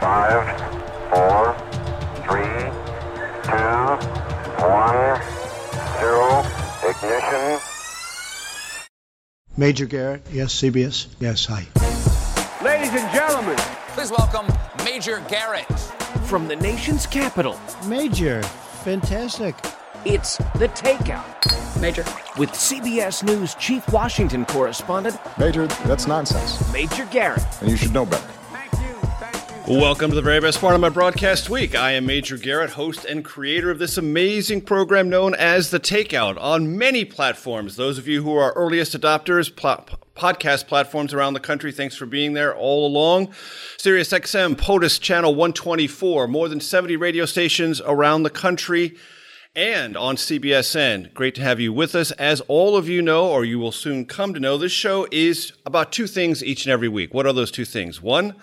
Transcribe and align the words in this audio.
Five, 0.00 0.46
four, 1.10 1.54
three, 2.24 2.70
two, 3.42 3.88
one, 4.64 5.20
zero, 5.98 6.44
ignition. 6.88 7.60
Major 9.56 9.86
Garrett, 9.86 10.22
yes, 10.30 10.54
CBS, 10.54 11.08
yes, 11.18 11.46
hi. 11.46 11.66
Ladies 12.64 12.90
and 12.92 13.12
gentlemen, 13.12 13.56
Please 13.88 14.10
welcome 14.12 14.46
Major 14.84 15.20
Garrett. 15.28 15.66
from 16.26 16.46
the 16.46 16.54
nation's 16.56 17.04
capital, 17.06 17.58
Major, 17.86 18.42
fantastic. 18.84 19.56
it's 20.04 20.36
The 20.56 20.68
Takeout. 20.68 21.80
Major. 21.80 22.04
With 22.38 22.50
CBS 22.50 23.22
News 23.24 23.54
Chief 23.56 23.86
Washington 23.92 24.44
Correspondent, 24.46 25.16
Major, 25.38 25.66
that's 25.86 26.06
nonsense, 26.06 26.72
Major 26.72 27.04
Garrett. 27.06 27.42
and 27.60 27.68
you 27.70 27.76
should 27.76 27.92
know 27.92 28.06
better. 28.06 28.24
Welcome 29.68 30.08
to 30.12 30.16
the 30.16 30.22
very 30.22 30.40
best 30.40 30.62
part 30.62 30.74
of 30.74 30.80
my 30.80 30.88
broadcast 30.88 31.50
week. 31.50 31.74
I 31.74 31.92
am 31.92 32.06
Major 32.06 32.38
Garrett, 32.38 32.70
host 32.70 33.04
and 33.04 33.22
creator 33.22 33.70
of 33.70 33.78
this 33.78 33.98
amazing 33.98 34.62
program 34.62 35.10
known 35.10 35.34
as 35.34 35.70
The 35.70 35.78
Takeout 35.78 36.40
on 36.40 36.78
many 36.78 37.04
platforms. 37.04 37.76
Those 37.76 37.98
of 37.98 38.08
you 38.08 38.22
who 38.22 38.34
are 38.34 38.54
earliest 38.54 38.98
adopters, 38.98 39.54
pl- 39.54 39.84
podcast 40.16 40.68
platforms 40.68 41.12
around 41.12 41.34
the 41.34 41.40
country, 41.40 41.70
thanks 41.70 41.96
for 41.96 42.06
being 42.06 42.32
there 42.32 42.56
all 42.56 42.86
along. 42.86 43.26
SiriusXM, 43.76 44.56
POTUS 44.56 44.98
Channel 44.98 45.34
124, 45.34 46.26
more 46.28 46.48
than 46.48 46.60
70 46.60 46.96
radio 46.96 47.26
stations 47.26 47.82
around 47.84 48.22
the 48.22 48.30
country 48.30 48.96
and 49.54 49.98
on 49.98 50.16
CBSN. 50.16 51.12
Great 51.12 51.34
to 51.34 51.42
have 51.42 51.60
you 51.60 51.74
with 51.74 51.94
us. 51.94 52.10
As 52.12 52.40
all 52.48 52.74
of 52.74 52.88
you 52.88 53.02
know, 53.02 53.28
or 53.28 53.44
you 53.44 53.58
will 53.58 53.72
soon 53.72 54.06
come 54.06 54.32
to 54.32 54.40
know, 54.40 54.56
this 54.56 54.72
show 54.72 55.06
is 55.12 55.52
about 55.66 55.92
two 55.92 56.06
things 56.06 56.42
each 56.42 56.64
and 56.64 56.72
every 56.72 56.88
week. 56.88 57.12
What 57.12 57.26
are 57.26 57.34
those 57.34 57.50
two 57.50 57.66
things? 57.66 58.00
One, 58.00 58.34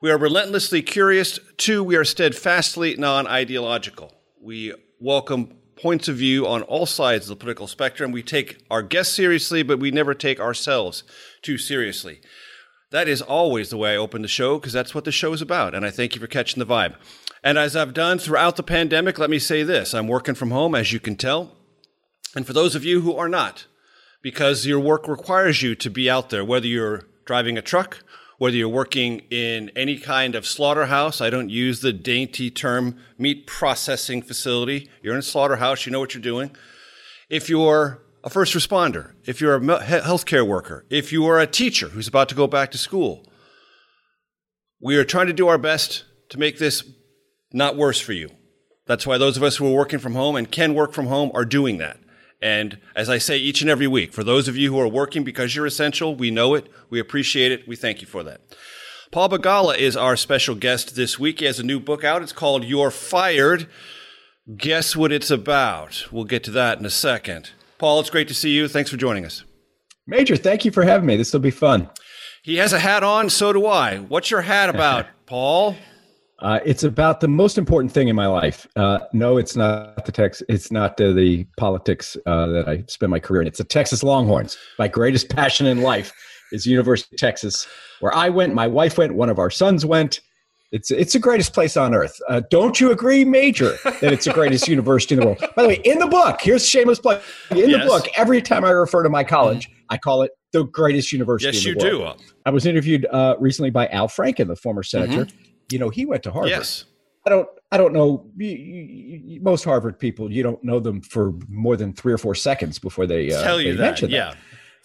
we 0.00 0.10
are 0.10 0.18
relentlessly 0.18 0.82
curious. 0.82 1.38
Two, 1.56 1.84
we 1.84 1.96
are 1.96 2.04
steadfastly 2.04 2.96
non 2.96 3.26
ideological. 3.26 4.14
We 4.40 4.72
welcome 4.98 5.56
points 5.76 6.08
of 6.08 6.16
view 6.16 6.46
on 6.46 6.62
all 6.62 6.86
sides 6.86 7.24
of 7.24 7.38
the 7.38 7.40
political 7.40 7.66
spectrum. 7.66 8.12
We 8.12 8.22
take 8.22 8.64
our 8.70 8.82
guests 8.82 9.14
seriously, 9.14 9.62
but 9.62 9.78
we 9.78 9.90
never 9.90 10.14
take 10.14 10.40
ourselves 10.40 11.04
too 11.42 11.58
seriously. 11.58 12.20
That 12.90 13.08
is 13.08 13.22
always 13.22 13.70
the 13.70 13.76
way 13.76 13.94
I 13.94 13.96
open 13.96 14.22
the 14.22 14.28
show 14.28 14.58
because 14.58 14.72
that's 14.72 14.94
what 14.94 15.04
the 15.04 15.12
show 15.12 15.32
is 15.32 15.42
about. 15.42 15.74
And 15.74 15.84
I 15.84 15.90
thank 15.90 16.14
you 16.14 16.20
for 16.20 16.26
catching 16.26 16.58
the 16.58 16.66
vibe. 16.66 16.96
And 17.44 17.56
as 17.56 17.76
I've 17.76 17.94
done 17.94 18.18
throughout 18.18 18.56
the 18.56 18.62
pandemic, 18.62 19.18
let 19.18 19.30
me 19.30 19.38
say 19.38 19.62
this 19.62 19.94
I'm 19.94 20.08
working 20.08 20.34
from 20.34 20.50
home, 20.50 20.74
as 20.74 20.92
you 20.92 21.00
can 21.00 21.16
tell. 21.16 21.56
And 22.34 22.46
for 22.46 22.52
those 22.52 22.74
of 22.74 22.84
you 22.84 23.00
who 23.00 23.16
are 23.16 23.28
not, 23.28 23.66
because 24.22 24.66
your 24.66 24.80
work 24.80 25.08
requires 25.08 25.62
you 25.62 25.74
to 25.76 25.90
be 25.90 26.08
out 26.08 26.30
there, 26.30 26.44
whether 26.44 26.66
you're 26.66 27.06
driving 27.24 27.58
a 27.58 27.62
truck, 27.62 28.02
whether 28.40 28.56
you're 28.56 28.70
working 28.70 29.18
in 29.28 29.70
any 29.76 29.98
kind 29.98 30.34
of 30.34 30.46
slaughterhouse, 30.46 31.20
I 31.20 31.28
don't 31.28 31.50
use 31.50 31.80
the 31.80 31.92
dainty 31.92 32.50
term 32.50 32.96
meat 33.18 33.46
processing 33.46 34.22
facility. 34.22 34.88
You're 35.02 35.12
in 35.12 35.18
a 35.18 35.22
slaughterhouse, 35.22 35.84
you 35.84 35.92
know 35.92 36.00
what 36.00 36.14
you're 36.14 36.22
doing. 36.22 36.56
If 37.28 37.50
you're 37.50 38.00
a 38.24 38.30
first 38.30 38.54
responder, 38.54 39.12
if 39.26 39.42
you're 39.42 39.56
a 39.56 39.60
healthcare 39.60 40.46
worker, 40.46 40.86
if 40.88 41.12
you 41.12 41.26
are 41.26 41.38
a 41.38 41.46
teacher 41.46 41.90
who's 41.90 42.08
about 42.08 42.30
to 42.30 42.34
go 42.34 42.46
back 42.46 42.70
to 42.70 42.78
school, 42.78 43.26
we 44.80 44.96
are 44.96 45.04
trying 45.04 45.26
to 45.26 45.34
do 45.34 45.48
our 45.48 45.58
best 45.58 46.04
to 46.30 46.38
make 46.38 46.56
this 46.58 46.82
not 47.52 47.76
worse 47.76 48.00
for 48.00 48.14
you. 48.14 48.30
That's 48.86 49.06
why 49.06 49.18
those 49.18 49.36
of 49.36 49.42
us 49.42 49.58
who 49.58 49.66
are 49.66 49.76
working 49.76 49.98
from 49.98 50.14
home 50.14 50.34
and 50.34 50.50
can 50.50 50.72
work 50.72 50.94
from 50.94 51.08
home 51.08 51.30
are 51.34 51.44
doing 51.44 51.76
that. 51.76 51.99
And 52.42 52.78
as 52.96 53.10
I 53.10 53.18
say 53.18 53.36
each 53.36 53.60
and 53.60 53.70
every 53.70 53.86
week, 53.86 54.12
for 54.12 54.24
those 54.24 54.48
of 54.48 54.56
you 54.56 54.72
who 54.72 54.80
are 54.80 54.88
working 54.88 55.24
because 55.24 55.54
you're 55.54 55.66
essential, 55.66 56.14
we 56.14 56.30
know 56.30 56.54
it, 56.54 56.68
we 56.88 56.98
appreciate 56.98 57.52
it, 57.52 57.68
we 57.68 57.76
thank 57.76 58.00
you 58.00 58.06
for 58.06 58.22
that. 58.22 58.40
Paul 59.10 59.28
Begala 59.28 59.76
is 59.76 59.96
our 59.96 60.16
special 60.16 60.54
guest 60.54 60.94
this 60.94 61.18
week. 61.18 61.40
He 61.40 61.44
has 61.46 61.58
a 61.58 61.64
new 61.64 61.80
book 61.80 62.04
out. 62.04 62.22
It's 62.22 62.32
called 62.32 62.64
You're 62.64 62.92
Fired. 62.92 63.68
Guess 64.56 64.96
what 64.96 65.12
it's 65.12 65.30
about? 65.30 66.06
We'll 66.10 66.24
get 66.24 66.44
to 66.44 66.50
that 66.52 66.78
in 66.78 66.86
a 66.86 66.90
second. 66.90 67.50
Paul, 67.78 68.00
it's 68.00 68.10
great 68.10 68.28
to 68.28 68.34
see 68.34 68.50
you. 68.50 68.68
Thanks 68.68 68.90
for 68.90 68.96
joining 68.96 69.24
us. 69.24 69.44
Major, 70.06 70.36
thank 70.36 70.64
you 70.64 70.70
for 70.70 70.82
having 70.82 71.06
me. 71.06 71.16
This 71.16 71.32
will 71.32 71.40
be 71.40 71.50
fun. 71.50 71.90
He 72.42 72.56
has 72.56 72.72
a 72.72 72.78
hat 72.78 73.02
on, 73.02 73.30
so 73.30 73.52
do 73.52 73.66
I. 73.66 73.98
What's 73.98 74.30
your 74.30 74.42
hat 74.42 74.70
about, 74.74 75.06
Paul? 75.26 75.76
Uh, 76.40 76.58
it's 76.64 76.82
about 76.84 77.20
the 77.20 77.28
most 77.28 77.58
important 77.58 77.92
thing 77.92 78.08
in 78.08 78.16
my 78.16 78.26
life. 78.26 78.66
Uh, 78.76 78.98
no, 79.12 79.36
it's 79.36 79.56
not 79.56 80.04
the 80.06 80.12
Tex. 80.12 80.42
It's 80.48 80.72
not 80.72 81.00
uh, 81.00 81.12
the 81.12 81.44
politics 81.58 82.16
uh, 82.26 82.46
that 82.46 82.68
I 82.68 82.84
spend 82.88 83.10
my 83.10 83.20
career 83.20 83.42
in. 83.42 83.46
It's 83.48 83.58
the 83.58 83.64
Texas 83.64 84.02
Longhorns. 84.02 84.56
My 84.78 84.88
greatest 84.88 85.28
passion 85.28 85.66
in 85.66 85.82
life 85.82 86.12
is 86.52 86.66
University 86.66 87.14
of 87.14 87.20
Texas, 87.20 87.66
where 88.00 88.14
I 88.14 88.28
went, 88.30 88.54
my 88.54 88.66
wife 88.66 88.96
went, 88.98 89.14
one 89.14 89.28
of 89.28 89.38
our 89.38 89.50
sons 89.50 89.84
went. 89.84 90.20
It's 90.72 90.90
it's 90.92 91.14
the 91.14 91.18
greatest 91.18 91.52
place 91.52 91.76
on 91.76 91.94
earth. 91.94 92.16
Uh, 92.28 92.42
don't 92.48 92.80
you 92.80 92.92
agree, 92.92 93.24
Major, 93.24 93.76
that 93.84 94.12
it's 94.12 94.24
the 94.24 94.32
greatest 94.32 94.68
university 94.68 95.14
in 95.16 95.20
the 95.20 95.26
world? 95.26 95.40
By 95.56 95.62
the 95.62 95.68
way, 95.68 95.80
in 95.84 95.98
the 95.98 96.06
book, 96.06 96.40
here's 96.40 96.64
shameless 96.66 97.00
plug. 97.00 97.20
In 97.50 97.68
Yes. 97.70 97.82
the 97.82 97.88
book, 97.88 98.06
every 98.16 98.40
time 98.40 98.64
I 98.64 98.70
refer 98.70 99.02
to 99.02 99.08
my 99.08 99.24
college, 99.24 99.68
I 99.88 99.98
call 99.98 100.22
it 100.22 100.30
the 100.52 100.62
greatest 100.64 101.12
university. 101.12 101.56
Yes, 101.56 101.66
in 101.66 101.72
you 101.72 102.00
world. 102.00 102.18
do. 102.18 102.24
I 102.46 102.50
was 102.50 102.66
interviewed 102.66 103.04
uh, 103.10 103.34
recently 103.40 103.70
by 103.70 103.88
Al 103.88 104.06
Franken, 104.08 104.46
the 104.46 104.54
former 104.54 104.84
senator. 104.84 105.26
You 105.70 105.78
know, 105.78 105.88
he 105.90 106.06
went 106.06 106.22
to 106.24 106.30
Harvard. 106.32 106.50
Yes. 106.50 106.84
I 107.26 107.30
don't. 107.30 107.48
I 107.72 107.76
don't 107.76 107.92
know. 107.92 108.30
You, 108.36 108.48
you, 108.48 109.20
you- 109.24 109.40
most 109.42 109.62
Harvard 109.64 109.98
people, 109.98 110.32
you 110.32 110.42
don't 110.42 110.62
know 110.64 110.80
them 110.80 111.00
for 111.02 111.32
more 111.48 111.76
than 111.76 111.92
three 111.92 112.12
or 112.12 112.18
four 112.18 112.34
seconds 112.34 112.78
before 112.78 113.06
they 113.06 113.32
uh, 113.32 113.42
Tell 113.42 113.60
you 113.60 113.72
they 113.72 113.76
that. 113.76 113.82
mention 113.82 114.10
Yeah. 114.10 114.34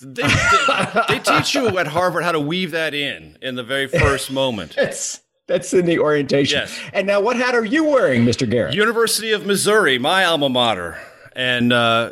They, 0.01 0.23
they, 0.23 1.01
they 1.09 1.19
teach 1.19 1.56
you 1.56 1.78
at 1.79 1.88
Harvard 1.88 2.23
how 2.23 2.34
to 2.34 2.40
weave 2.40 2.72
that 2.72 2.94
in 2.94 3.38
in 3.41 3.56
the 3.56 3.63
very 3.63 3.88
first 3.88 4.29
moment. 4.31 4.73
That's 4.75 5.22
that's 5.47 5.73
in 5.73 5.85
the 5.85 6.00
orientation. 6.00 6.59
Yes. 6.59 6.79
And 6.91 7.06
now, 7.07 7.22
what 7.22 7.35
hat 7.38 7.53
are 7.56 7.63
you 7.63 7.84
wearing, 7.85 8.25
Mister 8.25 8.46
Garrett? 8.46 8.73
University 8.75 9.31
of 9.31 9.46
Missouri, 9.46 9.97
my 10.00 10.25
alma 10.25 10.50
mater. 10.50 10.97
And 11.35 11.72
uh, 11.72 12.12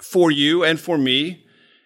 for 0.00 0.30
you 0.30 0.64
and 0.64 0.80
for 0.80 0.96
me, 0.98 1.44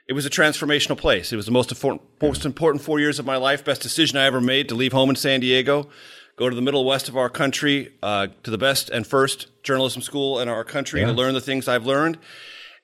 it 0.09 0.13
was 0.15 0.25
a 0.27 0.31
transformational 0.31 0.97
place. 0.97 1.33
It 1.33 1.37
was 1.37 1.47
the 1.47 1.53
most 1.53 1.71
important, 1.73 2.03
most 2.23 2.45
important 2.47 2.83
four 2.85 2.99
years 3.01 3.19
of 3.19 3.27
my 3.27 3.37
life. 3.37 3.65
Best 3.65 3.83
decision 3.83 4.17
I 4.17 4.25
ever 4.27 4.41
made 4.41 4.69
to 4.71 4.75
leave 4.75 4.93
home 4.93 5.11
in 5.11 5.17
San 5.17 5.41
Diego, 5.41 5.89
go 6.37 6.49
to 6.49 6.55
the 6.55 6.63
middle 6.63 6.85
west 6.85 7.09
of 7.09 7.17
our 7.17 7.29
country, 7.29 7.93
uh, 8.03 8.29
to 8.43 8.51
the 8.51 8.59
best 8.59 8.91
and 8.91 9.07
first 9.07 9.49
journalism 9.63 10.03
school 10.03 10.39
in 10.39 10.49
our 10.49 10.65
country 10.65 11.01
to 11.01 11.13
learn 11.13 11.35
the 11.35 11.41
things 11.41 11.67
I've 11.67 11.87
learned, 11.87 12.19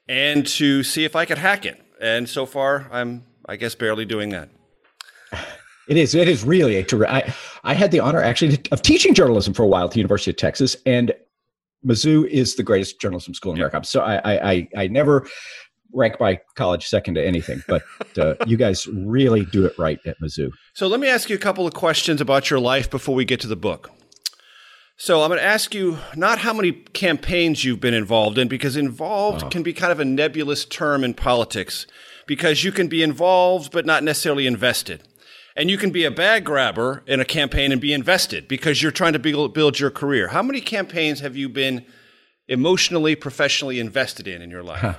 and 0.08 0.46
to 0.46 0.82
see 0.82 1.04
if 1.04 1.14
I 1.14 1.24
could 1.24 1.38
hack 1.38 1.64
it. 1.64 1.80
And 2.00 2.28
so 2.28 2.46
far, 2.46 2.88
I'm, 2.90 3.24
I 3.46 3.56
guess, 3.56 3.74
barely 3.74 4.04
doing 4.04 4.30
that. 4.30 4.48
It 5.88 5.96
is. 5.96 6.14
It 6.14 6.28
is 6.28 6.44
really 6.44 6.76
a 6.76 6.84
terrific. 6.84 7.12
I, 7.12 7.34
I 7.64 7.74
had 7.74 7.90
the 7.90 7.98
honor 7.98 8.22
actually 8.22 8.56
of 8.70 8.82
teaching 8.82 9.14
journalism 9.14 9.52
for 9.52 9.64
a 9.64 9.66
while 9.66 9.86
at 9.86 9.90
the 9.90 9.98
University 9.98 10.30
of 10.30 10.36
Texas, 10.36 10.76
and 10.86 11.12
Mizzou 11.84 12.26
is 12.28 12.54
the 12.54 12.62
greatest 12.62 13.00
journalism 13.00 13.34
school 13.34 13.52
in 13.52 13.58
America. 13.58 13.84
So 13.84 14.00
I, 14.00 14.14
I, 14.14 14.50
I, 14.50 14.68
I 14.76 14.86
never 14.86 15.26
rank 15.92 16.18
my 16.20 16.40
college 16.54 16.86
second 16.86 17.14
to 17.14 17.26
anything, 17.26 17.62
but 17.68 17.82
uh, 18.18 18.34
you 18.46 18.56
guys 18.56 18.86
really 18.86 19.44
do 19.46 19.64
it 19.66 19.78
right 19.78 19.98
at 20.06 20.20
Mizzou. 20.20 20.50
So 20.74 20.86
let 20.86 21.00
me 21.00 21.08
ask 21.08 21.28
you 21.28 21.36
a 21.36 21.40
couple 21.40 21.66
of 21.66 21.74
questions 21.74 22.20
about 22.20 22.50
your 22.50 22.60
life 22.60 22.90
before 22.90 23.14
we 23.14 23.24
get 23.24 23.40
to 23.40 23.48
the 23.48 23.56
book. 23.56 23.90
So 24.96 25.22
I'm 25.22 25.28
going 25.30 25.40
to 25.40 25.44
ask 25.44 25.74
you 25.74 25.98
not 26.16 26.38
how 26.38 26.52
many 26.52 26.72
campaigns 26.72 27.64
you've 27.64 27.80
been 27.80 27.94
involved 27.94 28.38
in, 28.38 28.46
because 28.48 28.76
involved 28.76 29.50
can 29.50 29.62
be 29.62 29.72
kind 29.72 29.90
of 29.90 29.98
a 29.98 30.04
nebulous 30.04 30.64
term 30.64 31.02
in 31.02 31.14
politics, 31.14 31.86
because 32.26 32.62
you 32.62 32.72
can 32.72 32.88
be 32.88 33.02
involved 33.02 33.72
but 33.72 33.84
not 33.84 34.04
necessarily 34.04 34.46
invested. 34.46 35.02
And 35.56 35.70
you 35.70 35.76
can 35.76 35.90
be 35.90 36.04
a 36.04 36.10
bag 36.10 36.44
grabber 36.44 37.02
in 37.06 37.20
a 37.20 37.24
campaign 37.24 37.72
and 37.72 37.80
be 37.80 37.92
invested 37.92 38.48
because 38.48 38.82
you're 38.82 38.92
trying 38.92 39.12
to 39.12 39.18
build, 39.18 39.52
build 39.52 39.78
your 39.78 39.90
career. 39.90 40.28
How 40.28 40.42
many 40.42 40.60
campaigns 40.60 41.20
have 41.20 41.36
you 41.36 41.48
been 41.48 41.84
emotionally, 42.48 43.16
professionally 43.16 43.78
invested 43.80 44.26
in 44.28 44.40
in 44.40 44.50
your 44.50 44.62
life? 44.62 44.80
Huh. 44.80 44.94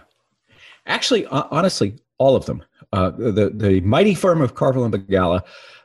Actually, 0.86 1.26
uh, 1.28 1.44
honestly, 1.52 1.96
all 2.18 2.36
of 2.36 2.46
them. 2.46 2.64
Uh, 2.92 3.10
the 3.12 3.52
the 3.54 3.82
mighty 3.82 4.14
firm 4.14 4.42
of 4.42 4.56
Carville 4.56 4.86
and 4.86 4.94
Begala 4.94 5.42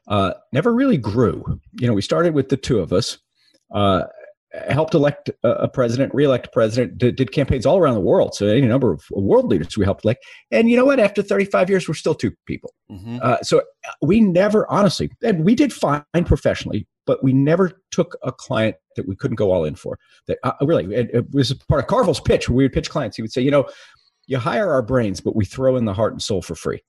uh, 0.08 0.34
never 0.52 0.74
really 0.74 0.96
grew. 0.98 1.60
You 1.80 1.86
know, 1.86 1.94
we 1.94 2.02
started 2.02 2.34
with 2.34 2.48
the 2.48 2.56
two 2.56 2.80
of 2.80 2.92
us. 2.92 3.18
Uh, 3.72 4.04
helped 4.70 4.94
elect 4.94 5.30
a 5.42 5.68
president, 5.68 6.14
re-elect 6.14 6.46
a 6.46 6.50
president, 6.50 6.96
did, 6.96 7.16
did, 7.16 7.32
campaigns 7.32 7.66
all 7.66 7.78
around 7.78 7.94
the 7.94 8.00
world. 8.00 8.34
So 8.34 8.46
any 8.46 8.66
number 8.66 8.92
of 8.92 9.04
world 9.10 9.46
leaders 9.50 9.76
we 9.76 9.84
helped 9.84 10.04
elect. 10.04 10.24
And 10.50 10.70
you 10.70 10.76
know 10.76 10.86
what? 10.86 10.98
After 10.98 11.22
35 11.22 11.68
years, 11.68 11.86
we're 11.86 11.94
still 11.94 12.14
two 12.14 12.32
people. 12.46 12.72
Mm-hmm. 12.90 13.18
Uh, 13.20 13.38
so 13.42 13.62
we 14.00 14.20
never, 14.20 14.70
honestly, 14.70 15.10
and 15.22 15.44
we 15.44 15.54
did 15.54 15.72
fine 15.72 16.02
professionally, 16.24 16.86
but 17.06 17.22
we 17.22 17.32
never 17.32 17.80
took 17.90 18.16
a 18.22 18.32
client 18.32 18.76
that 18.96 19.06
we 19.06 19.14
couldn't 19.16 19.36
go 19.36 19.52
all 19.52 19.64
in 19.64 19.74
for. 19.74 19.98
That 20.26 20.38
uh, 20.42 20.52
really, 20.62 20.94
it, 20.94 21.10
it, 21.12 21.34
was 21.34 21.52
part 21.52 21.82
of 21.82 21.86
Carville's 21.86 22.20
pitch. 22.20 22.48
Where 22.48 22.56
we 22.56 22.64
would 22.64 22.72
pitch 22.72 22.90
clients. 22.90 23.16
He 23.16 23.22
would 23.22 23.32
say, 23.32 23.42
you 23.42 23.50
know, 23.50 23.68
you 24.28 24.38
hire 24.38 24.70
our 24.70 24.82
brains, 24.82 25.20
but 25.20 25.34
we 25.34 25.44
throw 25.44 25.76
in 25.76 25.84
the 25.84 25.94
heart 25.94 26.12
and 26.12 26.22
soul 26.22 26.42
for 26.42 26.54
free. 26.54 26.80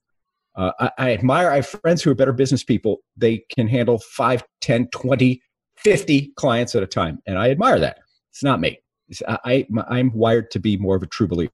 Uh, 0.56 0.71
I, 0.80 0.91
I 0.97 1.13
admire, 1.13 1.50
I 1.50 1.57
have 1.57 1.68
friends 1.68 2.03
who 2.03 2.12
are 2.12 2.15
better 2.15 2.33
business 2.33 2.63
people. 2.63 2.97
They 3.18 3.44
can 3.50 3.68
handle 3.68 4.00
5, 4.00 4.44
10, 4.62 4.89
20 4.89 5.41
50 5.77 6.33
clients 6.36 6.75
at 6.75 6.83
a 6.83 6.88
time. 6.88 7.19
And 7.25 7.38
I 7.38 7.50
admire 7.50 7.80
that. 7.80 8.00
It's 8.31 8.44
not 8.44 8.59
me. 8.59 8.80
It's, 9.07 9.21
I, 9.27 9.65
I, 9.89 10.00
am 10.00 10.12
wired 10.13 10.51
to 10.51 10.59
be 10.59 10.77
more 10.77 10.95
of 10.95 11.03
a 11.03 11.07
true 11.07 11.27
believer. 11.27 11.51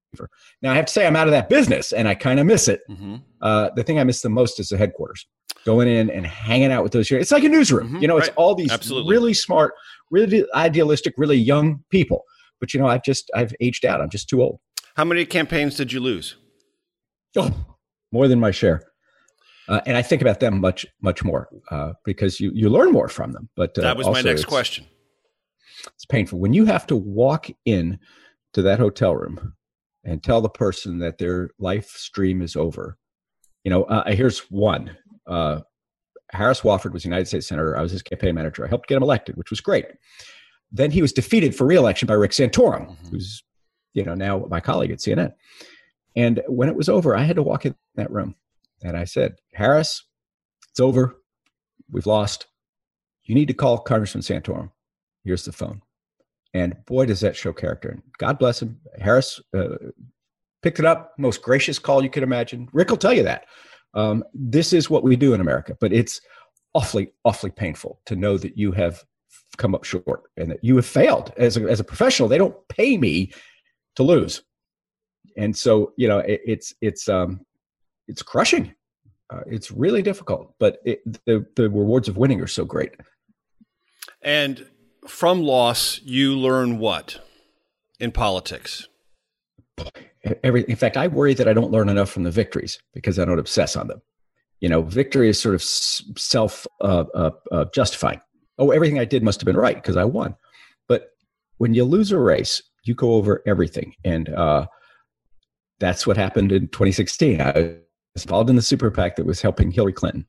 Now, 0.61 0.71
I 0.71 0.75
have 0.75 0.85
to 0.87 0.91
say, 0.91 1.05
I'm 1.05 1.15
out 1.15 1.27
of 1.27 1.31
that 1.31 1.47
business 1.47 1.93
and 1.93 2.07
I 2.07 2.15
kind 2.15 2.39
of 2.39 2.45
miss 2.45 2.67
it. 2.67 2.81
Mm-hmm. 2.89 3.17
Uh, 3.41 3.69
the 3.75 3.83
thing 3.83 3.99
I 3.99 4.03
miss 4.03 4.21
the 4.21 4.29
most 4.29 4.59
is 4.59 4.69
the 4.69 4.77
headquarters. 4.77 5.25
Going 5.65 5.87
in 5.87 6.09
and 6.09 6.25
hanging 6.25 6.71
out 6.71 6.83
with 6.83 6.91
those. 6.91 7.09
It's 7.11 7.31
like 7.31 7.43
a 7.43 7.49
newsroom. 7.49 7.87
Mm-hmm, 7.87 7.97
you 7.97 8.07
know, 8.07 8.17
it's 8.17 8.29
all 8.35 8.55
these 8.55 8.71
Absolutely. 8.71 9.11
really 9.11 9.33
smart, 9.33 9.73
really 10.11 10.45
idealistic, 10.53 11.13
really 11.17 11.37
young 11.37 11.83
people. 11.91 12.23
But, 12.59 12.73
you 12.73 12.79
know, 12.79 12.87
I've 12.87 13.03
just, 13.03 13.31
I've 13.35 13.53
aged 13.59 13.85
out. 13.85 14.01
I'm 14.01 14.09
just 14.09 14.29
too 14.29 14.41
old. 14.41 14.59
How 14.95 15.03
many 15.03 15.25
campaigns 15.25 15.75
did 15.75 15.91
you 15.91 15.99
lose? 15.99 16.35
Oh, 17.35 17.51
more 18.11 18.27
than 18.27 18.39
my 18.39 18.51
share. 18.51 18.81
Uh, 19.67 19.81
and 19.85 19.97
I 19.97 20.01
think 20.01 20.21
about 20.21 20.39
them 20.39 20.61
much, 20.61 20.85
much 21.01 21.23
more 21.23 21.49
uh, 21.71 21.93
because 22.05 22.39
you, 22.39 22.51
you 22.53 22.69
learn 22.69 22.91
more 22.91 23.09
from 23.09 23.31
them. 23.31 23.49
But 23.55 23.77
uh, 23.77 23.81
that 23.81 23.97
was 23.97 24.07
my 24.07 24.21
next 24.21 24.45
question. 24.45 24.85
It's 25.87 26.05
painful 26.05 26.39
when 26.39 26.53
you 26.53 26.65
have 26.65 26.87
to 26.87 26.95
walk 26.95 27.49
in 27.65 27.99
to 28.53 28.61
that 28.61 28.79
hotel 28.79 29.15
room 29.15 29.53
and 30.03 30.23
tell 30.23 30.39
the 30.39 30.49
person 30.49 30.99
that 30.99 31.17
their 31.17 31.49
life 31.59 31.89
stream 31.89 32.41
is 32.41 32.55
over. 32.55 32.97
You 33.63 33.71
know, 33.71 33.83
uh, 33.83 34.11
here's 34.11 34.39
one. 34.51 34.95
Uh, 35.27 35.61
Harris 36.31 36.61
Wofford 36.61 36.93
was 36.93 37.03
United 37.03 37.27
States 37.27 37.47
Senator. 37.47 37.77
I 37.77 37.81
was 37.81 37.91
his 37.91 38.03
campaign 38.03 38.35
manager. 38.35 38.65
I 38.65 38.69
helped 38.69 38.87
get 38.87 38.97
him 38.97 39.03
elected, 39.03 39.35
which 39.35 39.49
was 39.49 39.61
great. 39.61 39.85
Then 40.71 40.91
he 40.91 41.01
was 41.01 41.11
defeated 41.11 41.55
for 41.55 41.65
reelection 41.65 42.07
by 42.07 42.13
Rick 42.13 42.31
Santorum, 42.31 42.87
mm-hmm. 42.87 43.09
who's, 43.09 43.43
you 43.95 44.03
know, 44.03 44.13
now 44.13 44.45
my 44.49 44.59
colleague 44.59 44.91
at 44.91 44.99
CNN. 44.99 45.33
And 46.15 46.41
when 46.47 46.69
it 46.69 46.75
was 46.75 46.89
over, 46.89 47.15
I 47.15 47.23
had 47.23 47.37
to 47.37 47.43
walk 47.43 47.65
in 47.65 47.75
that 47.95 48.11
room 48.11 48.35
and 48.83 48.95
I 48.95 49.05
said, 49.05 49.37
Harris, 49.53 50.03
it's 50.69 50.79
over. 50.79 51.19
We've 51.89 52.05
lost. 52.05 52.45
You 53.23 53.33
need 53.33 53.47
to 53.47 53.53
call 53.53 53.79
Congressman 53.79 54.21
Santorum. 54.21 54.69
Here's 55.23 55.45
the 55.45 55.51
phone. 55.51 55.81
And 56.53 56.75
boy, 56.85 57.05
does 57.05 57.21
that 57.21 57.35
show 57.35 57.51
character. 57.51 57.89
And 57.89 58.01
God 58.17 58.37
bless 58.37 58.61
him. 58.61 58.79
Harris 58.99 59.41
uh, 59.53 59.77
picked 60.61 60.79
it 60.79 60.85
up. 60.85 61.13
Most 61.17 61.41
gracious 61.41 61.79
call 61.79 62.03
you 62.03 62.09
could 62.09 62.23
imagine. 62.23 62.69
Rick 62.71 62.89
will 62.89 62.97
tell 62.97 63.13
you 63.13 63.23
that. 63.23 63.45
Um, 63.93 64.23
this 64.33 64.73
is 64.73 64.89
what 64.89 65.03
we 65.03 65.15
do 65.15 65.33
in 65.33 65.41
America, 65.41 65.75
but 65.79 65.93
it's 65.93 66.21
awfully, 66.73 67.11
awfully 67.23 67.51
painful 67.51 68.01
to 68.05 68.15
know 68.15 68.37
that 68.37 68.57
you 68.57 68.71
have 68.73 69.03
come 69.57 69.73
up 69.73 69.85
short 69.85 70.23
and 70.37 70.51
that 70.51 70.63
you 70.63 70.75
have 70.75 70.85
failed 70.85 71.31
as 71.37 71.57
a, 71.57 71.61
as 71.63 71.79
a 71.79 71.83
professional. 71.83 72.27
They 72.27 72.37
don't 72.37 72.55
pay 72.67 72.97
me 72.97 73.31
to 73.95 74.03
lose. 74.03 74.43
And 75.37 75.55
so, 75.55 75.93
you 75.97 76.07
know, 76.07 76.19
it, 76.19 76.41
it's, 76.45 76.73
it's, 76.81 77.09
um, 77.09 77.41
it's 78.07 78.21
crushing. 78.21 78.73
Uh, 79.31 79.41
it's 79.47 79.71
really 79.71 80.03
difficult, 80.03 80.53
but 80.59 80.77
it, 80.85 81.01
the 81.25 81.43
the 81.55 81.63
rewards 81.63 82.07
of 82.07 82.15
winning 82.15 82.39
are 82.41 82.47
so 82.47 82.63
great. 82.63 82.91
And 84.21 84.67
from 85.07 85.41
loss, 85.41 85.99
you 86.03 86.37
learn 86.37 86.77
what 86.77 87.19
in 87.99 88.11
politics? 88.11 88.87
Every, 90.43 90.63
in 90.63 90.75
fact, 90.75 90.95
I 90.95 91.07
worry 91.07 91.33
that 91.33 91.47
I 91.47 91.53
don't 91.53 91.71
learn 91.71 91.89
enough 91.89 92.11
from 92.11 92.23
the 92.23 92.31
victories 92.31 92.79
because 92.93 93.17
I 93.17 93.25
don't 93.25 93.39
obsess 93.39 93.75
on 93.75 93.87
them. 93.87 94.01
You 94.61 94.69
know, 94.69 94.83
victory 94.83 95.27
is 95.27 95.39
sort 95.39 95.55
of 95.55 95.63
self 95.63 96.67
uh, 96.81 97.05
uh, 97.15 97.31
uh, 97.51 97.65
justifying. 97.73 98.21
Oh, 98.57 98.71
everything 98.71 98.99
I 98.99 99.05
did 99.05 99.23
must 99.23 99.41
have 99.41 99.45
been 99.45 99.57
right 99.57 99.75
because 99.75 99.97
I 99.97 100.05
won. 100.05 100.35
But 100.87 101.09
when 101.57 101.73
you 101.73 101.83
lose 101.83 102.11
a 102.11 102.19
race, 102.19 102.61
you 102.87 102.95
go 102.95 103.13
over 103.13 103.41
everything, 103.45 103.93
and 104.03 104.29
uh, 104.29 104.67
that's 105.79 106.07
what 106.07 106.17
happened 106.17 106.51
in 106.51 106.67
2016. 106.69 107.41
I 107.41 107.77
was 108.13 108.23
involved 108.23 108.49
in 108.49 108.55
the 108.55 108.61
super 108.61 108.91
PAC 108.91 109.15
that 109.17 109.25
was 109.25 109.41
helping 109.41 109.71
Hillary 109.71 109.93
Clinton. 109.93 110.25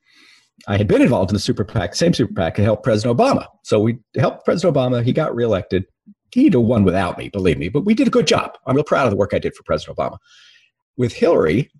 I 0.68 0.76
had 0.76 0.88
been 0.88 1.02
involved 1.02 1.30
in 1.30 1.34
the 1.34 1.40
super 1.40 1.64
PAC, 1.64 1.94
same 1.94 2.14
super 2.14 2.32
PAC, 2.32 2.54
to 2.56 2.62
help 2.62 2.82
President 2.82 3.16
Obama. 3.16 3.46
So 3.62 3.78
we 3.78 3.98
helped 4.16 4.44
President 4.44 4.74
Obama. 4.74 5.04
He 5.04 5.12
got 5.12 5.34
reelected. 5.34 5.84
He'd 6.32 6.54
have 6.54 6.62
won 6.62 6.84
without 6.84 7.18
me, 7.18 7.28
believe 7.28 7.58
me, 7.58 7.68
but 7.68 7.84
we 7.84 7.94
did 7.94 8.08
a 8.08 8.10
good 8.10 8.26
job. 8.26 8.56
I'm 8.66 8.74
real 8.74 8.84
proud 8.84 9.04
of 9.04 9.10
the 9.10 9.16
work 9.16 9.32
I 9.32 9.38
did 9.38 9.54
for 9.54 9.62
President 9.62 9.96
Obama. 9.96 10.18
With 10.96 11.12
Hillary, 11.12 11.70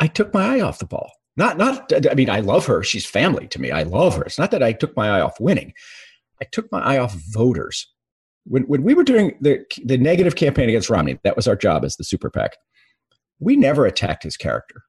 I 0.00 0.06
took 0.06 0.34
my 0.34 0.56
eye 0.56 0.60
off 0.60 0.78
the 0.78 0.86
ball. 0.86 1.10
Not, 1.36 1.56
not. 1.56 1.92
I 2.10 2.14
mean, 2.14 2.28
I 2.28 2.40
love 2.40 2.66
her. 2.66 2.82
She's 2.82 3.06
family 3.06 3.46
to 3.48 3.60
me. 3.60 3.70
I 3.70 3.84
love 3.84 4.16
her. 4.16 4.24
It's 4.24 4.38
not 4.38 4.50
that 4.50 4.62
I 4.62 4.72
took 4.72 4.96
my 4.96 5.10
eye 5.10 5.20
off 5.20 5.40
winning. 5.40 5.72
I 6.42 6.46
took 6.50 6.70
my 6.72 6.80
eye 6.80 6.98
off 6.98 7.14
voters. 7.14 7.89
When 8.44 8.62
when 8.64 8.82
we 8.82 8.94
were 8.94 9.04
doing 9.04 9.36
the 9.40 9.64
the 9.84 9.98
negative 9.98 10.36
campaign 10.36 10.68
against 10.68 10.90
Romney, 10.90 11.18
that 11.24 11.36
was 11.36 11.46
our 11.46 11.56
job 11.56 11.84
as 11.84 11.96
the 11.96 12.04
super 12.04 12.30
PAC 12.30 12.56
we 13.40 13.56
never 13.56 13.86
attacked 13.86 14.22
his 14.22 14.36
character 14.36 14.82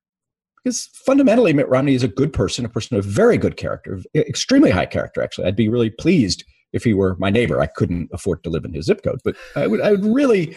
because 0.64 0.90
fundamentally 1.06 1.54
Mitt 1.54 1.70
Romney 1.70 1.96
is 1.96 2.04
a 2.04 2.08
good 2.08 2.32
person, 2.34 2.66
a 2.66 2.70
person 2.70 2.98
of 2.98 3.04
very 3.04 3.38
good 3.38 3.58
character, 3.58 4.00
extremely 4.14 4.70
high 4.70 4.86
character. 4.86 5.24
Actually, 5.24 5.48
I'd 5.48 5.56
be 5.56 5.70
really 5.70 5.90
pleased 5.90 6.44
if 6.72 6.84
he 6.84 6.94
were 6.94 7.16
my 7.18 7.32
neighbor. 7.32 7.60
I 7.60 7.66
couldn't 7.66 8.10
afford 8.14 8.44
to 8.44 8.50
live 8.50 8.64
in 8.64 8.74
his 8.74 8.86
zip 8.86 9.02
code, 9.04 9.22
but 9.24 9.36
I 9.56 9.66
would, 9.66 9.82
I 9.82 9.92
would 9.92 10.06
really, 10.06 10.56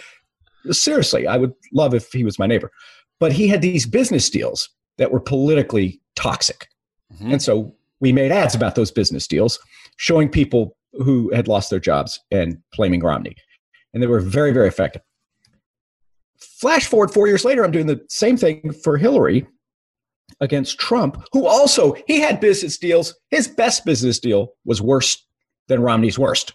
seriously, 0.70 1.26
I 1.26 1.38
would 1.38 1.54
love 1.72 1.94
if 1.94 2.12
he 2.12 2.24
was 2.24 2.38
my 2.38 2.46
neighbor. 2.46 2.70
But 3.18 3.32
he 3.32 3.48
had 3.48 3.62
these 3.62 3.86
business 3.86 4.28
deals 4.28 4.68
that 4.98 5.10
were 5.10 5.20
politically 5.20 6.00
toxic, 6.16 6.68
mm-hmm. 7.14 7.32
and 7.32 7.42
so 7.42 7.74
we 8.00 8.12
made 8.12 8.32
ads 8.32 8.54
about 8.54 8.74
those 8.74 8.90
business 8.90 9.26
deals, 9.26 9.58
showing 9.96 10.28
people 10.28 10.76
who 11.02 11.32
had 11.34 11.48
lost 11.48 11.70
their 11.70 11.80
jobs 11.80 12.20
and 12.30 12.58
blaming 12.76 13.00
Romney, 13.00 13.36
and 13.92 14.02
they 14.02 14.06
were 14.06 14.20
very, 14.20 14.52
very 14.52 14.68
effective. 14.68 15.02
Flash 16.38 16.86
forward 16.86 17.10
four 17.10 17.26
years 17.26 17.44
later, 17.44 17.64
I'm 17.64 17.70
doing 17.70 17.86
the 17.86 18.04
same 18.08 18.36
thing 18.36 18.72
for 18.82 18.96
Hillary 18.96 19.46
against 20.40 20.78
Trump, 20.78 21.22
who 21.32 21.46
also 21.46 21.94
he 22.06 22.20
had 22.20 22.40
business 22.40 22.78
deals. 22.78 23.14
His 23.30 23.48
best 23.48 23.84
business 23.84 24.18
deal 24.18 24.54
was 24.64 24.80
worse 24.80 25.24
than 25.68 25.82
Romney's 25.82 26.18
worst. 26.18 26.54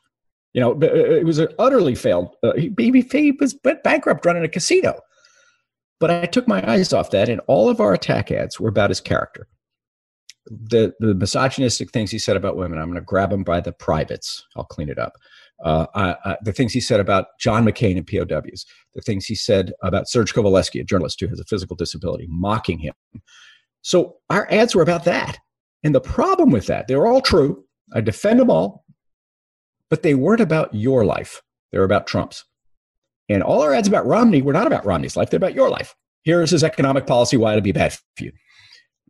You 0.53 0.61
know, 0.61 0.79
it 0.81 1.25
was 1.25 1.37
an 1.37 1.49
utterly 1.59 1.95
failed. 1.95 2.35
Uh, 2.41 2.53
he, 2.53 2.73
he 2.77 3.31
was 3.39 3.53
bankrupt 3.83 4.25
running 4.25 4.43
a 4.43 4.47
casino. 4.47 4.99
But 5.99 6.11
I 6.11 6.25
took 6.25 6.47
my 6.47 6.67
eyes 6.69 6.93
off 6.93 7.11
that, 7.11 7.29
and 7.29 7.41
all 7.47 7.69
of 7.69 7.79
our 7.79 7.93
attack 7.93 8.31
ads 8.31 8.59
were 8.59 8.69
about 8.69 8.89
his 8.89 9.01
character. 9.01 9.47
The 10.49 10.93
the 10.99 11.13
misogynistic 11.13 11.91
things 11.91 12.11
he 12.11 12.19
said 12.19 12.35
about 12.35 12.57
women. 12.57 12.79
I'm 12.79 12.85
going 12.85 12.95
to 12.95 13.01
grab 13.01 13.31
him 13.31 13.43
by 13.43 13.61
the 13.61 13.71
privates. 13.71 14.45
I'll 14.55 14.63
clean 14.63 14.89
it 14.89 14.97
up 14.97 15.13
uh, 15.63 16.35
the 16.41 16.53
things 16.53 16.73
he 16.73 16.79
said 16.79 16.99
about 16.99 17.27
John 17.39 17.65
McCain 17.65 17.97
and 17.97 18.07
POWs, 18.07 18.65
the 18.93 19.01
things 19.01 19.25
he 19.25 19.35
said 19.35 19.73
about 19.83 20.07
Serge 20.07 20.33
Kovaleski, 20.33 20.81
a 20.81 20.83
journalist 20.83 21.19
who 21.19 21.27
has 21.27 21.39
a 21.39 21.45
physical 21.45 21.75
disability, 21.75 22.27
mocking 22.29 22.79
him. 22.79 22.93
So 23.81 24.17
our 24.29 24.47
ads 24.51 24.75
were 24.75 24.81
about 24.81 25.05
that. 25.05 25.39
And 25.83 25.95
the 25.95 26.01
problem 26.01 26.51
with 26.51 26.67
that, 26.67 26.87
they 26.87 26.95
were 26.95 27.07
all 27.07 27.21
true. 27.21 27.63
I 27.93 28.01
defend 28.01 28.39
them 28.39 28.49
all, 28.49 28.85
but 29.89 30.03
they 30.03 30.15
weren't 30.15 30.41
about 30.41 30.73
your 30.73 31.05
life. 31.05 31.41
They 31.71 31.77
were 31.77 31.85
about 31.85 32.07
Trump's. 32.07 32.45
And 33.29 33.43
all 33.43 33.61
our 33.61 33.73
ads 33.73 33.87
about 33.87 34.05
Romney 34.05 34.41
were 34.41 34.53
not 34.53 34.67
about 34.67 34.85
Romney's 34.85 35.15
life, 35.15 35.29
they're 35.29 35.37
about 35.37 35.55
your 35.55 35.69
life. 35.69 35.95
Here's 36.23 36.51
his 36.51 36.63
economic 36.63 37.07
policy, 37.07 37.37
why 37.37 37.51
it'll 37.51 37.61
be 37.61 37.71
bad 37.71 37.93
for 37.93 38.23
you. 38.25 38.31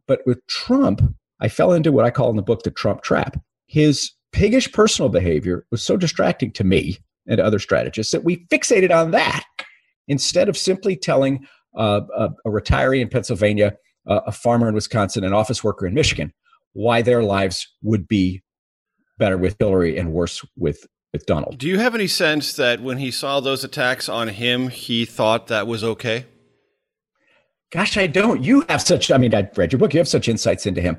But 0.07 0.21
with 0.25 0.45
Trump, 0.47 1.01
I 1.39 1.47
fell 1.47 1.73
into 1.73 1.91
what 1.91 2.05
I 2.05 2.11
call 2.11 2.29
in 2.29 2.35
the 2.35 2.41
book 2.41 2.63
the 2.63 2.71
Trump 2.71 3.01
trap. 3.01 3.39
His 3.67 4.11
piggish 4.31 4.71
personal 4.71 5.09
behavior 5.09 5.65
was 5.71 5.81
so 5.81 5.97
distracting 5.97 6.51
to 6.53 6.63
me 6.63 6.97
and 7.27 7.39
other 7.39 7.59
strategists 7.59 8.11
that 8.11 8.23
we 8.23 8.45
fixated 8.47 8.91
on 8.95 9.11
that 9.11 9.43
instead 10.07 10.49
of 10.49 10.57
simply 10.57 10.95
telling 10.95 11.45
uh, 11.77 12.01
a, 12.15 12.29
a, 12.45 12.49
retiree 12.49 12.99
in 12.99 13.07
Pennsylvania, 13.07 13.75
uh, 14.07 14.21
a 14.25 14.31
farmer 14.31 14.67
in 14.67 14.73
Wisconsin, 14.73 15.23
an 15.23 15.33
office 15.33 15.63
worker 15.63 15.85
in 15.85 15.93
Michigan, 15.93 16.33
why 16.73 17.01
their 17.01 17.23
lives 17.23 17.67
would 17.83 18.07
be 18.07 18.41
better 19.17 19.37
with 19.37 19.55
Hillary 19.59 19.97
and 19.97 20.11
worse 20.11 20.43
with 20.57 20.85
with 21.13 21.25
Donald. 21.25 21.57
Do 21.57 21.67
you 21.67 21.79
have 21.79 21.95
any 21.95 22.07
sense 22.07 22.53
that 22.53 22.81
when 22.81 22.99
he 22.99 23.09
saw 23.09 23.39
those 23.39 23.63
attacks 23.63 24.07
on 24.07 24.27
him, 24.27 24.69
he 24.69 25.05
thought 25.05 25.47
that 25.47 25.65
was 25.65 25.83
okay? 25.83 26.25
Gosh, 27.71 27.97
I 27.97 28.07
don't. 28.07 28.43
You 28.43 28.65
have 28.67 28.81
such, 28.81 29.11
I 29.11 29.17
mean, 29.17 29.35
I 29.35 29.47
read 29.55 29.71
your 29.71 29.79
book. 29.79 29.93
You 29.93 29.99
have 29.99 30.07
such 30.07 30.27
insights 30.27 30.65
into 30.65 30.81
him. 30.81 30.97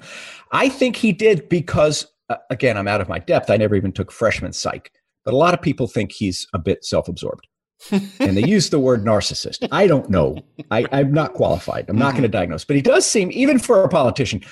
I 0.52 0.68
think 0.68 0.96
he 0.96 1.12
did 1.12 1.48
because, 1.48 2.06
uh, 2.28 2.36
again, 2.50 2.76
I'm 2.76 2.86
out 2.86 3.00
of 3.00 3.08
my 3.08 3.18
depth. 3.18 3.50
I 3.50 3.56
never 3.56 3.74
even 3.74 3.92
took 3.92 4.12
freshman 4.12 4.52
psych, 4.52 4.92
but 5.24 5.34
a 5.34 5.36
lot 5.36 5.52
of 5.52 5.60
people 5.60 5.88
think 5.88 6.12
he's 6.12 6.46
a 6.54 6.58
bit 6.58 6.84
self 6.84 7.08
absorbed. 7.08 7.46
and 7.90 8.36
they 8.36 8.44
use 8.44 8.70
the 8.70 8.78
word 8.78 9.04
narcissist. 9.04 9.66
I 9.72 9.86
don't 9.86 10.10
know. 10.10 10.36
I, 10.70 10.86
am 10.92 11.12
not 11.12 11.34
qualified. 11.34 11.86
I'm 11.88 11.98
not 11.98 12.12
going 12.12 12.22
to 12.22 12.28
diagnose, 12.28 12.64
but 12.64 12.76
he 12.76 12.82
does 12.82 13.06
seem, 13.06 13.30
even 13.32 13.58
for 13.58 13.82
a 13.82 13.88
politician, 13.88 14.42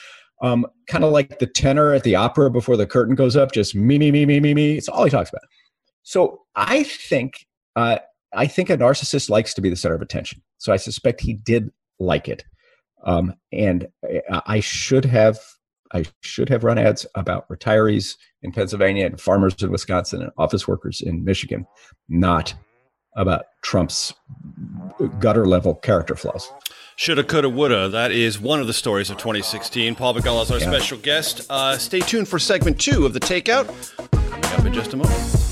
um, 0.42 0.66
kind 0.87 1.04
of 1.04 1.12
like 1.12 1.38
the 1.38 1.46
tenor 1.46 1.92
at 1.92 2.04
the 2.04 2.16
opera 2.16 2.50
before 2.50 2.76
the 2.76 2.87
curtain 2.87 3.14
goes 3.14 3.37
up, 3.37 3.52
just 3.52 3.75
me, 3.75 3.98
me, 3.98 4.10
me, 4.10 4.25
me, 4.25 4.40
me, 4.40 4.54
me. 4.54 4.78
It's 4.78 4.88
all 4.88 5.04
he 5.04 5.10
talks 5.10 5.28
about. 5.28 5.42
So 6.02 6.40
I 6.56 6.84
think, 6.84 7.46
uh, 7.76 7.98
I 8.32 8.46
think 8.46 8.70
a 8.70 8.78
narcissist 8.78 9.28
likes 9.28 9.52
to 9.54 9.60
be 9.60 9.68
the 9.68 9.76
center 9.76 9.94
of 9.94 10.02
attention. 10.02 10.42
So 10.56 10.72
I 10.72 10.76
suspect 10.76 11.20
he 11.20 11.34
did 11.34 11.70
like 11.99 12.28
it. 12.28 12.45
Um, 13.05 13.35
and 13.52 13.88
I 14.47 14.61
should 14.61 15.05
have 15.05 15.38
I 15.93 16.05
should 16.21 16.49
have 16.50 16.64
run 16.64 16.78
ads 16.78 17.07
about 17.14 17.49
retirees 17.49 18.17
in 18.43 18.52
Pennsylvania 18.52 19.07
and 19.07 19.21
farmers 19.21 19.55
in 19.62 19.71
Wisconsin 19.71 20.23
and 20.23 20.31
office 20.37 20.69
workers 20.69 21.00
in 21.00 21.25
Michigan, 21.25 21.67
not 22.09 22.55
about 23.17 23.47
Trump's 23.62 24.12
gutter 25.19 25.47
level 25.47 25.75
character 25.75 26.14
flaws. 26.14 26.52
Shoulda, 26.97 27.25
coulda, 27.25 27.49
woulda. 27.49 27.88
That 27.88 28.12
is 28.12 28.40
one 28.40 28.61
of 28.61 28.67
the 28.67 28.73
stories 28.73 29.09
of 29.09 29.19
2016. 29.19 29.95
Paul 29.95 30.14
Begala 30.14 30.43
is 30.43 30.50
our 30.50 30.59
yeah. 30.59 30.71
special 30.71 30.99
guest. 30.99 31.47
Uh, 31.49 31.78
stay 31.78 32.00
tuned 32.00 32.28
for 32.28 32.38
segment 32.38 32.81
two 32.81 33.07
of 33.07 33.14
The 33.14 33.21
Takeout, 33.21 33.67
coming 34.21 34.45
up 34.45 34.67
in 34.67 34.73
just 34.73 34.93
a 34.93 34.97
moment. 34.97 35.48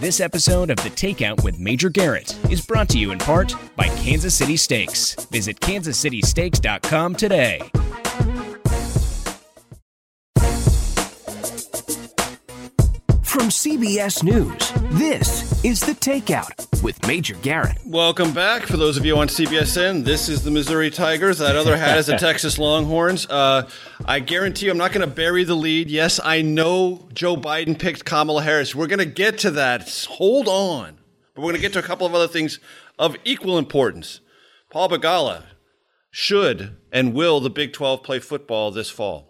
This 0.00 0.18
episode 0.18 0.70
of 0.70 0.78
The 0.78 0.88
Takeout 0.88 1.44
with 1.44 1.58
Major 1.58 1.90
Garrett 1.90 2.34
is 2.50 2.64
brought 2.64 2.88
to 2.88 2.98
you 2.98 3.10
in 3.10 3.18
part 3.18 3.54
by 3.76 3.86
Kansas 3.88 4.34
City 4.34 4.56
Steaks. 4.56 5.14
Visit 5.26 5.60
kansascitysteaks.com 5.60 7.16
today. 7.16 7.70
From 13.30 13.42
CBS 13.42 14.24
News, 14.24 14.72
this 14.98 15.64
is 15.64 15.78
The 15.78 15.92
Takeout 15.92 16.82
with 16.82 17.06
Major 17.06 17.36
Garrett. 17.36 17.78
Welcome 17.86 18.34
back. 18.34 18.64
For 18.64 18.76
those 18.76 18.96
of 18.96 19.06
you 19.06 19.16
on 19.18 19.28
CBSN, 19.28 20.04
this 20.04 20.28
is 20.28 20.42
the 20.42 20.50
Missouri 20.50 20.90
Tigers. 20.90 21.38
That 21.38 21.54
other 21.54 21.76
hat 21.76 21.96
is 21.96 22.06
the 22.06 22.16
Texas 22.18 22.58
Longhorns. 22.58 23.30
Uh, 23.30 23.70
I 24.04 24.18
guarantee 24.18 24.66
you 24.66 24.72
I'm 24.72 24.78
not 24.78 24.90
going 24.90 25.08
to 25.08 25.14
bury 25.14 25.44
the 25.44 25.54
lead. 25.54 25.90
Yes, 25.90 26.18
I 26.24 26.42
know 26.42 27.06
Joe 27.14 27.36
Biden 27.36 27.78
picked 27.78 28.04
Kamala 28.04 28.42
Harris. 28.42 28.74
We're 28.74 28.88
going 28.88 28.98
to 28.98 29.04
get 29.04 29.38
to 29.38 29.52
that. 29.52 29.88
Hold 30.10 30.48
on. 30.48 30.98
But 31.34 31.42
we're 31.42 31.52
going 31.52 31.54
to 31.54 31.62
get 31.62 31.72
to 31.74 31.78
a 31.78 31.82
couple 31.82 32.08
of 32.08 32.14
other 32.16 32.26
things 32.26 32.58
of 32.98 33.14
equal 33.24 33.58
importance. 33.58 34.18
Paul 34.70 34.88
Begala, 34.88 35.44
should 36.10 36.76
and 36.90 37.14
will 37.14 37.38
the 37.38 37.48
Big 37.48 37.72
12 37.72 38.02
play 38.02 38.18
football 38.18 38.72
this 38.72 38.90
fall? 38.90 39.29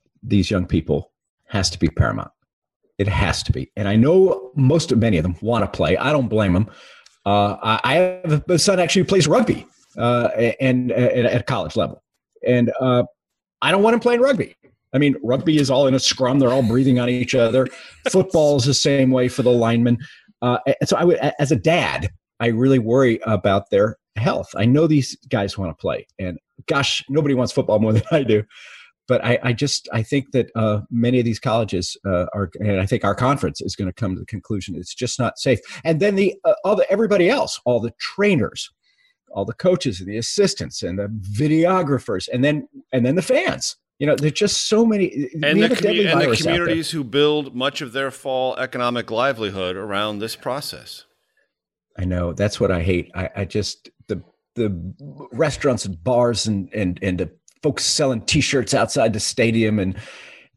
these 0.23 0.51
young 0.51 0.65
people 0.65 1.11
has 1.47 1.69
to 1.69 1.79
be 1.79 1.89
paramount. 1.89 2.31
It 2.97 3.07
has 3.07 3.43
to 3.43 3.51
be. 3.51 3.71
And 3.75 3.87
I 3.87 3.95
know 3.95 4.51
most 4.55 4.91
of 4.91 4.99
many 4.99 5.17
of 5.17 5.23
them 5.23 5.35
want 5.41 5.63
to 5.63 5.67
play. 5.67 5.97
I 5.97 6.11
don't 6.11 6.27
blame 6.27 6.53
them. 6.53 6.69
Uh, 7.25 7.79
I 7.83 7.93
have 8.23 8.43
a 8.49 8.59
son 8.59 8.79
actually 8.79 9.03
plays 9.03 9.27
rugby 9.27 9.65
uh, 9.97 10.29
and, 10.59 10.91
and, 10.91 11.27
at 11.27 11.45
college 11.45 11.75
level, 11.75 12.01
and 12.47 12.71
uh, 12.79 13.03
I 13.61 13.69
don't 13.69 13.83
want 13.83 13.93
him 13.93 13.99
playing 13.99 14.21
rugby. 14.21 14.55
I 14.93 14.97
mean, 14.97 15.15
rugby 15.21 15.57
is 15.57 15.69
all 15.69 15.85
in 15.85 15.93
a 15.93 15.99
scrum; 15.99 16.39
they're 16.39 16.49
all 16.49 16.63
breathing 16.63 16.99
on 16.99 17.09
each 17.09 17.35
other. 17.35 17.67
Football 18.09 18.57
is 18.57 18.65
the 18.65 18.73
same 18.73 19.11
way 19.11 19.27
for 19.27 19.43
the 19.43 19.51
linemen. 19.51 19.99
Uh, 20.41 20.57
and 20.65 20.89
so, 20.89 20.97
I 20.97 21.03
would, 21.03 21.17
as 21.37 21.51
a 21.51 21.55
dad, 21.55 22.09
I 22.39 22.47
really 22.47 22.79
worry 22.79 23.19
about 23.23 23.69
their 23.69 23.97
health. 24.15 24.49
I 24.55 24.65
know 24.65 24.87
these 24.87 25.15
guys 25.29 25.59
want 25.59 25.69
to 25.69 25.79
play, 25.79 26.07
and 26.17 26.39
gosh, 26.65 27.03
nobody 27.07 27.35
wants 27.35 27.53
football 27.53 27.77
more 27.77 27.93
than 27.93 28.03
I 28.11 28.23
do 28.23 28.43
but 29.11 29.25
I, 29.25 29.37
I, 29.43 29.51
just 29.51 29.89
I 29.91 30.03
think 30.03 30.31
that 30.31 30.51
uh, 30.55 30.79
many 30.89 31.19
of 31.19 31.25
these 31.25 31.37
colleges 31.37 31.97
uh, 32.05 32.27
are, 32.33 32.49
and 32.61 32.79
I 32.79 32.85
think 32.85 33.03
our 33.03 33.13
conference 33.13 33.59
is 33.59 33.75
going 33.75 33.89
to 33.89 33.93
come 33.93 34.13
to 34.13 34.19
the 34.21 34.25
conclusion 34.25 34.73
it's 34.73 34.95
just 34.95 35.19
not 35.19 35.37
safe. 35.37 35.59
And 35.83 35.99
then 35.99 36.15
the 36.15 36.33
uh, 36.45 36.53
all 36.63 36.77
the 36.77 36.89
everybody 36.89 37.29
else, 37.29 37.59
all 37.65 37.81
the 37.81 37.91
trainers, 37.99 38.71
all 39.33 39.43
the 39.43 39.53
coaches 39.53 39.99
and 39.99 40.07
the 40.07 40.15
assistants 40.15 40.81
and 40.81 40.97
the 40.97 41.07
videographers, 41.29 42.29
and 42.31 42.41
then 42.41 42.69
and 42.93 43.05
then 43.05 43.15
the 43.15 43.21
fans. 43.21 43.75
You 43.99 44.07
know, 44.07 44.15
there's 44.15 44.31
just 44.31 44.69
so 44.69 44.85
many. 44.85 45.29
And, 45.33 45.61
the, 45.61 45.67
commu- 45.67 46.09
and 46.09 46.31
the 46.31 46.37
communities 46.37 46.91
who 46.91 47.03
build 47.03 47.53
much 47.53 47.81
of 47.81 47.91
their 47.91 48.11
fall 48.11 48.55
economic 48.55 49.11
livelihood 49.11 49.75
around 49.75 50.19
this 50.19 50.37
process. 50.37 51.03
I 51.99 52.05
know 52.05 52.31
that's 52.31 52.61
what 52.61 52.71
I 52.71 52.81
hate. 52.81 53.11
I, 53.13 53.29
I 53.35 53.43
just 53.43 53.89
the 54.07 54.23
the 54.55 54.93
restaurants 55.33 55.83
and 55.83 56.01
bars 56.01 56.47
and 56.47 56.73
and 56.73 56.97
and 57.01 57.19
the 57.19 57.29
folks 57.63 57.85
selling 57.85 58.21
T-shirts 58.21 58.73
outside 58.73 59.13
the 59.13 59.19
stadium 59.19 59.79
and 59.79 59.97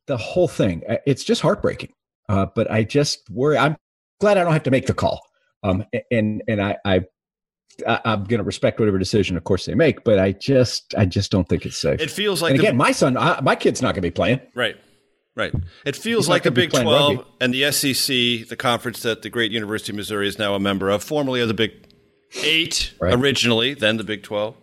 the 0.07 0.17
whole 0.17 0.49
thing. 0.49 0.83
Uh, 0.89 0.97
it's 1.07 1.25
just 1.25 1.41
heartbreaking. 1.41 1.93
Uh, 2.29 2.47
but 2.55 2.71
I 2.71 2.85
just 2.85 3.29
worry. 3.31 3.59
I'm 3.59 3.77
glad 4.21 4.39
I 4.39 4.45
don't 4.45 4.53
have 4.53 4.63
to 4.65 4.71
make 4.71 4.87
the 4.87 4.95
call. 4.95 5.21
Um, 5.63 5.85
and 6.11 6.43
and 6.49 6.63
I, 6.63 6.77
I 6.85 7.05
I'm 7.87 8.25
going 8.25 8.39
to 8.39 8.45
respect 8.45 8.79
whatever 8.79 8.99
decision, 8.99 9.37
of 9.37 9.45
course, 9.45 9.67
they 9.67 9.75
make. 9.75 10.05
But 10.05 10.19
I 10.19 10.33
just 10.33 10.95
I 10.97 11.07
just 11.07 11.31
don't 11.31 11.49
think 11.49 11.67
it's 11.67 11.77
safe. 11.77 12.01
It 12.01 12.11
feels 12.11 12.43
like 12.43 12.53
and 12.53 12.61
again, 12.61 12.75
the, 12.75 12.79
my 12.79 12.93
son, 12.93 13.17
I, 13.17 13.41
my 13.41 13.57
kid's 13.57 13.83
not 13.83 13.89
going 13.89 13.97
to 13.97 14.01
be 14.03 14.11
playing. 14.11 14.41
Right. 14.55 14.77
Right. 15.37 15.53
It 15.85 15.97
feels 15.97 16.27
He's 16.27 16.31
like 16.31 16.45
the 16.45 16.53
Big 16.53 16.71
12 16.71 17.17
rugby. 17.17 17.31
and 17.41 17.53
the 17.53 17.73
SEC, 17.73 18.49
the 18.49 18.57
conference 18.57 19.03
that 19.03 19.23
the 19.23 19.31
great 19.31 19.51
University 19.51 19.91
of 19.91 19.97
Missouri 19.97 20.29
is 20.29 20.39
now 20.39 20.55
a 20.55 20.61
member 20.61 20.91
of, 20.91 21.03
formerly 21.03 21.41
of 21.41 21.49
the 21.49 21.55
Big 21.55 21.73
Eight 22.45 22.95
right. 23.01 23.15
originally, 23.15 23.75
then 23.75 23.97
the 23.97 24.05
Big 24.05 24.23
12. 24.23 24.57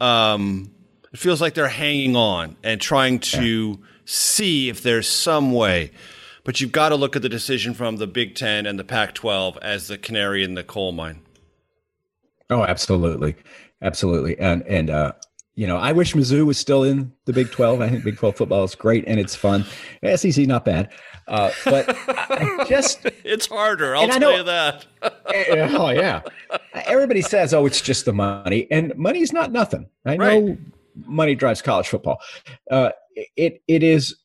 Um, 0.00 0.73
it 1.14 1.20
feels 1.20 1.40
like 1.40 1.54
they're 1.54 1.68
hanging 1.68 2.16
on 2.16 2.56
and 2.64 2.80
trying 2.80 3.20
to 3.20 3.78
yeah. 3.80 3.86
see 4.04 4.68
if 4.68 4.82
there's 4.82 5.08
some 5.08 5.52
way. 5.52 5.92
But 6.42 6.60
you've 6.60 6.72
got 6.72 6.88
to 6.88 6.96
look 6.96 7.14
at 7.14 7.22
the 7.22 7.28
decision 7.28 7.72
from 7.72 7.98
the 7.98 8.08
Big 8.08 8.34
Ten 8.34 8.66
and 8.66 8.80
the 8.80 8.84
Pac 8.84 9.14
12 9.14 9.56
as 9.62 9.86
the 9.86 9.96
canary 9.96 10.42
in 10.42 10.54
the 10.54 10.64
coal 10.64 10.90
mine. 10.90 11.22
Oh, 12.50 12.64
absolutely. 12.64 13.36
Absolutely. 13.80 14.36
And, 14.40 14.62
and, 14.64 14.90
uh, 14.90 15.12
you 15.54 15.68
know, 15.68 15.76
I 15.76 15.92
wish 15.92 16.14
Mizzou 16.14 16.44
was 16.46 16.58
still 16.58 16.82
in 16.82 17.12
the 17.26 17.32
Big 17.32 17.52
12. 17.52 17.80
I 17.80 17.88
think 17.88 18.02
Big 18.02 18.16
12 18.16 18.36
football 18.36 18.64
is 18.64 18.74
great 18.74 19.04
and 19.06 19.20
it's 19.20 19.36
fun. 19.36 19.64
SEC, 20.16 20.48
not 20.48 20.64
bad. 20.64 20.90
Uh, 21.28 21.52
but 21.64 21.96
I 22.08 22.66
just. 22.68 23.04
it's 23.24 23.46
harder. 23.46 23.94
I'll 23.94 24.08
tell 24.08 24.18
know, 24.18 24.36
you 24.38 24.42
that. 24.42 24.86
Eh, 25.32 25.68
oh, 25.76 25.90
yeah. 25.90 26.22
Everybody 26.86 27.20
says, 27.20 27.54
oh, 27.54 27.66
it's 27.66 27.80
just 27.80 28.04
the 28.04 28.12
money. 28.12 28.66
And 28.70 28.94
money's 28.96 29.32
not 29.32 29.52
nothing. 29.52 29.88
I 30.04 30.16
know 30.16 30.40
right 30.40 30.58
money 30.94 31.34
drives 31.34 31.62
college 31.62 31.88
football. 31.88 32.20
Uh, 32.70 32.90
it 33.36 33.62
it 33.68 33.82
is. 33.82 34.16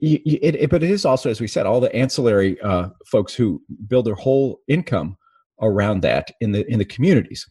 It, 0.00 0.56
it, 0.56 0.70
but 0.70 0.82
it 0.82 0.90
is 0.90 1.06
also, 1.06 1.30
as 1.30 1.40
we 1.40 1.46
said, 1.46 1.64
all 1.64 1.80
the 1.80 1.94
ancillary 1.96 2.60
uh, 2.60 2.90
folks 3.06 3.32
who 3.32 3.62
build 3.86 4.04
their 4.04 4.14
whole 4.14 4.60
income 4.68 5.16
around 5.62 6.02
that 6.02 6.30
in 6.40 6.52
the 6.52 6.70
in 6.70 6.78
the 6.78 6.84
communities. 6.84 7.48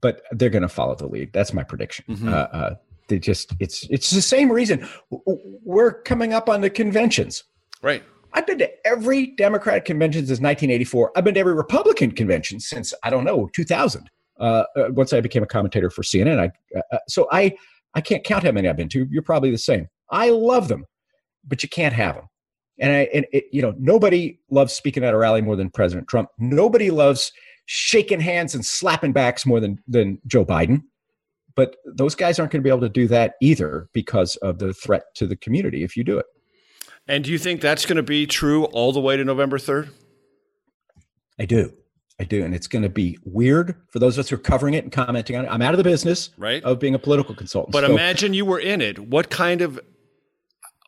But 0.00 0.22
they're 0.30 0.50
going 0.50 0.62
to 0.62 0.68
follow 0.68 0.94
the 0.94 1.06
lead. 1.06 1.32
That's 1.32 1.52
my 1.52 1.62
prediction. 1.62 2.04
Mm-hmm. 2.08 2.28
Uh, 2.28 2.32
uh, 2.32 2.74
they 3.08 3.18
just 3.18 3.54
it's 3.60 3.86
it's 3.90 4.10
the 4.10 4.22
same 4.22 4.50
reason 4.50 4.88
we're 5.10 6.02
coming 6.02 6.32
up 6.32 6.48
on 6.48 6.60
the 6.60 6.70
conventions. 6.70 7.44
Right. 7.82 8.02
I've 8.32 8.46
been 8.46 8.58
to 8.58 8.86
every 8.86 9.28
Democratic 9.36 9.84
convention 9.86 10.20
since 10.22 10.40
1984. 10.40 11.12
I've 11.16 11.24
been 11.24 11.34
to 11.34 11.40
every 11.40 11.54
Republican 11.54 12.10
convention 12.10 12.60
since 12.60 12.92
I 13.02 13.10
don't 13.10 13.24
know 13.24 13.48
2000 13.54 14.10
uh, 14.38 14.64
uh, 14.76 14.88
once 14.90 15.12
I 15.12 15.20
became 15.20 15.42
a 15.42 15.46
commentator 15.46 15.90
for 15.90 16.02
CNN. 16.02 16.38
I, 16.38 16.78
uh, 16.78 16.82
uh, 16.92 16.98
so 17.08 17.26
I, 17.32 17.56
I 17.94 18.00
can't 18.00 18.24
count 18.24 18.44
how 18.44 18.52
many 18.52 18.68
I've 18.68 18.76
been 18.76 18.88
to. 18.90 19.06
You're 19.10 19.22
probably 19.22 19.50
the 19.50 19.58
same. 19.58 19.88
I 20.10 20.30
love 20.30 20.68
them, 20.68 20.84
but 21.46 21.62
you 21.62 21.68
can't 21.68 21.94
have 21.94 22.14
them. 22.14 22.26
And 22.78 22.92
I, 22.92 23.08
and 23.14 23.26
it, 23.32 23.44
you 23.52 23.62
know, 23.62 23.74
nobody 23.78 24.38
loves 24.50 24.72
speaking 24.72 25.02
at 25.02 25.14
a 25.14 25.16
rally 25.16 25.40
more 25.40 25.56
than 25.56 25.70
President 25.70 26.08
Trump. 26.08 26.28
Nobody 26.38 26.90
loves 26.90 27.32
shaking 27.64 28.20
hands 28.20 28.54
and 28.54 28.64
slapping 28.64 29.12
backs 29.12 29.46
more 29.46 29.60
than 29.60 29.82
than 29.88 30.20
Joe 30.26 30.44
Biden. 30.44 30.82
But 31.54 31.76
those 31.86 32.14
guys 32.14 32.38
aren't 32.38 32.52
going 32.52 32.62
to 32.62 32.64
be 32.64 32.70
able 32.70 32.82
to 32.82 32.88
do 32.90 33.08
that 33.08 33.36
either 33.40 33.88
because 33.94 34.36
of 34.36 34.58
the 34.58 34.74
threat 34.74 35.04
to 35.14 35.26
the 35.26 35.36
community 35.36 35.82
if 35.82 35.96
you 35.96 36.04
do 36.04 36.18
it. 36.18 36.26
And 37.08 37.24
do 37.24 37.30
you 37.30 37.38
think 37.38 37.60
that's 37.60 37.86
going 37.86 37.96
to 37.96 38.02
be 38.02 38.26
true 38.26 38.64
all 38.64 38.92
the 38.92 39.00
way 39.00 39.16
to 39.16 39.24
November 39.24 39.58
3rd? 39.58 39.88
I 41.38 41.46
do. 41.46 41.72
I 42.18 42.24
do. 42.24 42.44
And 42.44 42.54
it's 42.54 42.66
going 42.66 42.82
to 42.82 42.88
be 42.88 43.18
weird 43.24 43.74
for 43.88 43.98
those 43.98 44.16
of 44.16 44.24
us 44.24 44.30
who 44.30 44.36
are 44.36 44.38
covering 44.38 44.74
it 44.74 44.84
and 44.84 44.92
commenting 44.92 45.36
on 45.36 45.44
it. 45.44 45.48
I'm 45.48 45.60
out 45.60 45.74
of 45.74 45.78
the 45.78 45.84
business 45.84 46.30
right. 46.38 46.62
of 46.64 46.78
being 46.78 46.94
a 46.94 46.98
political 46.98 47.34
consultant. 47.34 47.72
But 47.72 47.84
so, 47.84 47.92
imagine 47.92 48.32
you 48.32 48.44
were 48.44 48.58
in 48.58 48.80
it. 48.80 48.98
What 48.98 49.28
kind 49.28 49.60
of 49.60 49.78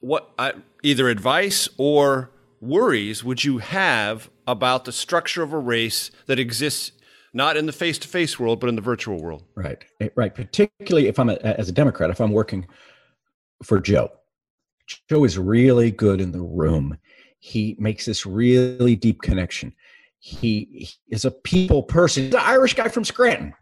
what 0.01 0.31
uh, 0.39 0.53
either 0.83 1.09
advice 1.09 1.69
or 1.77 2.31
worries 2.61 3.23
would 3.23 3.45
you 3.45 3.59
have 3.59 4.31
about 4.47 4.85
the 4.85 4.93
structure 4.93 5.43
of 5.43 5.53
a 5.53 5.59
race 5.59 6.11
that 6.27 6.39
exists 6.39 6.93
not 7.33 7.57
in 7.57 7.67
the 7.67 7.73
face-to-face 7.73 8.39
world 8.39 8.59
but 8.59 8.69
in 8.69 8.75
the 8.75 8.83
virtual 8.83 9.21
world 9.21 9.45
right 9.55 9.85
right 10.17 10.35
particularly 10.35 11.07
if 11.07 11.19
i'm 11.19 11.29
a, 11.29 11.35
as 11.35 11.69
a 11.69 11.73
democrat 11.73 12.11
if 12.11 12.21
i'm 12.21 12.33
working 12.33 12.67
for 13.63 13.79
joe 13.79 14.11
joe 15.09 15.25
is 15.25 15.39
really 15.39 15.91
good 15.91 16.21
in 16.21 16.33
the 16.33 16.41
room 16.41 16.99
he 17.39 17.77
makes 17.79 18.07
this 18.07 18.27
really 18.27 18.97
deep 18.97 19.23
connection 19.23 19.73
he, 20.21 20.91
is 21.09 21.25
a 21.25 21.31
people 21.31 21.83
person 21.83 22.25
he's 22.25 22.35
an 22.35 22.41
irish 22.43 22.75
guy 22.75 22.89
from 22.89 23.05
scranton 23.05 23.53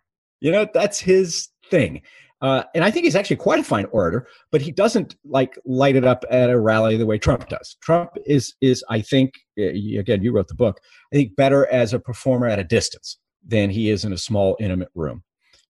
you 0.40 0.50
know 0.50 0.66
that's 0.72 0.98
his 0.98 1.48
thing 1.70 2.02
uh, 2.42 2.64
and 2.75 2.84
I 2.84 2.90
think 2.90 3.04
he's 3.04 3.16
actually 3.16 3.36
quite 3.36 3.60
a 3.60 3.64
fine 3.64 3.86
orator, 3.86 4.28
but 4.52 4.60
he 4.60 4.70
doesn't 4.70 5.16
like 5.25 5.58
light 5.64 5.96
it 5.96 6.04
up 6.04 6.25
at 6.30 6.50
a 6.50 6.60
rally 6.60 6.96
the 6.96 7.06
way 7.06 7.18
Trump 7.18 7.48
does. 7.48 7.76
Trump 7.80 8.10
is 8.26 8.54
is 8.60 8.84
I 8.90 9.00
think 9.00 9.32
again 9.56 10.22
you 10.22 10.32
wrote 10.32 10.48
the 10.48 10.54
book. 10.54 10.78
I 11.12 11.16
think 11.16 11.34
better 11.34 11.66
as 11.68 11.94
a 11.94 11.98
performer 11.98 12.46
at 12.46 12.58
a 12.58 12.64
distance 12.64 13.18
than 13.46 13.70
he 13.70 13.88
is 13.88 14.04
in 14.04 14.12
a 14.12 14.18
small 14.18 14.56
intimate 14.60 14.90
room. 14.94 15.22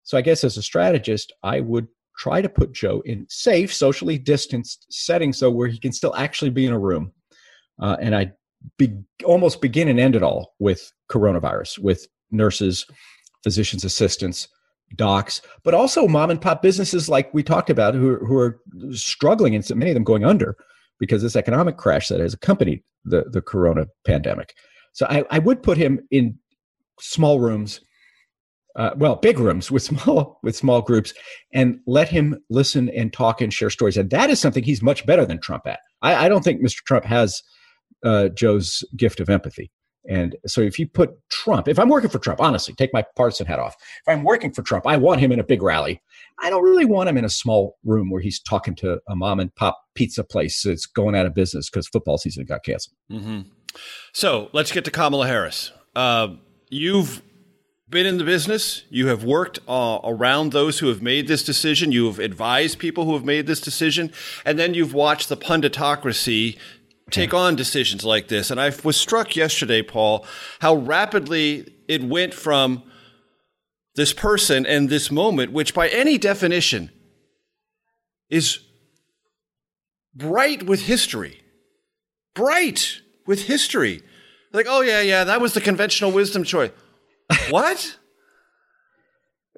So 0.03 0.19
I 0.19 0.23
guess 0.23 0.43
as 0.43 0.57
a 0.57 0.63
strategist, 0.63 1.33
I 1.43 1.61
would 1.61 1.87
try 2.19 2.41
to 2.41 2.49
put 2.49 2.73
Joe 2.73 3.01
in 3.05 3.27
safe, 3.29 3.73
socially 3.73 4.19
distanced 4.19 4.87
settings, 4.91 5.39
so 5.39 5.51
where 5.51 5.69
he 5.69 5.79
can 5.79 5.93
still 5.93 6.15
actually 6.17 6.51
be 6.51 6.67
in 6.67 6.73
a 6.73 6.79
room. 6.79 7.13
Uh, 7.81 7.97
and 8.01 8.17
I 8.17 8.33
be, 8.79 8.97
almost 9.25 9.61
begin 9.61 9.89
and 9.89 10.01
end 10.01 10.17
it 10.17 10.23
all 10.23 10.55
with 10.59 10.93
coronavirus, 11.11 11.79
with 11.79 12.07
nurses, 12.31 12.87
physicians' 13.43 13.85
assistants, 13.85 14.49
docs, 14.95 15.43
but 15.65 15.75
also 15.75 16.07
mom 16.07 16.31
and 16.31 16.41
pop 16.41 16.63
businesses 16.63 17.09
like 17.09 17.33
we 17.35 17.43
talked 17.43 17.71
about 17.71 17.95
who 17.95 18.15
are, 18.15 18.25
who 18.25 18.37
are 18.39 18.61
struggling 18.93 19.55
and 19.55 19.65
so 19.65 19.75
many 19.75 19.91
of 19.91 19.95
them 19.95 20.05
going 20.05 20.25
under 20.25 20.57
because 20.99 21.23
this 21.23 21.37
economic 21.37 21.77
crash 21.77 22.09
that 22.09 22.21
has 22.21 22.35
accompanied 22.35 22.83
the, 23.05 23.25
the 23.31 23.43
corona 23.43 23.87
pandemic. 24.05 24.55
So 24.93 25.07
I, 25.09 25.25
I 25.31 25.39
would 25.39 25.63
put 25.63 25.77
him 25.77 26.01
in 26.11 26.39
small 27.01 27.41
rooms, 27.41 27.81
uh, 28.77 28.91
well, 28.97 29.17
big 29.17 29.39
rooms 29.39 29.71
with 29.71 29.83
small 30.05 30.39
with 30.43 30.57
small 30.57 30.83
groups, 30.83 31.13
and 31.53 31.81
let 31.87 32.09
him 32.09 32.39
listen 32.49 32.89
and 32.91 33.13
talk 33.13 33.41
and 33.41 33.53
share 33.53 33.71
stories. 33.71 33.97
And 33.97 34.11
that 34.11 34.31
is 34.31 34.41
something 34.41 34.63
he's 34.63 34.83
much 34.83 35.05
better 35.05 35.27
than 35.27 35.41
Trump 35.41 35.67
at. 35.67 35.81
I, 36.03 36.27
I 36.27 36.29
don't 36.29 36.43
think 36.43 36.63
Mr. 36.63 36.83
Trump 36.87 37.05
has 37.05 37.43
uh, 38.05 38.29
Joe's 38.29 38.85
gift 38.97 39.21
of 39.21 39.29
empathy. 39.29 39.71
And 40.09 40.37
so 40.47 40.61
if 40.61 40.79
you 40.79 40.87
put 40.87 41.11
Trump, 41.31 41.69
if 41.69 41.79
I'm 41.79 41.89
working 41.89 42.11
for 42.11 42.19
Trump, 42.19 42.41
honestly, 42.41 42.75
take 42.75 42.93
my 42.93 43.05
partisan 43.17 43.47
hat 43.47 43.59
off. 43.59 43.75
If 44.07 44.09
I'm 44.09 44.23
working 44.23 44.53
for 44.53 44.63
Trump, 44.63 44.87
I 44.87 44.97
want 44.97 45.21
him 45.21 45.33
in 45.33 45.41
a 45.41 45.45
big 45.45 45.63
rally. 45.63 46.01
I 46.41 46.51
don't 46.51 46.63
really 46.63 46.85
want 46.85 47.09
him 47.09 47.17
in 47.17 47.25
a 47.25 47.31
small 47.31 47.77
room 47.85 48.11
where 48.11 48.21
he's 48.21 48.41
talking 48.41 48.75
to 48.77 49.01
a 49.09 49.17
mom 49.17 49.41
and 49.41 49.55
pop 49.57 49.81
pizza 49.95 50.23
place 50.23 50.63
that's 50.63 50.87
going 50.87 51.17
out 51.17 51.27
of 51.27 51.35
business 51.35 51.69
because 51.69 51.89
football 51.89 52.19
season 52.19 52.45
got 52.45 52.63
canceled. 52.65 52.97
Mm-hmm. 53.11 53.41
So 54.13 54.49
let's 54.53 54.73
get 54.73 54.85
to 54.85 54.91
Kamala 54.91 55.27
Harris. 55.27 55.73
Uh, 55.95 56.35
you've 56.69 57.23
been 57.89 58.07
in 58.07 58.19
the 58.19 58.25
business. 58.25 58.83
You 58.91 59.09
have 59.09 59.25
worked 59.25 59.61
uh, 59.69 60.01
around 60.03 60.53
those 60.53 60.81
who 60.81 60.89
have 60.89 61.03
made 61.03 61.29
this 61.29 61.45
decision. 61.45 61.93
You 61.93 62.07
have 62.07 62.19
advised 62.19 62.79
people 62.79 63.05
who 63.05 63.15
have 63.15 63.25
made 63.25 63.47
this 63.47 63.61
decision. 63.61 64.13
And 64.45 64.59
then 64.59 64.75
you've 64.75 64.95
watched 64.95 65.29
the 65.29 65.37
punditocracy 65.37 66.59
take 67.11 67.33
on 67.33 67.57
decisions 67.57 68.05
like 68.05 68.29
this. 68.29 68.51
And 68.51 68.61
I 68.61 68.73
was 68.83 68.97
struck 68.97 69.37
yesterday, 69.37 69.83
Paul, 69.83 70.27
how 70.61 70.75
rapidly 70.75 71.73
it 71.89 72.03
went 72.03 72.35
from 72.35 72.83
this 73.95 74.13
person 74.13 74.67
and 74.67 74.89
this 74.89 75.11
moment, 75.11 75.53
which 75.53 75.73
by 75.73 75.89
any 75.89 76.19
definition 76.19 76.91
is 78.29 78.59
bright 80.15 80.65
with 80.65 80.83
history. 80.83 81.43
Bright 82.35 83.01
with 83.27 83.45
history. 83.45 84.03
Like, 84.53 84.67
oh, 84.69 84.81
yeah, 84.81 85.01
yeah, 85.01 85.25
that 85.25 85.41
was 85.41 85.55
the 85.55 85.61
conventional 85.61 86.13
wisdom 86.13 86.45
choice. 86.45 86.71
what? 87.51 87.99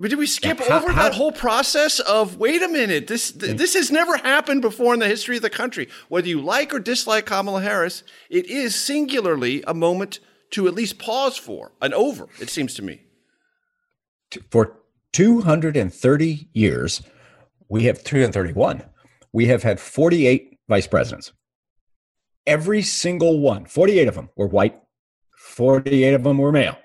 Mean, 0.01 0.11
did 0.11 0.19
we 0.19 0.27
skip 0.27 0.61
yeah, 0.61 0.69
how, 0.69 0.77
over 0.79 0.93
how, 0.93 1.03
that 1.05 1.15
whole 1.15 1.33
process 1.33 1.99
of 2.01 2.37
wait 2.37 2.63
a 2.63 2.69
minute, 2.69 3.09
this 3.09 3.33
th- 3.33 3.57
this 3.57 3.75
has 3.75 3.91
never 3.91 4.17
happened 4.19 4.63
before 4.63 4.95
in 4.95 5.01
the 5.01 5.09
history 5.09 5.37
of 5.37 5.43
the 5.43 5.51
country. 5.51 5.89
Whether 6.09 6.29
you 6.29 6.41
like 6.41 6.73
or 6.73 6.79
dislike 6.79 7.27
Kamala 7.27 7.63
Harris, 7.63 8.05
it 8.31 8.47
is 8.47 8.75
singularly 8.75 9.65
a 9.67 9.75
moment 9.75 10.21
to 10.51 10.69
at 10.69 10.75
least 10.75 10.99
pause 10.99 11.37
for, 11.37 11.73
an 11.83 11.93
over, 11.95 12.29
it 12.41 12.49
seems 12.49 12.75
to 12.75 12.83
me. 12.83 13.03
For 14.51 14.77
230 15.13 16.49
years, 16.53 17.03
we 17.69 17.85
have 17.85 18.05
231. 18.05 18.83
We 19.33 19.47
have 19.47 19.63
had 19.63 19.81
48 19.81 20.59
vice 20.69 20.87
presidents. 20.87 21.33
Every 22.47 22.83
single 22.83 23.41
one, 23.41 23.67
48 23.67 24.09
of 24.09 24.15
them 24.15 24.31
were 24.37 24.47
white, 24.47 24.81
48 25.37 26.15
of 26.15 26.25
them 26.25 26.39
were 26.39 26.53
male. 26.53 26.79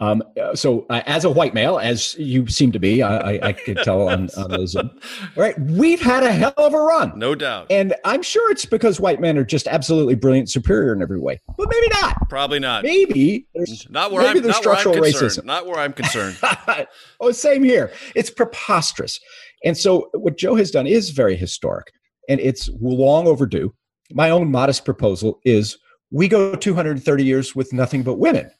Um, 0.00 0.22
so, 0.54 0.86
uh, 0.90 1.02
as 1.06 1.24
a 1.24 1.30
white 1.30 1.54
male, 1.54 1.78
as 1.78 2.14
you 2.18 2.46
seem 2.46 2.70
to 2.72 2.78
be, 2.78 3.02
I, 3.02 3.16
I, 3.16 3.48
I 3.48 3.52
could 3.52 3.78
tell 3.78 4.08
on, 4.08 4.28
on 4.36 4.50
those. 4.50 4.76
Um, 4.76 4.90
right, 5.34 5.58
we've 5.60 6.00
had 6.00 6.22
a 6.22 6.32
hell 6.32 6.54
of 6.56 6.72
a 6.72 6.78
run, 6.78 7.18
no 7.18 7.34
doubt, 7.34 7.66
and 7.70 7.94
I'm 8.04 8.22
sure 8.22 8.50
it's 8.50 8.64
because 8.64 9.00
white 9.00 9.20
men 9.20 9.36
are 9.38 9.44
just 9.44 9.66
absolutely 9.66 10.14
brilliant, 10.14 10.50
superior 10.50 10.92
in 10.92 11.02
every 11.02 11.18
way, 11.18 11.40
but 11.56 11.68
maybe 11.68 11.88
not. 12.00 12.28
Probably 12.28 12.60
not. 12.60 12.84
Maybe 12.84 13.48
there's 13.54 13.88
not 13.90 14.12
where 14.12 14.22
maybe 14.22 14.38
I'm, 14.38 14.44
there's 14.44 14.56
structural 14.56 14.94
racism. 14.96 15.44
Not 15.44 15.66
where 15.66 15.78
I'm 15.78 15.92
concerned. 15.92 16.38
oh, 17.20 17.32
same 17.32 17.64
here. 17.64 17.92
It's 18.14 18.30
preposterous, 18.30 19.18
and 19.64 19.76
so 19.76 20.10
what 20.14 20.36
Joe 20.36 20.54
has 20.54 20.70
done 20.70 20.86
is 20.86 21.10
very 21.10 21.34
historic, 21.34 21.92
and 22.28 22.40
it's 22.40 22.70
long 22.80 23.26
overdue. 23.26 23.74
My 24.12 24.30
own 24.30 24.50
modest 24.50 24.84
proposal 24.84 25.40
is 25.44 25.76
we 26.10 26.28
go 26.28 26.54
230 26.54 27.24
years 27.24 27.54
with 27.54 27.72
nothing 27.72 28.02
but 28.02 28.14
women 28.14 28.50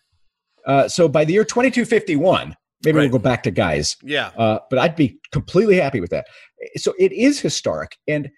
uh, 0.67 0.89
so 0.89 1.09
by 1.09 1.25
the 1.25 1.33
year 1.33 1.45
2251, 1.45 2.55
maybe 2.85 2.97
right. 2.97 3.03
we'll 3.03 3.19
go 3.19 3.23
back 3.23 3.43
to 3.45 3.51
guys. 3.51 3.97
Yeah. 4.03 4.31
Uh, 4.37 4.61
but 4.71 4.79
I'd 4.79 4.97
be 4.97 5.19
completely 5.33 5.77
happy 5.77 6.01
with 6.01 6.11
that. 6.11 6.27
So 6.77 6.95
it 6.99 7.13
is 7.13 7.41
historic. 7.41 7.97
And 8.07 8.31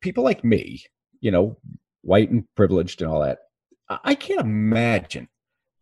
people 0.00 0.24
like 0.24 0.44
me, 0.44 0.82
you 1.20 1.30
know, 1.30 1.56
white 2.02 2.30
and 2.30 2.44
privileged 2.56 3.02
and 3.02 3.10
all 3.10 3.20
that, 3.20 3.38
I 4.04 4.14
can't 4.14 4.40
imagine 4.40 5.28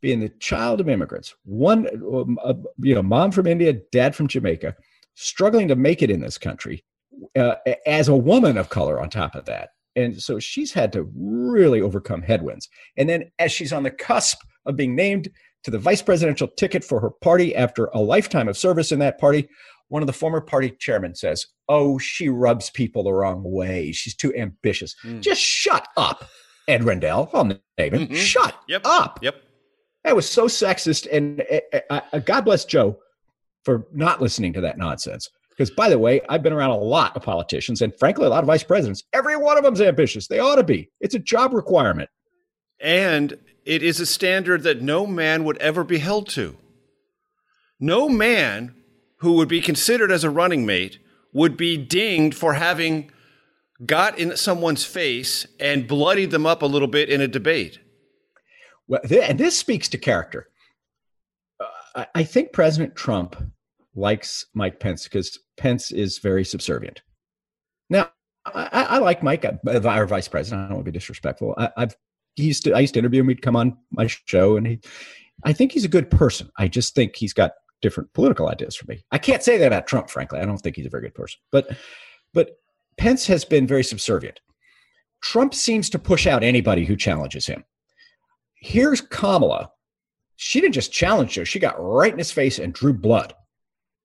being 0.01 0.21
the 0.21 0.31
child 0.41 0.81
of 0.81 0.89
immigrants, 0.89 1.35
one, 1.45 1.89
um, 2.13 2.39
uh, 2.43 2.55
you 2.79 2.95
know, 2.95 3.03
mom 3.03 3.33
from 3.33 3.47
India, 3.47 3.75
dad 3.93 4.15
from 4.15 4.29
Jamaica, 4.29 4.75
struggling 5.15 5.69
to 5.69 5.77
make 5.77 6.03
it 6.03 6.11
in 6.11 6.21
this 6.21 6.39
country 6.39 6.85
uh, 7.37 7.57
as 7.87 8.09
a 8.09 8.17
woman 8.17 8.57
of 8.57 8.69
color 8.69 9.01
on 9.01 9.11
top 9.11 9.35
of 9.35 9.45
that. 9.47 9.71
And 9.97 10.21
so 10.23 10.39
she's 10.39 10.73
had 10.73 10.93
to 10.93 11.11
really 11.17 11.81
overcome 11.81 12.23
headwinds. 12.23 12.69
And 12.97 13.09
then 13.09 13.31
as 13.39 13.51
she's 13.51 13.73
on 13.73 13.83
the 13.83 13.91
cusp 13.91 14.39
of 14.69 14.77
being 14.77 14.95
named 14.95 15.29
to 15.65 15.71
the 15.71 15.79
vice 15.79 16.03
presidential 16.03 16.49
ticket 16.49 16.85
for 16.85 17.01
her 17.01 17.11
party 17.11 17.57
after 17.57 17.87
a 17.87 17.99
lifetime 17.99 18.49
of 18.49 18.57
service 18.57 18.93
in 18.93 18.99
that 19.01 19.19
party. 19.19 19.49
One 19.89 20.03
of 20.03 20.07
the 20.07 20.13
former 20.13 20.41
party 20.41 20.71
chairmen 20.79 21.15
says, 21.15 21.47
Oh, 21.69 21.99
she 21.99 22.29
rubs 22.29 22.71
people 22.71 23.03
the 23.03 23.13
wrong 23.13 23.43
way. 23.45 23.93
She's 23.93 24.15
too 24.15 24.35
ambitious. 24.35 24.95
Mm. 25.05 25.21
Just 25.21 25.41
shut 25.41 25.89
up, 25.97 26.25
Ed 26.69 26.85
Rendell. 26.85 27.31
I'll 27.33 27.45
name 27.45 27.59
him. 27.79 27.93
Mm-hmm. 27.93 28.15
Shut 28.15 28.55
yep. 28.69 28.83
up. 28.85 29.19
Yep. 29.23 29.43
That 30.05 30.15
was 30.15 30.29
so 30.29 30.47
sexist. 30.47 31.07
And 31.11 31.43
uh, 31.91 32.01
uh, 32.13 32.19
God 32.21 32.43
bless 32.43 32.65
Joe 32.65 32.99
for 33.65 33.87
not 33.93 34.23
listening 34.23 34.53
to 34.55 34.61
that 34.61 34.79
nonsense. 34.79 35.29
Because, 35.51 35.71
by 35.71 35.89
the 35.89 35.99
way, 35.99 36.21
I've 36.29 36.43
been 36.43 36.53
around 36.53 36.71
a 36.71 36.77
lot 36.77 37.17
of 37.17 37.23
politicians 37.23 37.83
and, 37.83 37.93
frankly, 37.99 38.27
a 38.27 38.29
lot 38.29 38.45
of 38.45 38.47
vice 38.47 38.63
presidents. 38.63 39.03
Every 39.13 39.37
one 39.37 39.59
of 39.59 39.65
them's 39.65 39.81
ambitious. 39.81 40.29
They 40.29 40.39
ought 40.39 40.55
to 40.55 40.63
be. 40.63 40.89
It's 41.01 41.17
a 41.17 41.19
job 41.19 41.53
requirement. 41.53 42.09
And 42.81 43.37
it 43.69 43.83
is 43.83 44.01
a 44.01 44.07
standard 44.07 44.63
that 44.63 44.81
no 44.81 45.07
man 45.07 45.45
would 45.45 45.59
ever 45.59 45.85
be 45.85 45.99
held 45.99 46.27
to. 46.27 46.57
No 47.79 48.09
man 48.09 48.75
who 49.19 49.33
would 49.33 49.49
be 49.49 49.61
considered 49.61 50.11
as 50.11 50.25
a 50.25 50.31
running 50.31 50.65
mate 50.65 50.99
would 51.35 51.55
be 51.55 51.77
dinged 51.77 52.35
for 52.35 52.55
having 52.55 53.11
got 53.85 54.19
in 54.19 54.35
someone's 54.39 54.87
face 54.87 55.47
and 55.61 55.87
bloodied 55.87 56.31
them 56.31 56.47
up 56.47 56.63
a 56.63 56.67
little 56.67 56.89
bit 56.89 57.11
in 57.11 57.21
a 57.21 57.29
debate. 57.29 57.79
Well, 58.87 59.03
th- 59.07 59.29
and 59.29 59.39
this 59.39 59.59
speaks 59.59 59.87
to 59.91 59.99
character. 59.99 60.49
Uh, 61.95 62.07
I 62.15 62.25
think 62.25 62.55
President 62.55 62.97
Trump 62.97 63.37
likes 63.95 64.47
Mike 64.55 64.81
Pence 64.81 65.05
because 65.05 65.39
Pence 65.59 65.93
is 65.93 66.17
very 66.17 66.43
subservient. 66.43 67.03
Now, 67.91 68.13
I, 68.47 68.87
I 68.89 68.99
like 68.99 69.23
Mike, 69.23 69.45
uh, 69.45 69.59
our 69.85 70.07
vice 70.07 70.27
president. 70.27 70.63
I 70.63 70.69
don't 70.69 70.77
want 70.77 70.87
to 70.87 70.91
be 70.91 70.99
disrespectful. 70.99 71.55
I, 71.59 71.71
have 71.77 71.97
he 72.39 72.47
used 72.47 72.65
to 72.65 72.73
I 72.73 72.81
used 72.81 72.95
to 72.95 73.01
interview 73.01 73.21
him. 73.21 73.29
He'd 73.29 73.43
come 73.43 73.57
on 73.57 73.77
my 73.91 74.07
show, 74.07 74.57
and 74.57 74.67
he, 74.67 74.81
I 75.45 75.53
think 75.53 75.73
he's 75.73 75.85
a 75.85 75.89
good 75.89 76.11
person. 76.11 76.51
I 76.57 76.69
just 76.69 76.95
think 76.95 77.17
he's 77.17 77.33
got 77.33 77.53
different 77.83 78.13
political 78.13 78.49
ideas 78.49 78.77
for 78.77 78.87
me. 78.87 79.05
I 79.13 79.19
can't 79.19 79.43
say 79.43 79.59
that 79.59 79.67
about 79.67 79.87
Trump, 79.87 80.11
frankly. 80.11 80.41
I 80.41 80.45
don't 80.45 80.59
think 80.59 80.77
he's 80.77 80.87
a 80.87 80.91
very 80.91 81.03
good 81.03 81.15
person. 81.15 81.39
But, 81.53 81.77
but 82.35 82.59
Pence 82.97 83.27
has 83.27 83.45
been 83.45 83.67
very 83.67 83.85
subservient. 83.85 84.41
Trump 85.23 85.55
seems 85.55 85.91
to 85.91 85.99
push 85.99 86.27
out 86.27 86.43
anybody 86.43 86.85
who 86.85 86.97
challenges 86.97 87.47
him. 87.47 87.65
Here's 88.55 89.01
Kamala. 89.01 89.71
She 90.37 90.61
didn't 90.61 90.75
just 90.75 90.93
challenge 90.93 91.33
Joe; 91.33 91.45
she 91.45 91.59
got 91.59 91.77
right 91.79 92.13
in 92.13 92.19
his 92.19 92.31
face 92.31 92.59
and 92.59 92.73
drew 92.73 92.93
blood. 92.93 93.35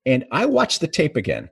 And 0.06 0.26
I 0.32 0.46
watched 0.46 0.82
the 0.82 0.88
tape 0.88 1.15
again. 1.15 1.50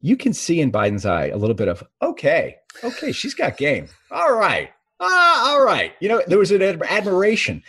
You 0.00 0.16
can 0.16 0.34
see 0.34 0.60
in 0.60 0.70
Biden's 0.70 1.06
eye 1.06 1.28
a 1.28 1.36
little 1.36 1.54
bit 1.54 1.68
of, 1.68 1.82
okay, 2.02 2.56
okay, 2.84 3.10
she's 3.10 3.32
got 3.32 3.56
game. 3.56 3.88
All 4.10 4.34
right. 4.36 4.70
Ah, 5.04 5.52
all 5.52 5.64
right. 5.64 5.92
You 6.00 6.08
know, 6.08 6.22
there 6.26 6.38
was 6.38 6.50
an 6.50 6.62
admiration. 6.62 7.62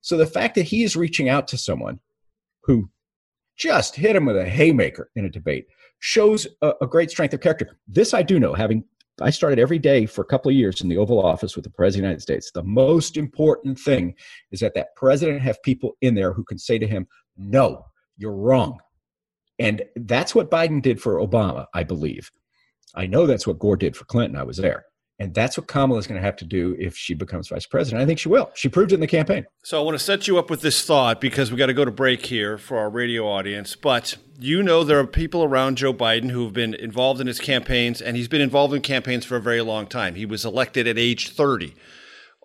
So 0.00 0.16
the 0.16 0.26
fact 0.26 0.54
that 0.54 0.62
he 0.62 0.84
is 0.84 0.96
reaching 0.96 1.28
out 1.28 1.48
to 1.48 1.58
someone 1.58 1.98
who 2.62 2.88
just 3.56 3.96
hit 3.96 4.14
him 4.14 4.26
with 4.26 4.36
a 4.36 4.44
haymaker 4.44 5.10
in 5.16 5.24
a 5.24 5.30
debate 5.30 5.66
shows 5.98 6.46
a, 6.62 6.74
a 6.82 6.86
great 6.86 7.10
strength 7.10 7.34
of 7.34 7.40
character. 7.40 7.78
This 7.88 8.14
I 8.14 8.22
do 8.22 8.38
know, 8.38 8.54
having 8.54 8.84
I 9.20 9.30
started 9.30 9.58
every 9.58 9.78
day 9.78 10.04
for 10.04 10.20
a 10.20 10.26
couple 10.26 10.50
of 10.50 10.56
years 10.56 10.82
in 10.82 10.90
the 10.90 10.98
Oval 10.98 11.24
Office 11.24 11.56
with 11.56 11.64
the 11.64 11.70
President 11.70 12.00
of 12.00 12.02
the 12.02 12.08
United 12.08 12.22
States. 12.22 12.50
The 12.52 12.62
most 12.62 13.16
important 13.16 13.78
thing 13.78 14.14
is 14.52 14.60
that 14.60 14.74
that 14.74 14.94
president 14.94 15.40
have 15.40 15.62
people 15.62 15.96
in 16.02 16.14
there 16.14 16.34
who 16.34 16.44
can 16.44 16.58
say 16.58 16.78
to 16.78 16.86
him, 16.86 17.06
"No, 17.36 17.86
you're 18.18 18.36
wrong." 18.36 18.78
And 19.58 19.82
that's 19.96 20.34
what 20.34 20.50
Biden 20.50 20.82
did 20.82 21.00
for 21.00 21.14
Obama, 21.14 21.66
I 21.72 21.82
believe. 21.82 22.30
I 22.94 23.06
know 23.06 23.26
that's 23.26 23.46
what 23.46 23.58
Gore 23.58 23.76
did 23.76 23.96
for 23.96 24.04
Clinton. 24.04 24.38
I 24.38 24.42
was 24.42 24.58
there. 24.58 24.84
And 25.18 25.34
that's 25.34 25.56
what 25.56 25.66
Kamala 25.66 25.98
is 25.98 26.06
going 26.06 26.20
to 26.20 26.24
have 26.24 26.36
to 26.36 26.44
do 26.44 26.76
if 26.78 26.94
she 26.94 27.14
becomes 27.14 27.48
vice 27.48 27.64
president. 27.64 28.02
I 28.02 28.06
think 28.06 28.18
she 28.18 28.28
will. 28.28 28.50
She 28.54 28.68
proved 28.68 28.92
it 28.92 28.96
in 28.96 29.00
the 29.00 29.06
campaign. 29.06 29.46
So 29.64 29.80
I 29.80 29.84
want 29.84 29.94
to 29.94 30.04
set 30.04 30.28
you 30.28 30.38
up 30.38 30.50
with 30.50 30.60
this 30.60 30.84
thought 30.84 31.22
because 31.22 31.50
we 31.50 31.56
got 31.56 31.66
to 31.66 31.74
go 31.74 31.86
to 31.86 31.90
break 31.90 32.26
here 32.26 32.58
for 32.58 32.78
our 32.78 32.90
radio 32.90 33.26
audience. 33.26 33.76
But 33.76 34.16
you 34.38 34.62
know 34.62 34.84
there 34.84 34.98
are 34.98 35.06
people 35.06 35.42
around 35.42 35.78
Joe 35.78 35.94
Biden 35.94 36.30
who 36.30 36.44
have 36.44 36.52
been 36.52 36.74
involved 36.74 37.20
in 37.22 37.26
his 37.26 37.40
campaigns, 37.40 38.02
and 38.02 38.14
he's 38.16 38.28
been 38.28 38.42
involved 38.42 38.74
in 38.74 38.82
campaigns 38.82 39.24
for 39.24 39.36
a 39.36 39.40
very 39.40 39.62
long 39.62 39.86
time. 39.86 40.16
He 40.16 40.26
was 40.26 40.44
elected 40.44 40.86
at 40.86 40.98
age 40.98 41.30
30, 41.30 41.74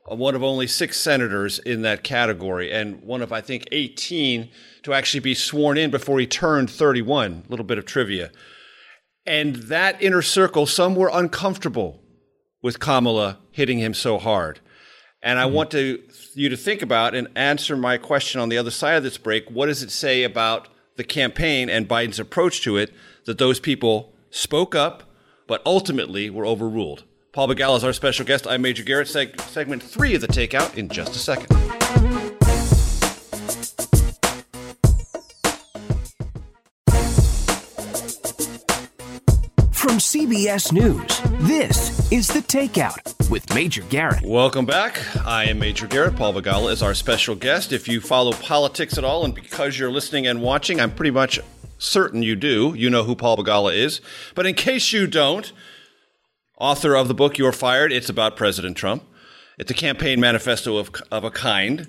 one 0.05 0.33
of 0.33 0.43
only 0.43 0.67
six 0.67 0.97
senators 0.97 1.59
in 1.59 1.81
that 1.81 2.05
category, 2.05 2.71
and 2.71 3.01
one 3.03 3.21
of, 3.21 3.33
I 3.33 3.41
think, 3.41 3.67
18 3.73 4.49
to 4.83 4.93
actually 4.93 5.19
be 5.19 5.33
sworn 5.33 5.77
in 5.77 5.91
before 5.91 6.19
he 6.19 6.25
turned 6.25 6.69
31. 6.69 7.43
A 7.45 7.51
little 7.51 7.65
bit 7.65 7.77
of 7.77 7.85
trivia. 7.85 8.31
And 9.25 9.57
that 9.57 10.01
inner 10.01 10.21
circle, 10.21 10.65
some 10.65 10.95
were 10.95 11.11
uncomfortable 11.13 12.00
with 12.61 12.79
Kamala 12.79 13.39
hitting 13.51 13.79
him 13.79 13.93
so 13.93 14.17
hard. 14.17 14.59
And 15.23 15.39
I 15.39 15.45
mm-hmm. 15.45 15.55
want 15.55 15.71
to 15.71 16.03
you 16.33 16.49
to 16.49 16.57
think 16.57 16.81
about 16.81 17.13
and 17.13 17.27
answer 17.35 17.75
my 17.75 17.97
question 17.97 18.41
on 18.41 18.49
the 18.49 18.57
other 18.57 18.71
side 18.71 18.95
of 18.95 19.03
this 19.03 19.17
break. 19.17 19.49
What 19.49 19.67
does 19.67 19.83
it 19.83 19.91
say 19.91 20.23
about 20.23 20.67
the 20.95 21.03
campaign 21.03 21.69
and 21.69 21.87
Biden's 21.87 22.19
approach 22.19 22.61
to 22.63 22.77
it 22.77 22.93
that 23.25 23.37
those 23.37 23.59
people 23.59 24.13
spoke 24.29 24.73
up, 24.75 25.03
but 25.47 25.61
ultimately 25.65 26.29
were 26.29 26.45
overruled? 26.45 27.03
Paul 27.33 27.47
Begala 27.47 27.77
is 27.77 27.83
our 27.83 27.93
special 27.93 28.25
guest. 28.25 28.45
I'm 28.47 28.61
Major 28.61 28.83
Garrett. 28.83 29.07
Seg- 29.07 29.39
segment 29.41 29.81
three 29.81 30.15
of 30.15 30.21
the 30.21 30.27
Takeout 30.27 30.75
in 30.75 30.89
just 30.89 31.15
a 31.15 31.19
second. 31.19 31.80
CBS 40.01 40.71
News, 40.71 41.21
this 41.47 42.11
is 42.11 42.27
The 42.27 42.39
Takeout 42.39 43.29
with 43.29 43.53
Major 43.53 43.83
Garrett. 43.83 44.23
Welcome 44.25 44.65
back. 44.65 44.99
I 45.27 45.43
am 45.43 45.59
Major 45.59 45.85
Garrett. 45.85 46.15
Paul 46.15 46.33
Begala 46.33 46.71
is 46.71 46.81
our 46.81 46.95
special 46.95 47.35
guest. 47.35 47.71
If 47.71 47.87
you 47.87 48.01
follow 48.01 48.31
politics 48.31 48.97
at 48.97 49.03
all, 49.03 49.23
and 49.23 49.35
because 49.35 49.77
you're 49.77 49.91
listening 49.91 50.25
and 50.25 50.41
watching, 50.41 50.81
I'm 50.81 50.89
pretty 50.89 51.11
much 51.11 51.39
certain 51.77 52.23
you 52.23 52.35
do, 52.35 52.73
you 52.75 52.89
know 52.89 53.03
who 53.03 53.15
Paul 53.15 53.37
Begala 53.37 53.75
is. 53.75 54.01
But 54.33 54.47
in 54.47 54.55
case 54.55 54.91
you 54.91 55.05
don't, 55.05 55.53
author 56.57 56.95
of 56.95 57.07
the 57.07 57.13
book 57.13 57.37
You're 57.37 57.51
Fired, 57.51 57.93
it's 57.93 58.09
about 58.09 58.35
President 58.35 58.75
Trump. 58.75 59.03
It's 59.59 59.69
a 59.69 59.75
campaign 59.75 60.19
manifesto 60.19 60.77
of, 60.77 60.89
of 61.11 61.23
a 61.23 61.29
kind 61.29 61.87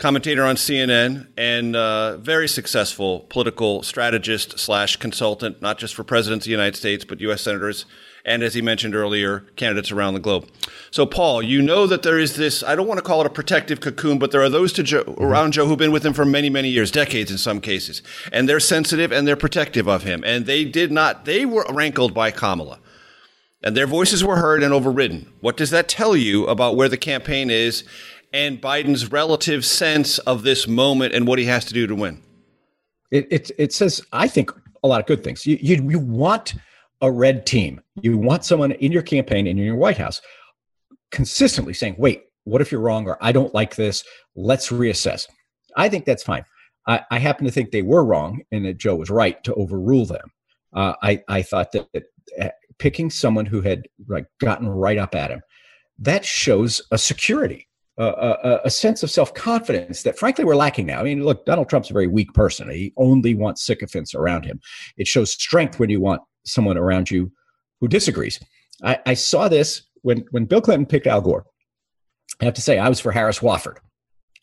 commentator 0.00 0.42
on 0.44 0.56
CNN 0.56 1.28
and 1.36 1.76
uh, 1.76 2.16
very 2.16 2.48
successful 2.48 3.20
political 3.28 3.82
strategist 3.82 4.58
slash 4.58 4.96
consultant, 4.96 5.60
not 5.60 5.76
just 5.76 5.94
for 5.94 6.02
presidents 6.02 6.44
of 6.44 6.46
the 6.46 6.52
United 6.52 6.74
States, 6.74 7.04
but 7.04 7.20
U.S. 7.20 7.42
senators 7.42 7.84
and, 8.24 8.42
as 8.42 8.54
he 8.54 8.62
mentioned 8.62 8.94
earlier, 8.94 9.40
candidates 9.56 9.92
around 9.92 10.14
the 10.14 10.20
globe. 10.20 10.48
So, 10.90 11.04
Paul, 11.04 11.42
you 11.42 11.60
know 11.60 11.86
that 11.86 12.02
there 12.02 12.18
is 12.18 12.36
this, 12.36 12.62
I 12.62 12.74
don't 12.74 12.86
want 12.86 12.96
to 12.96 13.04
call 13.04 13.20
it 13.20 13.26
a 13.26 13.30
protective 13.30 13.80
cocoon, 13.80 14.18
but 14.18 14.30
there 14.30 14.42
are 14.42 14.48
those 14.48 14.72
to 14.74 14.82
Joe, 14.82 15.14
around 15.18 15.52
Joe 15.52 15.66
who've 15.66 15.78
been 15.78 15.92
with 15.92 16.04
him 16.04 16.14
for 16.14 16.24
many, 16.24 16.48
many 16.48 16.70
years, 16.70 16.90
decades 16.90 17.30
in 17.30 17.38
some 17.38 17.60
cases. 17.60 18.02
And 18.32 18.48
they're 18.48 18.60
sensitive 18.60 19.12
and 19.12 19.28
they're 19.28 19.36
protective 19.36 19.86
of 19.86 20.04
him. 20.04 20.22
And 20.24 20.46
they 20.46 20.64
did 20.64 20.90
not, 20.90 21.26
they 21.26 21.44
were 21.44 21.66
rankled 21.70 22.14
by 22.14 22.30
Kamala. 22.30 22.78
And 23.62 23.76
their 23.76 23.86
voices 23.86 24.24
were 24.24 24.36
heard 24.36 24.62
and 24.62 24.72
overridden. 24.72 25.30
What 25.40 25.58
does 25.58 25.68
that 25.70 25.88
tell 25.88 26.16
you 26.16 26.46
about 26.46 26.76
where 26.76 26.88
the 26.88 26.96
campaign 26.96 27.50
is 27.50 27.84
and 28.32 28.60
Biden's 28.60 29.10
relative 29.10 29.64
sense 29.64 30.18
of 30.20 30.42
this 30.42 30.68
moment 30.68 31.14
and 31.14 31.26
what 31.26 31.38
he 31.38 31.44
has 31.46 31.64
to 31.66 31.74
do 31.74 31.86
to 31.86 31.94
win? 31.94 32.22
It, 33.10 33.26
it, 33.30 33.50
it 33.58 33.72
says, 33.72 34.00
I 34.12 34.28
think, 34.28 34.50
a 34.82 34.88
lot 34.88 35.00
of 35.00 35.06
good 35.06 35.22
things. 35.22 35.46
You, 35.46 35.58
you, 35.60 35.90
you 35.90 35.98
want 35.98 36.54
a 37.00 37.10
red 37.10 37.46
team. 37.46 37.80
You 38.00 38.16
want 38.16 38.44
someone 38.44 38.72
in 38.72 38.92
your 38.92 39.02
campaign 39.02 39.46
and 39.46 39.58
in 39.58 39.64
your 39.64 39.76
White 39.76 39.98
House 39.98 40.20
consistently 41.10 41.74
saying, 41.74 41.96
wait, 41.98 42.24
what 42.44 42.60
if 42.60 42.72
you're 42.72 42.80
wrong? 42.80 43.06
Or 43.06 43.18
I 43.20 43.32
don't 43.32 43.54
like 43.54 43.76
this. 43.76 44.04
Let's 44.36 44.70
reassess. 44.70 45.26
I 45.76 45.88
think 45.88 46.04
that's 46.04 46.22
fine. 46.22 46.44
I, 46.86 47.02
I 47.10 47.18
happen 47.18 47.44
to 47.44 47.50
think 47.50 47.70
they 47.70 47.82
were 47.82 48.04
wrong 48.04 48.42
and 48.52 48.64
that 48.64 48.78
Joe 48.78 48.96
was 48.96 49.10
right 49.10 49.42
to 49.44 49.54
overrule 49.54 50.06
them. 50.06 50.30
Uh, 50.72 50.94
I, 51.02 51.22
I 51.28 51.42
thought 51.42 51.72
that, 51.72 51.88
that 51.92 52.04
uh, 52.40 52.48
picking 52.78 53.10
someone 53.10 53.46
who 53.46 53.60
had 53.60 53.86
like 54.08 54.26
gotten 54.38 54.68
right 54.68 54.98
up 54.98 55.14
at 55.14 55.30
him, 55.30 55.42
that 55.98 56.24
shows 56.24 56.80
a 56.90 56.96
security 56.96 57.68
a, 58.04 58.60
a, 58.64 58.70
sense 58.70 59.02
of 59.02 59.10
self 59.10 59.34
confidence 59.34 60.02
that, 60.02 60.18
frankly, 60.18 60.44
we're 60.44 60.56
lacking 60.56 60.86
now. 60.86 61.00
I 61.00 61.02
mean, 61.02 61.24
look, 61.24 61.44
Donald 61.44 61.68
Trump's 61.68 61.90
a 61.90 61.92
very 61.92 62.06
weak 62.06 62.32
person. 62.34 62.70
He 62.70 62.92
only 62.96 63.34
wants 63.34 63.64
sycophants 63.64 64.14
around 64.14 64.44
him. 64.44 64.60
It 64.96 65.06
shows 65.06 65.32
strength 65.32 65.78
when 65.78 65.90
you 65.90 66.00
want 66.00 66.22
someone 66.44 66.78
around 66.78 67.10
you 67.10 67.30
who 67.80 67.88
disagrees. 67.88 68.40
I, 68.82 68.98
I 69.06 69.14
saw 69.14 69.48
this 69.48 69.82
when, 70.02 70.24
when 70.30 70.46
Bill 70.46 70.60
Clinton 70.60 70.86
picked 70.86 71.06
Al 71.06 71.20
Gore. 71.20 71.44
I 72.40 72.44
have 72.44 72.54
to 72.54 72.62
say, 72.62 72.78
I 72.78 72.88
was 72.88 73.00
for 73.00 73.12
Harris 73.12 73.40
Wofford. 73.40 73.76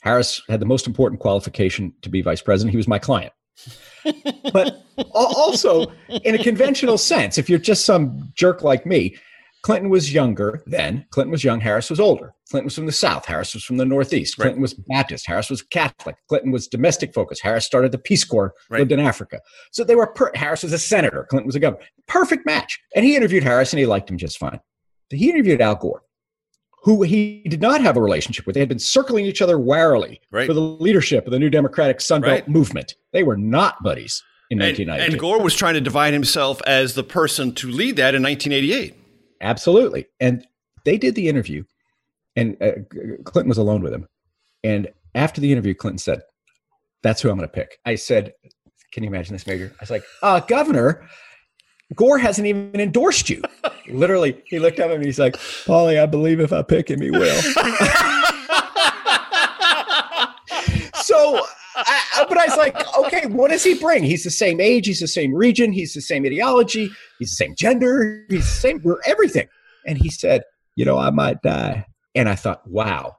Harris 0.02 0.42
had 0.48 0.60
the 0.60 0.66
most 0.66 0.86
important 0.86 1.20
qualification 1.20 1.94
to 2.02 2.10
be 2.10 2.22
vice 2.22 2.42
president. 2.42 2.72
He 2.72 2.78
was 2.78 2.88
my 2.88 3.00
client. 3.00 3.34
but 4.54 4.84
also, 5.12 5.92
in 6.24 6.36
a 6.36 6.44
conventional 6.44 6.98
sense, 6.98 7.38
if 7.38 7.50
you're 7.50 7.60
just 7.60 7.86
some 7.86 8.32
jerk 8.36 8.62
like 8.62 8.86
me, 8.86 9.18
Clinton 9.64 9.90
was 9.90 10.14
younger 10.14 10.64
then. 10.66 11.06
Clinton 11.10 11.32
was 11.32 11.44
young. 11.44 11.60
Harris 11.60 11.90
was 11.90 12.00
older. 12.00 12.34
Clinton 12.50 12.68
was 12.68 12.76
from 12.76 12.86
the 12.86 12.92
South. 12.92 13.26
Harris 13.26 13.54
was 13.54 13.64
from 13.64 13.78
the 13.78 13.86
Northeast. 13.86 14.36
Clinton 14.36 14.58
right. 14.58 14.62
was 14.62 14.74
Baptist. 14.74 15.28
Harris 15.28 15.50
was 15.50 15.62
Catholic. 15.62 16.16
Clinton 16.30 16.52
was 16.52 16.68
domestic 16.68 17.14
focused. 17.14 17.42
Harris 17.42 17.66
started 17.66 17.92
the 17.92 17.98
Peace 17.98 18.24
Corps, 18.24 18.54
right. 18.70 18.80
lived 18.80 18.92
in 18.92 19.00
Africa. 19.00 19.42
So 19.72 19.84
they 19.84 19.96
were, 19.96 20.08
per- 20.08 20.32
Harris 20.36 20.64
was 20.64 20.74
a 20.74 20.80
senator. 20.80 21.26
Clinton 21.30 21.48
was 21.48 21.56
a 21.56 21.60
governor. 21.60 21.84
Perfect 22.08 22.46
match. 22.46 22.80
And 22.96 23.04
he 23.04 23.16
interviewed 23.16 23.44
Harris 23.44 23.74
and 23.74 23.80
he 23.80 23.86
liked 23.86 24.10
him 24.10 24.18
just 24.18 24.38
fine. 24.38 24.60
He 25.10 25.30
interviewed 25.30 25.62
Al 25.62 25.76
Gore, 25.76 26.04
who 26.84 27.02
he 27.04 27.44
did 27.50 27.62
not 27.62 27.82
have 27.82 27.98
a 27.98 28.02
relationship 28.02 28.46
with. 28.46 28.54
They 28.54 28.60
had 28.60 28.70
been 28.70 28.80
circling 28.80 29.26
each 29.26 29.42
other 29.42 29.60
warily 29.60 30.22
right. 30.32 30.48
for 30.48 30.54
the 30.54 30.62
leadership 30.62 31.26
of 31.26 31.32
the 31.32 31.40
new 31.40 31.50
Democratic 31.50 32.00
Sunbelt 32.00 32.48
movement. 32.48 32.96
They 33.12 33.24
were 33.24 33.38
not 33.38 33.82
buddies 33.84 34.24
in 34.50 34.60
1998. 34.60 35.12
And 35.12 35.20
Gore 35.20 35.42
was 35.42 35.56
trying 35.56 35.74
to 35.74 35.82
divide 35.82 36.14
himself 36.14 36.62
as 36.66 36.94
the 36.94 37.04
person 37.04 37.54
to 37.56 37.70
lead 37.70 37.98
that 37.98 38.16
in 38.16 38.24
1988. 38.24 38.96
Absolutely. 39.42 40.08
And 40.20 40.46
they 40.86 40.98
did 40.98 41.16
the 41.16 41.28
interview, 41.28 41.64
and 42.36 42.58
uh, 42.62 42.72
Clinton 43.24 43.50
was 43.50 43.58
alone 43.58 43.82
with 43.82 43.94
him. 43.94 44.08
And 44.64 44.90
after 45.16 45.42
the 45.42 45.52
interview, 45.52 45.74
Clinton 45.74 45.98
said, 45.98 46.22
That's 47.04 47.22
who 47.22 47.30
I'm 47.30 47.38
going 47.38 47.48
to 47.48 47.54
pick. 47.54 47.80
I 47.86 47.96
said, 47.96 48.34
Can 48.92 49.04
you 49.04 49.10
imagine 49.10 49.34
this, 49.34 49.48
Major? 49.48 49.74
I 49.80 49.84
was 49.84 49.92
like, 49.92 50.04
uh, 50.22 50.40
Governor, 50.42 51.08
Gore 51.96 52.18
hasn't 52.18 52.48
even 52.48 52.80
endorsed 52.80 53.30
you. 53.30 53.42
Literally, 53.90 54.42
he 54.46 54.60
looked 54.60 54.80
up 54.80 54.90
at 54.90 54.96
and 54.96 55.06
he's 55.06 55.20
like, 55.20 55.36
Paulie, 55.36 56.02
I 56.02 56.06
believe 56.06 56.40
if 56.40 56.52
I 56.52 56.62
pick 56.62 56.90
him, 56.90 57.02
he 57.02 57.12
will. 57.12 57.42
I, 62.54 62.72
but 62.72 62.88
I 62.88 63.00
was 63.00 63.06
like, 63.06 63.06
okay, 63.06 63.28
what 63.28 63.52
does 63.52 63.64
he 63.64 63.76
bring? 63.76 64.04
He's 64.04 64.24
the 64.24 64.32
same 64.32 64.60
age, 64.60 64.88
he's 64.88 65.00
the 65.00 65.08
same 65.08 65.34
region, 65.34 65.72
he's 65.72 65.94
the 65.94 66.02
same 66.02 66.26
ideology, 66.26 66.92
he's 67.20 67.32
the 67.32 67.36
same 67.36 67.56
gender, 67.56 68.26
he's 68.30 68.46
the 68.46 68.60
same, 68.60 68.82
we're 68.84 69.02
everything. 69.06 69.48
And 69.86 69.98
he 69.98 70.10
said, 70.10 70.44
you 70.76 70.86
know, 70.86 70.98
I 70.98 71.10
might 71.10 71.42
die. 71.42 71.86
And 72.16 72.28
I 72.30 72.36
thought, 72.36 72.66
wow. 72.68 73.18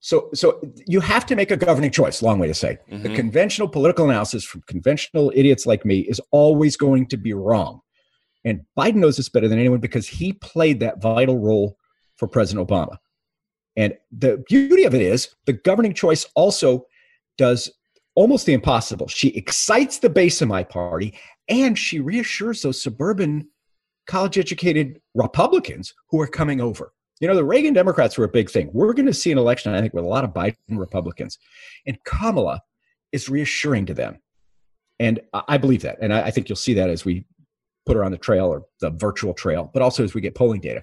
So, 0.00 0.28
so 0.34 0.60
you 0.86 1.00
have 1.00 1.24
to 1.26 1.36
make 1.36 1.50
a 1.50 1.56
governing 1.56 1.90
choice. 1.90 2.22
Long 2.22 2.38
way 2.38 2.46
to 2.46 2.54
say, 2.54 2.78
mm-hmm. 2.90 3.02
the 3.02 3.14
conventional 3.14 3.68
political 3.68 4.04
analysis 4.04 4.44
from 4.44 4.62
conventional 4.66 5.32
idiots 5.34 5.64
like 5.64 5.84
me 5.84 6.00
is 6.00 6.20
always 6.30 6.76
going 6.76 7.06
to 7.06 7.16
be 7.16 7.32
wrong. 7.32 7.80
And 8.44 8.60
Biden 8.78 8.96
knows 8.96 9.16
this 9.16 9.30
better 9.30 9.48
than 9.48 9.58
anyone 9.58 9.80
because 9.80 10.06
he 10.06 10.34
played 10.34 10.80
that 10.80 11.00
vital 11.00 11.38
role 11.38 11.78
for 12.16 12.28
President 12.28 12.68
Obama. 12.68 12.98
And 13.76 13.94
the 14.12 14.44
beauty 14.46 14.84
of 14.84 14.94
it 14.94 15.00
is 15.00 15.34
the 15.46 15.54
governing 15.54 15.94
choice 15.94 16.26
also 16.34 16.86
does 17.38 17.72
almost 18.14 18.46
the 18.46 18.52
impossible. 18.52 19.08
She 19.08 19.28
excites 19.28 19.98
the 19.98 20.10
base 20.10 20.40
of 20.42 20.48
my 20.48 20.64
party 20.64 21.18
and 21.48 21.78
she 21.78 22.00
reassures 22.00 22.62
those 22.62 22.82
suburban 22.82 23.48
college 24.06 24.38
educated 24.38 25.00
Republicans 25.14 25.94
who 26.10 26.20
are 26.20 26.26
coming 26.26 26.60
over. 26.60 26.92
You 27.20 27.28
know, 27.28 27.34
the 27.34 27.44
Reagan 27.44 27.74
Democrats 27.74 28.18
were 28.18 28.24
a 28.24 28.28
big 28.28 28.50
thing. 28.50 28.70
We're 28.72 28.92
going 28.92 29.06
to 29.06 29.14
see 29.14 29.32
an 29.32 29.38
election, 29.38 29.74
I 29.74 29.80
think, 29.80 29.94
with 29.94 30.04
a 30.04 30.08
lot 30.08 30.24
of 30.24 30.30
Biden 30.30 30.56
Republicans. 30.70 31.38
And 31.86 31.96
Kamala 32.04 32.60
is 33.12 33.28
reassuring 33.28 33.86
to 33.86 33.94
them. 33.94 34.18
And 34.98 35.20
I 35.32 35.58
believe 35.58 35.82
that. 35.82 35.98
And 36.00 36.12
I 36.12 36.30
think 36.30 36.48
you'll 36.48 36.56
see 36.56 36.74
that 36.74 36.90
as 36.90 37.04
we 37.04 37.24
put 37.86 37.96
her 37.96 38.04
on 38.04 38.12
the 38.12 38.18
trail 38.18 38.46
or 38.46 38.64
the 38.80 38.90
virtual 38.90 39.34
trail, 39.34 39.70
but 39.72 39.82
also 39.82 40.04
as 40.04 40.14
we 40.14 40.20
get 40.20 40.34
polling 40.34 40.60
data. 40.60 40.82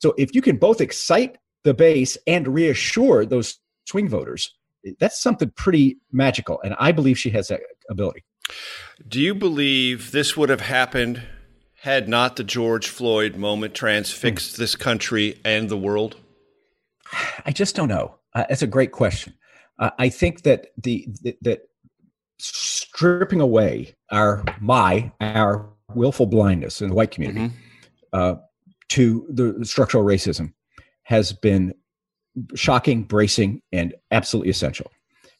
So 0.00 0.14
if 0.18 0.34
you 0.34 0.42
can 0.42 0.56
both 0.56 0.80
excite 0.80 1.38
the 1.64 1.74
base 1.74 2.16
and 2.26 2.46
reassure 2.48 3.24
those 3.24 3.58
swing 3.86 4.08
voters, 4.08 4.54
that's 4.98 5.20
something 5.20 5.50
pretty 5.56 5.98
magical. 6.12 6.60
And 6.62 6.74
I 6.78 6.92
believe 6.92 7.18
she 7.18 7.30
has 7.30 7.48
that 7.48 7.60
ability. 7.90 8.24
Do 9.08 9.20
you 9.20 9.34
believe 9.34 10.12
this 10.12 10.36
would 10.36 10.48
have 10.48 10.60
happened 10.60 11.22
had 11.80 12.08
not 12.08 12.36
the 12.36 12.44
George 12.44 12.88
Floyd 12.88 13.36
moment 13.36 13.74
transfixed 13.74 14.56
hmm. 14.56 14.62
this 14.62 14.74
country 14.74 15.40
and 15.44 15.68
the 15.68 15.76
world? 15.76 16.16
I 17.44 17.52
just 17.52 17.76
don't 17.76 17.88
know. 17.88 18.16
Uh, 18.34 18.44
that's 18.48 18.62
a 18.62 18.66
great 18.66 18.92
question. 18.92 19.34
Uh, 19.78 19.90
I 19.98 20.08
think 20.08 20.42
that 20.42 20.68
the, 20.82 21.06
the 21.22 21.36
that 21.42 21.68
stripping 22.38 23.40
away 23.40 23.94
our 24.10 24.44
my 24.60 25.12
our 25.20 25.68
willful 25.94 26.26
blindness 26.26 26.82
in 26.82 26.88
the 26.88 26.94
white 26.94 27.10
community 27.10 27.48
mm-hmm. 27.48 27.56
uh, 28.12 28.34
to 28.88 29.26
the 29.30 29.64
structural 29.64 30.04
racism 30.04 30.52
has 31.04 31.32
been 31.32 31.74
shocking, 32.54 33.02
bracing, 33.04 33.62
and 33.72 33.94
absolutely 34.10 34.50
essential. 34.50 34.90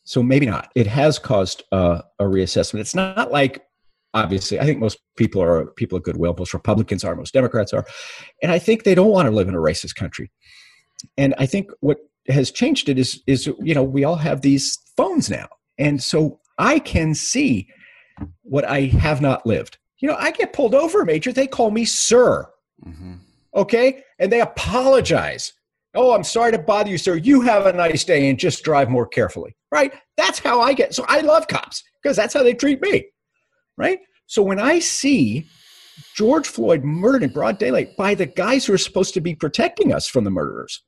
So 0.04 0.22
maybe 0.22 0.46
not. 0.46 0.70
It 0.74 0.86
has 0.86 1.18
caused 1.18 1.64
uh, 1.72 2.02
a 2.18 2.24
reassessment. 2.24 2.80
It's 2.80 2.94
not 2.94 3.30
like 3.32 3.64
obviously. 4.14 4.60
I 4.60 4.64
think 4.64 4.78
most 4.78 4.98
people 5.16 5.42
are 5.42 5.66
people 5.66 5.98
of 5.98 6.04
goodwill. 6.04 6.34
Most 6.38 6.54
Republicans 6.54 7.04
are. 7.04 7.14
Most 7.16 7.34
Democrats 7.34 7.72
are, 7.72 7.84
and 8.42 8.52
I 8.52 8.58
think 8.58 8.84
they 8.84 8.94
don't 8.94 9.10
want 9.10 9.26
to 9.26 9.34
live 9.34 9.48
in 9.48 9.54
a 9.54 9.58
racist 9.58 9.94
country. 9.96 10.30
And 11.16 11.34
I 11.38 11.46
think 11.46 11.70
what 11.80 11.98
has 12.28 12.50
changed 12.50 12.88
it 12.88 12.98
is 12.98 13.22
is 13.26 13.46
you 13.60 13.74
know 13.74 13.82
we 13.82 14.04
all 14.04 14.16
have 14.16 14.40
these 14.40 14.78
phones 14.96 15.28
now, 15.28 15.48
and 15.78 16.02
so 16.02 16.40
I 16.58 16.78
can 16.78 17.14
see 17.14 17.68
what 18.42 18.64
I 18.64 18.82
have 18.82 19.20
not 19.20 19.44
lived. 19.44 19.78
You 19.98 20.08
know, 20.08 20.16
I 20.16 20.30
get 20.30 20.52
pulled 20.52 20.74
over, 20.74 21.04
Major. 21.04 21.32
They 21.32 21.46
call 21.46 21.70
me 21.70 21.84
sir. 21.84 22.48
Mm-hmm. 22.86 23.14
Okay. 23.54 24.02
And 24.18 24.30
they 24.30 24.40
apologize. 24.40 25.52
Oh, 25.96 26.14
I'm 26.14 26.24
sorry 26.24 26.52
to 26.52 26.58
bother 26.58 26.90
you, 26.90 26.98
sir. 26.98 27.16
You 27.16 27.40
have 27.42 27.66
a 27.66 27.72
nice 27.72 28.04
day 28.04 28.28
and 28.28 28.38
just 28.38 28.62
drive 28.62 28.88
more 28.90 29.06
carefully. 29.06 29.56
Right. 29.72 29.92
That's 30.16 30.38
how 30.38 30.60
I 30.60 30.72
get. 30.72 30.94
So 30.94 31.04
I 31.08 31.20
love 31.20 31.48
cops 31.48 31.82
because 32.02 32.16
that's 32.16 32.34
how 32.34 32.42
they 32.42 32.54
treat 32.54 32.80
me. 32.80 33.06
Right. 33.76 34.00
So 34.26 34.42
when 34.42 34.58
I 34.58 34.78
see 34.78 35.46
George 36.14 36.46
Floyd 36.46 36.84
murdered 36.84 37.22
in 37.22 37.32
broad 37.32 37.58
daylight 37.58 37.96
by 37.96 38.14
the 38.14 38.26
guys 38.26 38.66
who 38.66 38.74
are 38.74 38.78
supposed 38.78 39.14
to 39.14 39.20
be 39.20 39.34
protecting 39.34 39.92
us 39.92 40.06
from 40.06 40.24
the 40.24 40.30
murderers, 40.30 40.82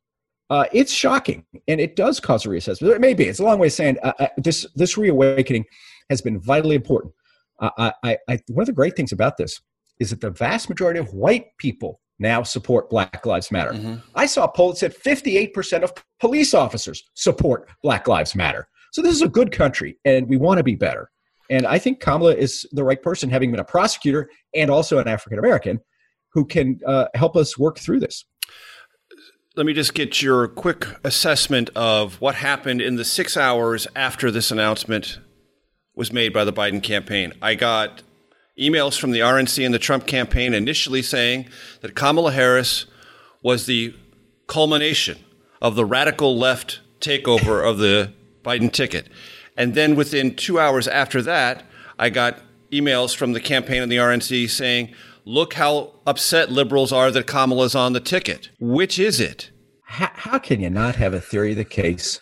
uh, 0.51 0.65
it's 0.73 0.93
shocking 0.93 1.45
and 1.67 1.81
it 1.81 1.97
does 1.97 2.21
cause 2.21 2.47
a 2.47 2.49
reassessment. 2.49 2.95
It 2.95 3.01
may 3.01 3.15
be. 3.15 3.25
It's 3.25 3.39
a 3.39 3.45
long 3.45 3.59
way 3.59 3.67
of 3.67 3.73
saying 3.73 3.99
uh, 4.03 4.13
uh, 4.19 4.29
this, 4.39 4.67
this 4.75 4.97
reawakening 4.97 5.65
has 6.09 6.21
been 6.21 6.41
vitally 6.41 6.77
important. 6.77 7.13
I, 7.61 7.93
I, 8.05 8.19
I, 8.29 8.39
one 8.49 8.63
of 8.63 8.67
the 8.67 8.73
great 8.73 8.97
things 8.97 9.13
about 9.13 9.37
this 9.37 9.61
is 9.99 10.11
that 10.11 10.21
the 10.21 10.31
vast 10.31 10.69
majority 10.69 11.01
of 11.01 11.13
white 11.13 11.47
people 11.59 12.01
now 12.19 12.43
support 12.43 12.91
Black 12.91 13.25
Lives 13.25 13.51
Matter. 13.51 13.73
Mm-hmm. 13.73 13.97
I 14.15 14.27
saw 14.27 14.45
a 14.45 14.49
poll 14.49 14.71
that 14.73 14.79
said 14.79 14.95
58% 14.95 15.83
of 15.83 15.93
police 16.21 16.55
officers 16.55 17.05
support 17.15 17.69
Black 17.83 18.09
Lives 18.09 18.35
Matter. 18.35 18.69
So 18.93 19.03
this 19.03 19.15
is 19.15 19.23
a 19.23 19.29
good 19.29 19.53
country, 19.53 19.99
and 20.05 20.29
we 20.29 20.37
want 20.37 20.59
to 20.59 20.65
be 20.65 20.75
better. 20.75 21.11
And 21.51 21.67
I 21.67 21.79
think 21.79 22.01
Kamala 22.01 22.35
is 22.35 22.67
the 22.73 22.85
right 22.85 23.01
person, 23.01 23.31
having 23.31 23.51
been 23.51 23.61
a 23.61 23.65
prosecutor 23.65 24.31
and 24.55 24.71
also 24.71 24.99
an 24.99 25.09
African 25.09 25.39
American, 25.39 25.81
who 26.33 26.45
can 26.45 26.81
uh, 26.87 27.07
help 27.15 27.37
us 27.37 27.59
work 27.59 27.79
through 27.79 28.01
this. 28.01 28.25
Let 29.57 29.67
me 29.67 29.73
just 29.73 29.95
get 29.95 30.23
your 30.23 30.47
quick 30.47 30.87
assessment 31.05 31.71
of 31.75 32.21
what 32.21 32.37
happened 32.37 32.81
in 32.81 32.97
the 32.97 33.05
six 33.05 33.37
hours 33.37 33.89
after 33.97 34.31
this 34.31 34.51
announcement 34.51 35.19
was 35.97 36.13
made 36.13 36.33
by 36.33 36.45
the 36.45 36.53
Biden 36.53 36.83
campaign. 36.83 37.33
I 37.43 37.57
got 37.57 38.03
emails 38.59 38.99
from 38.99 39.11
the 39.13 39.21
RNC 39.21 39.65
and 39.65 39.75
the 39.75 39.79
Trump 39.79 40.07
campaign 40.07 40.55
initially 40.55 41.03
saying 41.03 41.49
that 41.81 41.95
Kamala 41.95 42.33
Harris 42.33 42.87
was 43.43 43.67
the 43.67 43.95
culmination 44.47 45.19
of 45.63 45.75
the 45.75 45.85
radical 45.85 46.37
left 46.37 46.81
takeover 47.01 47.67
of 47.69 47.79
the 47.79 48.13
Biden 48.43 48.73
ticket. 48.73 49.09
And 49.57 49.75
then 49.75 49.97
within 49.97 50.35
two 50.35 50.59
hours 50.59 50.89
after 50.89 51.23
that, 51.23 51.65
I 51.99 52.11
got 52.11 52.41
emails 52.73 53.17
from 53.17 53.33
the 53.33 53.41
campaign 53.41 53.83
and 53.83 53.91
the 53.91 53.97
RNC 53.97 54.51
saying, 54.51 54.95
look 55.25 55.55
how 55.55 55.93
upset 56.07 56.51
liberals 56.51 56.93
are 56.93 57.11
that 57.11 57.27
Kamala's 57.27 57.75
on 57.75 57.93
the 57.93 58.01
ticket. 58.01 58.51
Which 58.61 58.99
is 58.99 59.21
it? 59.21 59.51
How, 59.85 60.11
how 60.13 60.39
can 60.39 60.61
you 60.61 60.71
not 60.71 60.97
have 60.97 61.15
a 61.15 61.21
theory 61.21 61.53
of 61.53 61.57
the 61.57 61.65
case 61.65 62.21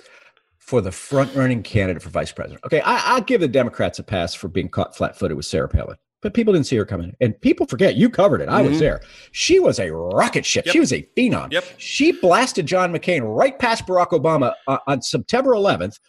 for 0.67 0.81
the 0.81 0.91
front 0.91 1.33
running 1.35 1.63
candidate 1.63 2.03
for 2.03 2.11
vice 2.11 2.33
president. 2.33 2.65
Okay, 2.65 2.81
I, 2.81 3.15
will 3.15 3.23
give 3.23 3.41
the 3.41 3.49
Democrats 3.49 4.01
a 4.01 4.03
pass 4.03 4.35
for 4.35 4.49
being 4.49 4.69
caught 4.69 4.97
flat 4.97 5.17
footed 5.17 5.37
with 5.37 5.47
Sarah 5.47 5.69
Palin, 5.69 5.97
but 6.27 6.35
people 6.35 6.53
didn't 6.53 6.67
see 6.67 6.75
her 6.75 6.85
coming. 6.85 7.15
And 7.21 7.41
people 7.41 7.67
forget 7.67 7.95
you 7.95 8.11
covered 8.11 8.41
it. 8.41 8.49
I 8.49 8.63
mm-hmm. 8.63 8.71
was 8.71 8.81
there. 8.81 9.01
She 9.31 9.61
was 9.61 9.79
a 9.79 9.93
rocket 9.93 10.45
ship. 10.45 10.67
Yep. 10.67 10.73
She 10.73 10.81
was 10.81 10.93
a 10.93 11.09
phenom. 11.17 11.53
Yep. 11.53 11.65
She 11.79 12.11
blasted 12.11 12.67
John 12.67 12.93
McCain 12.93 13.21
right 13.23 13.57
past 13.57 13.87
Barack 13.87 14.09
Obama 14.09 14.55
uh, 14.67 14.79
on 14.89 15.03
September 15.03 15.53
11th. 15.53 16.01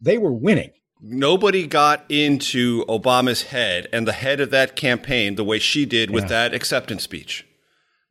They 0.00 0.16
were 0.16 0.32
winning. 0.32 0.70
Nobody 1.00 1.66
got 1.66 2.04
into 2.08 2.84
Obama's 2.84 3.42
head 3.42 3.88
and 3.92 4.06
the 4.06 4.12
head 4.12 4.38
of 4.38 4.52
that 4.52 4.76
campaign 4.76 5.34
the 5.34 5.42
way 5.42 5.58
she 5.58 5.86
did 5.86 6.12
with 6.12 6.24
yeah. 6.24 6.28
that 6.28 6.54
acceptance 6.54 7.02
speech. 7.02 7.44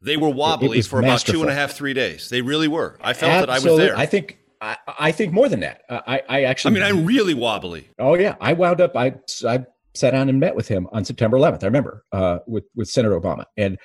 They 0.01 0.17
were 0.17 0.27
wobbly 0.27 0.81
for 0.81 1.01
masterful. 1.01 1.05
about 1.05 1.25
two 1.25 1.41
and 1.43 1.49
a 1.49 1.53
half, 1.53 1.71
three 1.71 1.93
days. 1.93 2.27
They 2.27 2.41
really 2.41 2.67
were. 2.67 2.97
I 2.99 3.13
felt 3.13 3.31
Absolutely. 3.31 3.45
that 3.45 3.49
I 3.49 3.69
was 3.69 3.77
there. 3.77 3.97
I 3.97 4.05
think 4.05 4.37
I, 4.59 4.77
I 4.99 5.11
think 5.13 5.31
more 5.31 5.47
than 5.47 5.61
that. 5.61 5.83
I, 5.89 6.21
I 6.27 6.43
actually. 6.43 6.71
I 6.71 6.73
mean, 6.73 6.99
I'm 6.99 7.05
really 7.05 7.33
wobbly. 7.33 7.89
Oh 7.97 8.15
yeah, 8.15 8.35
I 8.41 8.51
wound 8.51 8.81
up. 8.81 8.97
I 8.97 9.15
I 9.47 9.65
sat 9.95 10.11
down 10.11 10.29
and 10.29 10.39
met 10.39 10.55
with 10.55 10.67
him 10.67 10.87
on 10.91 11.05
September 11.05 11.37
11th. 11.37 11.63
I 11.63 11.67
remember 11.67 12.05
uh, 12.11 12.39
with 12.47 12.65
with 12.75 12.89
Senator 12.89 13.19
Obama, 13.19 13.45
and 13.57 13.77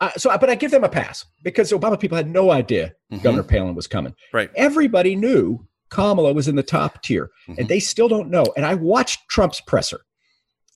uh, 0.00 0.10
so. 0.16 0.36
But 0.38 0.50
I 0.50 0.54
give 0.54 0.70
them 0.70 0.84
a 0.84 0.88
pass 0.88 1.24
because 1.42 1.72
Obama 1.72 1.98
people 1.98 2.16
had 2.16 2.28
no 2.28 2.50
idea 2.50 2.92
mm-hmm. 3.12 3.22
Governor 3.22 3.42
Palin 3.44 3.74
was 3.74 3.86
coming. 3.86 4.14
Right. 4.32 4.50
Everybody 4.56 5.16
knew 5.16 5.66
Kamala 5.90 6.32
was 6.32 6.48
in 6.48 6.56
the 6.56 6.62
top 6.62 7.02
tier, 7.02 7.30
mm-hmm. 7.48 7.60
and 7.60 7.68
they 7.68 7.80
still 7.80 8.08
don't 8.08 8.30
know. 8.30 8.44
And 8.56 8.64
I 8.66 8.74
watched 8.74 9.28
Trump's 9.28 9.60
presser. 9.60 10.00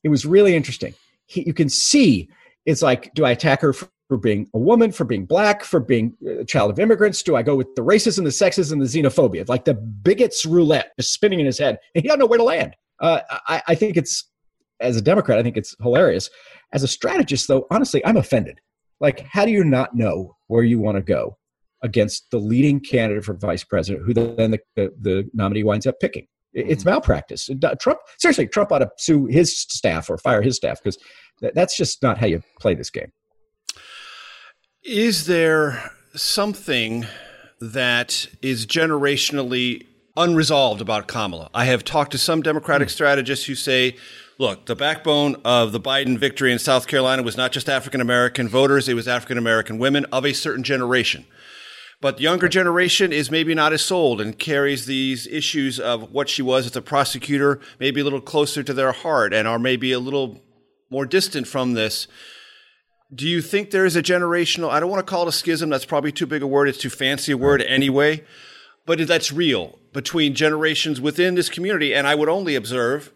It 0.03 0.09
was 0.09 0.27
really 0.27 0.55
interesting. 0.55 0.95
He, 1.27 1.45
you 1.47 1.55
can 1.55 1.69
see 1.69 2.29
it's 2.67 2.83
like, 2.83 3.13
do 3.15 3.25
I 3.25 3.31
attack 3.31 3.61
her 3.61 3.73
for 3.73 3.89
for 4.09 4.19
being 4.19 4.49
a 4.55 4.59
woman, 4.59 4.93
for 4.93 5.05
being 5.05 5.25
black, 5.25 5.65
for 5.65 5.81
being 5.81 6.15
a 6.41 6.45
child 6.45 6.71
of 6.71 6.79
immigrants? 6.79 7.23
Do 7.23 7.37
I 7.37 7.43
go 7.43 7.57
with 7.57 7.75
the 7.75 7.83
racism, 7.83 8.19
and 8.19 8.27
the 8.27 8.31
sexism, 8.31 8.73
and 8.73 8.83
the 8.83 8.87
xenophobia? 8.87 9.49
Like 9.49 9.65
the 9.65 9.75
bigot's 9.75 10.45
roulette 10.45 10.93
is 10.99 11.09
spinning 11.09 11.41
in 11.41 11.47
his 11.47 11.59
head, 11.59 11.79
and 11.95 12.03
he 12.03 12.09
doesn't 12.09 12.21
know 12.21 12.27
where 12.27 12.39
to 12.39 12.45
land. 12.45 12.77
Uh, 13.01 13.21
I, 13.49 13.63
I 13.69 13.75
think 13.75 13.97
it's, 13.97 14.31
as 14.81 14.97
a 14.97 15.03
Democrat, 15.03 15.39
I 15.39 15.43
think 15.43 15.57
it's 15.57 15.75
hilarious. 15.81 16.31
As 16.73 16.83
a 16.83 16.89
strategist, 16.89 17.49
though, 17.49 17.67
honestly, 17.71 18.05
I'm 18.05 18.17
offended. 18.17 18.61
Like, 19.01 19.21
how 19.21 19.45
do 19.45 19.51
you 19.51 19.65
not 19.65 19.95
know 19.95 20.37
where 20.47 20.63
you 20.63 20.79
want 20.79 20.97
to 20.97 21.03
go 21.03 21.37
against 21.83 22.31
the 22.31 22.39
leading 22.39 22.81
candidate 22.81 23.25
for 23.25 23.35
vice 23.35 23.65
president, 23.65 24.05
who 24.07 24.15
then 24.15 24.53
the, 24.53 24.61
the, 24.77 24.93
the 25.01 25.31
nominee 25.35 25.65
winds 25.65 25.87
up 25.87 25.97
picking? 26.01 26.27
It's 26.53 26.83
mm-hmm. 26.83 26.91
malpractice. 26.91 27.51
Trump, 27.81 27.99
seriously, 28.19 28.47
Trump 28.47 28.71
ought 28.73 28.79
to 28.79 28.91
sue 28.99 29.27
his 29.27 29.59
staff 29.59 30.09
or 30.09 30.17
fire 30.19 30.41
his 30.41 30.57
staff 30.57 30.83
because 30.83 30.99
that's 31.41 31.77
just 31.77 32.03
not 32.03 32.19
how 32.19 32.27
you 32.27 32.43
play 32.61 32.75
this 32.75 32.91
game. 32.91 33.13
Is 34.85 35.27
there 35.27 35.91
something 36.15 37.07
that 37.61 38.29
is 38.41 38.67
generationally 38.67 39.87
unresolved 40.17 40.81
about 40.81 41.07
Kamala? 41.07 41.51
I 41.55 41.67
have 41.67 41.85
talked 41.85 42.13
to 42.13 42.19
some 42.19 42.43
Democratic 42.43 42.89
hmm. 42.89 42.93
strategists 42.93 43.47
who 43.47 43.55
say, 43.55 43.97
look, 44.39 44.67
the 44.67 44.77
backbone 44.77 45.37
of 45.45 45.73
the 45.73 45.81
Biden 45.81 46.19
victory 46.19 46.53
in 46.53 46.59
South 46.59 46.87
Carolina 46.87 47.23
was 47.23 47.37
not 47.37 47.53
just 47.53 47.69
African 47.69 48.01
American 48.01 48.49
voters, 48.49 48.89
it 48.89 48.95
was 48.95 49.09
African 49.09 49.39
American 49.39 49.79
women 49.79 50.05
of 50.07 50.25
a 50.25 50.33
certain 50.33 50.65
generation. 50.65 51.27
But 52.01 52.19
the 52.19 52.25
younger 52.25 52.49
generation 52.49 53.13
is 53.13 53.31
maybe 53.31 53.55
not 53.55 53.73
as 53.73 53.83
sold 53.83 54.21
and 54.21 54.39
carries 54.39 54.85
these 54.85 55.27
issues 55.27 55.81
of 55.81 56.13
what 56.13 56.29
she 56.29 56.43
was 56.43 56.67
as 56.67 56.77
a 56.77 56.83
prosecutor 56.83 57.61
maybe 57.81 58.01
a 58.01 58.05
little 58.05 58.21
closer 58.21 58.63
to 58.63 58.75
their 58.75 58.93
heart 58.93 59.33
and 59.33 59.49
are 59.49 59.59
maybe 59.59 59.93
a 59.93 59.99
little 59.99 60.43
more 60.91 61.07
distant 61.07 61.47
from 61.47 61.73
this. 61.73 62.07
Do 63.15 63.27
you 63.27 63.41
think 63.41 63.71
there 63.71 63.87
is 63.87 63.97
a 63.97 64.03
generational, 64.03 64.71
I 64.71 64.81
don't 64.81 64.91
want 64.91 65.07
to 65.07 65.11
call 65.11 65.23
it 65.23 65.29
a 65.29 65.33
schism, 65.33 65.71
that's 65.71 65.85
probably 65.85 66.13
too 66.13 66.27
big 66.27 66.43
a 66.43 66.47
word, 66.47 66.69
it's 66.69 66.79
too 66.79 66.91
fancy 66.91 67.33
a 67.33 67.39
word 67.39 67.63
anyway, 67.63 68.23
but 68.87 69.07
that's 69.07 69.33
real 69.33 69.79
between 69.93 70.35
generations 70.35 71.01
within 71.01 71.35
this 71.35 71.49
community. 71.49 71.95
And 71.95 72.07
I 72.07 72.15
would 72.15 72.29
only 72.29 72.55
observe 72.55 73.13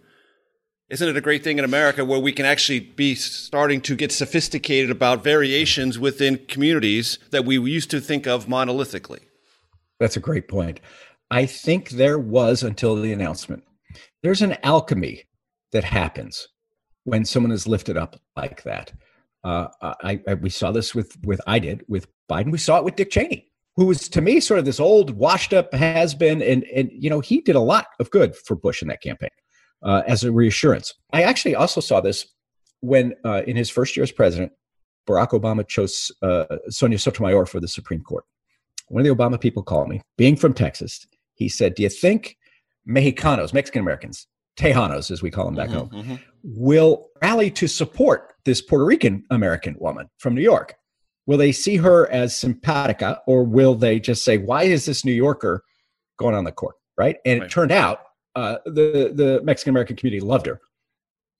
Isn't 0.88 1.08
it 1.08 1.16
a 1.16 1.20
great 1.20 1.44
thing 1.44 1.58
in 1.58 1.64
America 1.64 2.04
where 2.04 2.18
we 2.18 2.32
can 2.32 2.46
actually 2.46 2.80
be 2.80 3.14
starting 3.14 3.80
to 3.82 3.94
get 3.94 4.10
sophisticated 4.10 4.90
about 4.90 5.22
variations 5.22 5.98
within 5.98 6.38
communities 6.48 7.18
that 7.30 7.44
we 7.44 7.60
used 7.60 7.90
to 7.90 8.00
think 8.00 8.26
of 8.26 8.46
monolithically? 8.46 9.20
That's 10.00 10.16
a 10.16 10.20
great 10.20 10.48
point. 10.48 10.80
I 11.30 11.44
think 11.44 11.90
there 11.90 12.18
was 12.18 12.62
until 12.62 12.96
the 12.96 13.12
announcement. 13.12 13.64
There's 14.22 14.40
an 14.40 14.56
alchemy 14.62 15.24
that 15.72 15.84
happens 15.84 16.48
when 17.04 17.24
someone 17.24 17.52
is 17.52 17.66
lifted 17.66 17.96
up 17.98 18.20
like 18.36 18.62
that. 18.62 18.92
Uh, 19.44 19.68
I, 19.82 20.20
I, 20.26 20.34
we 20.34 20.50
saw 20.50 20.72
this 20.72 20.94
with 20.94 21.16
with 21.24 21.40
I 21.46 21.58
did 21.58 21.84
with 21.86 22.06
Biden. 22.30 22.50
We 22.50 22.58
saw 22.58 22.78
it 22.78 22.84
with 22.84 22.96
Dick 22.96 23.10
Cheney, 23.10 23.46
who 23.78 23.84
was 23.84 24.08
to 24.08 24.20
me 24.20 24.40
sort 24.40 24.58
of 24.58 24.64
this 24.64 24.80
old, 24.80 25.12
washed 25.12 25.52
up 25.52 25.72
has 25.72 26.12
been, 26.12 26.42
and 26.42 26.64
and 26.64 26.90
you 26.92 27.08
know 27.08 27.20
he 27.20 27.40
did 27.40 27.54
a 27.54 27.60
lot 27.60 27.86
of 28.00 28.10
good 28.10 28.34
for 28.34 28.56
Bush 28.56 28.82
in 28.82 28.88
that 28.88 29.00
campaign 29.00 29.30
uh, 29.84 30.02
as 30.04 30.24
a 30.24 30.32
reassurance. 30.32 30.94
I 31.12 31.22
actually 31.22 31.54
also 31.54 31.80
saw 31.80 32.00
this 32.00 32.26
when 32.80 33.14
uh, 33.24 33.42
in 33.46 33.54
his 33.54 33.70
first 33.70 33.96
year 33.96 34.02
as 34.02 34.10
president, 34.10 34.50
Barack 35.08 35.28
Obama 35.28 35.66
chose 35.66 36.10
uh, 36.22 36.46
Sonia 36.68 36.98
Sotomayor 36.98 37.46
for 37.46 37.60
the 37.60 37.68
Supreme 37.68 38.02
Court. 38.02 38.24
One 38.88 39.00
of 39.00 39.06
the 39.06 39.14
Obama 39.14 39.40
people 39.40 39.62
called 39.62 39.88
me, 39.88 40.02
being 40.16 40.34
from 40.34 40.54
Texas. 40.54 41.06
He 41.34 41.48
said, 41.48 41.76
"Do 41.76 41.84
you 41.84 41.88
think 41.88 42.36
Mexicanos, 42.88 43.54
Mexican 43.54 43.82
Americans, 43.82 44.26
Tejanos, 44.56 45.12
as 45.12 45.22
we 45.22 45.30
call 45.30 45.44
them 45.44 45.54
back 45.54 45.68
mm-hmm, 45.68 45.94
home, 45.94 46.04
mm-hmm. 46.04 46.14
will 46.42 47.10
rally 47.22 47.48
to 47.52 47.68
support 47.68 48.34
this 48.44 48.60
Puerto 48.60 48.84
Rican 48.84 49.22
American 49.30 49.76
woman 49.78 50.10
from 50.18 50.34
New 50.34 50.42
York? 50.42 50.74
Will 51.28 51.36
they 51.36 51.52
see 51.52 51.76
her 51.76 52.10
as 52.10 52.32
simpatica, 52.32 53.20
or 53.26 53.44
will 53.44 53.74
they 53.74 54.00
just 54.00 54.24
say, 54.24 54.38
"Why 54.38 54.62
is 54.62 54.86
this 54.86 55.04
New 55.04 55.12
Yorker 55.12 55.62
going 56.18 56.34
on 56.34 56.44
the 56.44 56.52
court?" 56.52 56.76
Right? 56.96 57.18
And 57.26 57.40
right. 57.40 57.46
it 57.46 57.52
turned 57.52 57.70
out 57.70 58.00
uh, 58.34 58.56
the 58.64 59.12
the 59.14 59.40
Mexican 59.44 59.70
American 59.70 59.94
community 59.94 60.24
loved 60.24 60.46
her. 60.46 60.58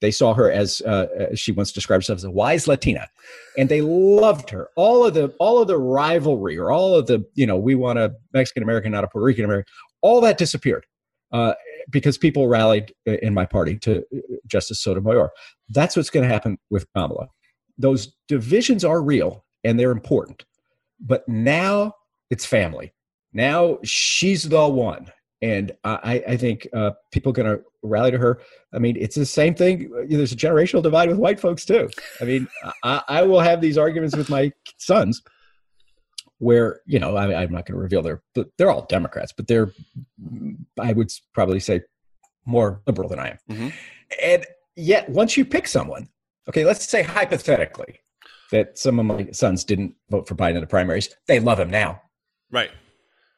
They 0.00 0.10
saw 0.10 0.34
her 0.34 0.48
as, 0.48 0.80
uh, 0.82 1.06
as 1.32 1.40
she 1.40 1.50
once 1.50 1.72
described 1.72 2.02
herself 2.02 2.18
as 2.18 2.24
a 2.24 2.30
wise 2.30 2.68
Latina, 2.68 3.08
and 3.56 3.70
they 3.70 3.80
loved 3.80 4.50
her. 4.50 4.68
All 4.76 5.06
of 5.06 5.14
the 5.14 5.34
all 5.40 5.60
of 5.62 5.68
the 5.68 5.78
rivalry, 5.78 6.58
or 6.58 6.70
all 6.70 6.94
of 6.94 7.06
the 7.06 7.24
you 7.34 7.46
know, 7.46 7.56
we 7.56 7.74
want 7.74 7.98
a 7.98 8.14
Mexican 8.34 8.62
American, 8.62 8.92
not 8.92 9.04
a 9.04 9.08
Puerto 9.08 9.24
Rican 9.24 9.46
American. 9.46 9.72
All 10.02 10.20
that 10.20 10.36
disappeared 10.36 10.84
uh, 11.32 11.54
because 11.88 12.18
people 12.18 12.46
rallied 12.46 12.92
in 13.06 13.32
my 13.32 13.46
party 13.46 13.78
to 13.78 14.00
uh, 14.00 14.18
Justice 14.46 14.82
Sotomayor. 14.82 15.30
That's 15.70 15.96
what's 15.96 16.10
going 16.10 16.28
to 16.28 16.32
happen 16.32 16.58
with 16.68 16.86
Kamala. 16.94 17.28
Those 17.78 18.14
divisions 18.28 18.84
are 18.84 19.00
real 19.00 19.46
and 19.68 19.78
they're 19.78 19.90
important, 19.90 20.44
but 21.00 21.28
now 21.28 21.94
it's 22.30 22.46
family. 22.46 22.92
Now 23.32 23.78
she's 23.84 24.48
the 24.48 24.68
one 24.68 25.12
and 25.40 25.72
I, 25.84 26.22
I 26.26 26.36
think 26.36 26.66
uh, 26.72 26.92
people 27.12 27.30
are 27.30 27.34
going 27.34 27.56
to 27.58 27.62
rally 27.82 28.10
to 28.10 28.18
her. 28.18 28.40
I 28.72 28.78
mean, 28.78 28.96
it's 28.98 29.14
the 29.14 29.26
same 29.26 29.54
thing. 29.54 29.90
There's 30.08 30.32
a 30.32 30.36
generational 30.36 30.82
divide 30.82 31.08
with 31.08 31.18
white 31.18 31.38
folks 31.38 31.64
too. 31.64 31.88
I 32.20 32.24
mean, 32.24 32.48
I, 32.82 33.02
I 33.08 33.22
will 33.22 33.40
have 33.40 33.60
these 33.60 33.78
arguments 33.78 34.16
with 34.16 34.28
my 34.28 34.52
sons, 34.78 35.22
where 36.38 36.80
you 36.86 36.98
know 36.98 37.16
I, 37.16 37.42
am 37.42 37.52
not 37.52 37.66
going 37.66 37.76
to 37.76 37.82
reveal 37.82 38.02
their, 38.02 38.22
but 38.34 38.48
they're 38.58 38.70
all 38.70 38.86
Democrats, 38.86 39.32
but 39.32 39.46
they're, 39.46 39.72
I 40.78 40.92
would 40.92 41.12
probably 41.34 41.60
say, 41.60 41.82
more 42.44 42.82
liberal 42.86 43.08
than 43.08 43.20
I 43.20 43.28
am. 43.28 43.38
Mm-hmm. 43.50 43.68
And 44.22 44.46
yet, 44.74 45.08
once 45.08 45.36
you 45.36 45.44
pick 45.44 45.68
someone, 45.68 46.08
okay, 46.48 46.64
let's 46.64 46.88
say 46.88 47.02
hypothetically 47.02 48.00
that 48.50 48.78
some 48.78 48.98
of 48.98 49.06
my 49.06 49.30
sons 49.32 49.64
didn't 49.64 49.94
vote 50.10 50.28
for 50.28 50.34
Biden 50.34 50.56
in 50.56 50.60
the 50.60 50.66
primaries, 50.66 51.14
they 51.26 51.40
love 51.40 51.60
him 51.60 51.70
now. 51.70 52.02
Right. 52.50 52.70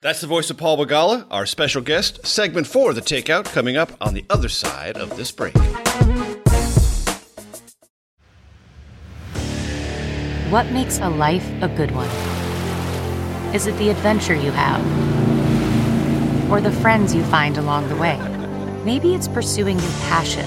That's 0.02 0.20
the 0.20 0.26
voice 0.26 0.48
of 0.50 0.56
Paul 0.56 0.78
Begala, 0.78 1.26
our 1.30 1.44
special 1.44 1.82
guest. 1.82 2.26
Segment 2.26 2.66
four 2.66 2.90
of 2.90 2.96
the 2.96 3.02
Takeout 3.02 3.44
coming 3.46 3.76
up 3.76 3.92
on 4.00 4.14
the 4.14 4.24
other 4.30 4.48
side 4.48 4.96
of 4.96 5.16
this 5.16 5.30
break. 5.30 5.54
What 10.50 10.72
makes 10.72 10.98
a 10.98 11.08
life 11.08 11.46
a 11.62 11.68
good 11.68 11.90
one? 11.92 12.08
Is 13.54 13.66
it 13.66 13.76
the 13.78 13.90
adventure 13.90 14.34
you 14.34 14.50
have? 14.52 14.80
Or 16.50 16.60
the 16.60 16.72
friends 16.72 17.14
you 17.14 17.22
find 17.24 17.58
along 17.58 17.88
the 17.88 17.96
way? 17.96 18.18
Maybe 18.84 19.14
it's 19.14 19.28
pursuing 19.28 19.78
your 19.78 19.92
passion 20.08 20.46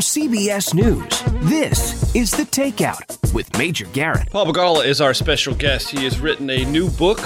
From 0.00 0.22
CBS 0.22 0.72
News, 0.72 1.22
this 1.50 2.14
is 2.14 2.30
The 2.30 2.44
Takeout 2.44 3.34
with 3.34 3.54
Major 3.58 3.84
Garrett. 3.88 4.30
Paul 4.30 4.46
Begala 4.46 4.86
is 4.86 5.02
our 5.02 5.12
special 5.12 5.54
guest. 5.54 5.90
He 5.90 6.04
has 6.04 6.18
written 6.18 6.48
a 6.48 6.64
new 6.64 6.88
book, 6.88 7.20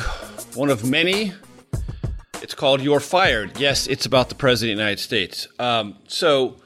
one 0.56 0.70
of 0.70 0.84
many 0.84 1.32
it's 2.42 2.52
called 2.52 2.80
You're 2.80 2.98
Fired. 2.98 3.60
Yes, 3.60 3.86
it's 3.86 4.06
about 4.06 4.28
the 4.28 4.34
President 4.34 4.72
of 4.72 4.78
the 4.78 4.82
United 4.82 5.00
States. 5.00 5.46
Um, 5.60 5.98
so 6.08 6.56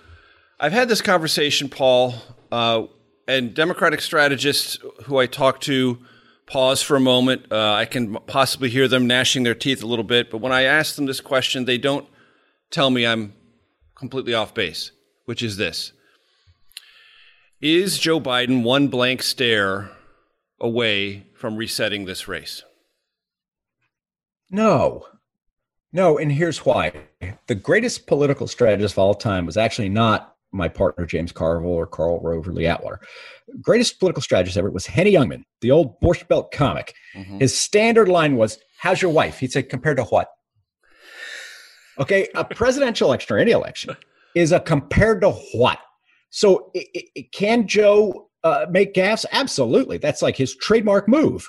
I've 0.59 0.73
had 0.73 0.88
this 0.88 1.03
conversation, 1.03 1.68
Paul, 1.68 2.14
uh, 2.51 2.85
and 3.27 3.53
Democratic 3.53 4.01
strategists 4.01 4.79
who 5.05 5.18
I 5.18 5.27
talk 5.27 5.61
to 5.62 5.99
pause 6.47 6.81
for 6.81 6.97
a 6.97 7.01
moment. 7.01 7.53
Uh, 7.53 7.75
I 7.75 7.85
can 7.85 8.14
possibly 8.27 8.71
hear 8.71 8.88
them 8.88 9.07
gnashing 9.07 9.42
their 9.42 9.55
teeth 9.55 9.83
a 9.83 9.87
little 9.87 10.07
bit, 10.07 10.31
but 10.31 10.38
when 10.38 10.53
I 10.53 10.62
ask 10.62 10.97
them 10.97 11.05
this 11.05 11.21
question, 11.21 11.66
they 11.66 11.77
don't 11.77 12.09
tell 12.71 12.88
me 12.88 13.07
I'm 13.07 13.35
completely 13.94 14.33
off 14.33 14.55
base, 14.55 14.92
which 15.27 15.42
is 15.42 15.59
this 15.59 15.92
Is 17.61 17.99
Joe 17.99 18.21
Biden 18.21 18.62
one 18.62 18.87
blank 18.87 19.21
stare 19.21 19.90
away 20.61 21.27
from 21.35 21.57
resetting 21.57 22.05
this 22.05 22.29
race? 22.29 22.62
No. 24.49 25.07
No, 25.92 26.18
and 26.18 26.31
here's 26.31 26.64
why. 26.64 26.92
The 27.49 27.57
greatest 27.57 28.07
political 28.07 28.47
strategist 28.47 28.94
of 28.94 28.99
all 29.01 29.14
time 29.14 29.44
was 29.44 29.57
actually 29.57 29.88
not 29.88 30.37
my 30.53 30.68
partner 30.68 31.05
James 31.05 31.33
Carville 31.33 31.71
or 31.71 31.87
Karl 31.87 32.21
Rove 32.21 32.47
or 32.47 32.53
Lee 32.53 32.66
Atwater. 32.66 33.01
Greatest 33.61 33.99
political 33.99 34.23
strategist 34.23 34.57
ever 34.57 34.71
was 34.71 34.87
Henny 34.87 35.12
Youngman, 35.12 35.42
the 35.61 35.73
old 35.73 36.01
Borscht 36.01 36.29
Belt 36.29 36.53
comic. 36.53 36.94
Mm-hmm. 37.16 37.38
His 37.38 37.59
standard 37.59 38.09
line 38.09 38.37
was, 38.37 38.59
"How's 38.79 39.03
your 39.03 39.11
wife?" 39.11 39.40
He'd 39.40 39.53
say, 39.53 39.62
"Compared 39.62 39.97
to 39.97 40.05
what?" 40.05 40.29
Okay, 41.99 42.29
a 42.35 42.44
presidential 42.44 43.09
election 43.09 43.35
or 43.37 43.40
any 43.40 43.51
election 43.51 43.97
is 44.35 44.53
a 44.53 44.61
compared 44.61 45.23
to 45.23 45.33
what. 45.33 45.81
So, 46.31 46.71
it, 46.75 47.09
it, 47.14 47.33
can 47.33 47.67
Joe 47.67 48.31
uh, 48.45 48.67
make 48.71 48.95
gaffes? 48.95 49.25
Absolutely, 49.33 49.99
that's 49.99 50.23
like 50.23 50.37
his 50.37 50.57
trademark 50.57 51.09
move. 51.09 51.49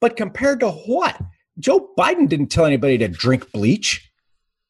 But 0.00 0.16
compared 0.16 0.60
to 0.60 0.70
what? 0.70 1.20
Joe 1.58 1.90
Biden 1.98 2.28
didn't 2.28 2.48
tell 2.48 2.66
anybody 2.66 2.98
to 2.98 3.08
drink 3.08 3.50
bleach. 3.52 4.10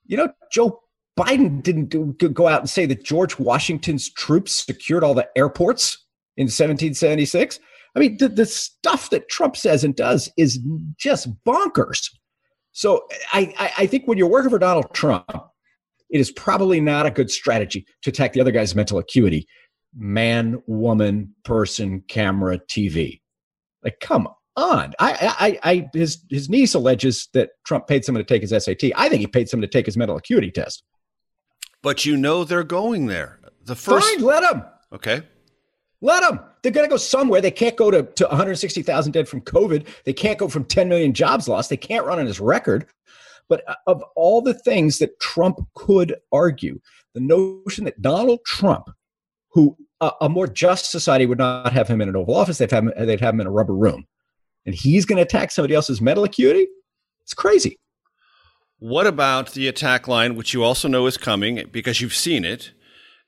You 0.06 0.16
know, 0.16 0.28
Joe 0.52 0.80
Biden 1.18 1.62
didn't 1.62 1.86
do, 1.86 2.12
go 2.12 2.46
out 2.46 2.60
and 2.60 2.70
say 2.70 2.86
that 2.86 3.04
George 3.04 3.38
Washington's 3.38 4.10
troops 4.10 4.64
secured 4.66 5.02
all 5.02 5.14
the 5.14 5.28
airports 5.36 6.04
in 6.36 6.44
1776. 6.44 7.58
I 7.94 7.98
mean, 7.98 8.18
the, 8.18 8.28
the 8.28 8.46
stuff 8.46 9.10
that 9.10 9.28
Trump 9.28 9.56
says 9.56 9.82
and 9.82 9.96
does 9.96 10.30
is 10.36 10.60
just 10.98 11.28
bonkers. 11.44 12.10
So 12.72 13.06
I, 13.32 13.54
I, 13.58 13.72
I 13.78 13.86
think 13.86 14.06
when 14.06 14.18
you're 14.18 14.28
working 14.28 14.50
for 14.50 14.58
Donald 14.58 14.92
Trump, 14.92 15.30
it 16.10 16.20
is 16.20 16.30
probably 16.30 16.80
not 16.80 17.06
a 17.06 17.10
good 17.10 17.30
strategy 17.30 17.86
to 18.02 18.10
attack 18.10 18.32
the 18.32 18.40
other 18.40 18.52
guy's 18.52 18.74
mental 18.74 18.98
acuity 18.98 19.46
man, 19.98 20.62
woman, 20.66 21.34
person, 21.44 22.02
camera, 22.06 22.58
TV. 22.58 23.20
Like, 23.82 23.98
come 24.00 24.28
on. 24.56 24.92
I, 24.98 25.58
I, 25.62 25.70
I, 25.70 25.90
his 25.92 26.18
his 26.28 26.48
niece 26.48 26.74
alleges 26.74 27.28
that 27.34 27.50
Trump 27.64 27.86
paid 27.86 28.04
someone 28.04 28.24
to 28.24 28.28
take 28.28 28.42
his 28.42 28.50
SAT. 28.50 28.90
I 28.94 29.08
think 29.08 29.20
he 29.20 29.26
paid 29.26 29.48
someone 29.48 29.62
to 29.62 29.72
take 29.72 29.86
his 29.86 29.96
mental 29.96 30.16
acuity 30.16 30.50
test. 30.50 30.82
But 31.82 32.04
you 32.04 32.16
know 32.16 32.44
they're 32.44 32.64
going 32.64 33.06
there. 33.06 33.40
The 33.64 33.76
first, 33.76 34.08
Fine, 34.08 34.24
let 34.24 34.40
them. 34.40 34.64
Okay, 34.92 35.22
let 36.00 36.20
them. 36.20 36.40
They're 36.62 36.72
going 36.72 36.86
to 36.86 36.90
go 36.90 36.96
somewhere. 36.96 37.40
They 37.40 37.50
can't 37.50 37.76
go 37.76 37.90
to, 37.90 38.02
to 38.02 38.26
160,000 38.26 39.12
dead 39.12 39.28
from 39.28 39.40
COVID. 39.42 39.86
They 40.04 40.12
can't 40.12 40.38
go 40.38 40.48
from 40.48 40.64
10 40.64 40.88
million 40.88 41.12
jobs 41.12 41.48
lost. 41.48 41.70
They 41.70 41.76
can't 41.76 42.04
run 42.04 42.18
on 42.18 42.26
his 42.26 42.40
record. 42.40 42.86
But 43.48 43.62
uh, 43.68 43.74
of 43.86 44.02
all 44.14 44.40
the 44.40 44.54
things 44.54 44.98
that 44.98 45.18
Trump 45.20 45.60
could 45.74 46.16
argue, 46.32 46.80
the 47.14 47.20
notion 47.20 47.84
that 47.84 48.02
Donald 48.02 48.40
Trump, 48.44 48.88
who 49.50 49.76
uh, 50.00 50.10
a 50.20 50.28
more 50.28 50.46
just 50.46 50.90
society 50.90 51.26
would 51.26 51.38
not 51.38 51.72
have 51.72 51.88
him 51.88 52.00
in 52.00 52.08
an 52.08 52.16
Oval 52.16 52.34
Office, 52.36 52.58
they'd 52.58 52.70
have 52.70 52.84
him, 52.84 52.92
they'd 52.98 53.20
have 53.20 53.34
him 53.34 53.40
in 53.40 53.46
a 53.46 53.52
rubber 53.52 53.74
room 53.74 54.06
and 54.66 54.74
he's 54.74 55.06
going 55.06 55.16
to 55.16 55.22
attack 55.22 55.50
somebody 55.50 55.74
else's 55.74 56.00
mental 56.00 56.24
acuity? 56.24 56.66
It's 57.22 57.34
crazy. 57.34 57.78
What 58.78 59.06
about 59.06 59.52
the 59.52 59.68
attack 59.68 60.06
line, 60.06 60.34
which 60.34 60.52
you 60.52 60.62
also 60.62 60.88
know 60.88 61.06
is 61.06 61.16
coming 61.16 61.68
because 61.72 62.00
you've 62.00 62.14
seen 62.14 62.44
it? 62.44 62.72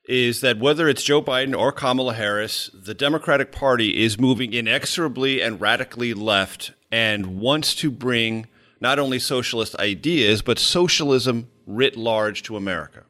is 0.09 0.41
that 0.41 0.57
whether 0.57 0.89
it's 0.89 1.03
Joe 1.03 1.21
Biden 1.21 1.57
or 1.57 1.71
Kamala 1.71 2.15
Harris, 2.15 2.71
the 2.73 2.95
Democratic 2.95 3.51
Party 3.51 4.03
is 4.03 4.19
moving 4.19 4.53
inexorably 4.53 5.39
and 5.39 5.61
radically 5.61 6.15
left 6.15 6.71
and 6.91 7.39
wants 7.39 7.75
to 7.75 7.91
bring 7.91 8.47
not 8.81 8.99
only 8.99 9.19
socialist 9.19 9.75
ideas, 9.75 10.41
but 10.41 10.59
socialism 10.59 11.49
writ 11.65 11.95
large 11.97 12.43
to 12.43 12.57
America. 12.57 13.03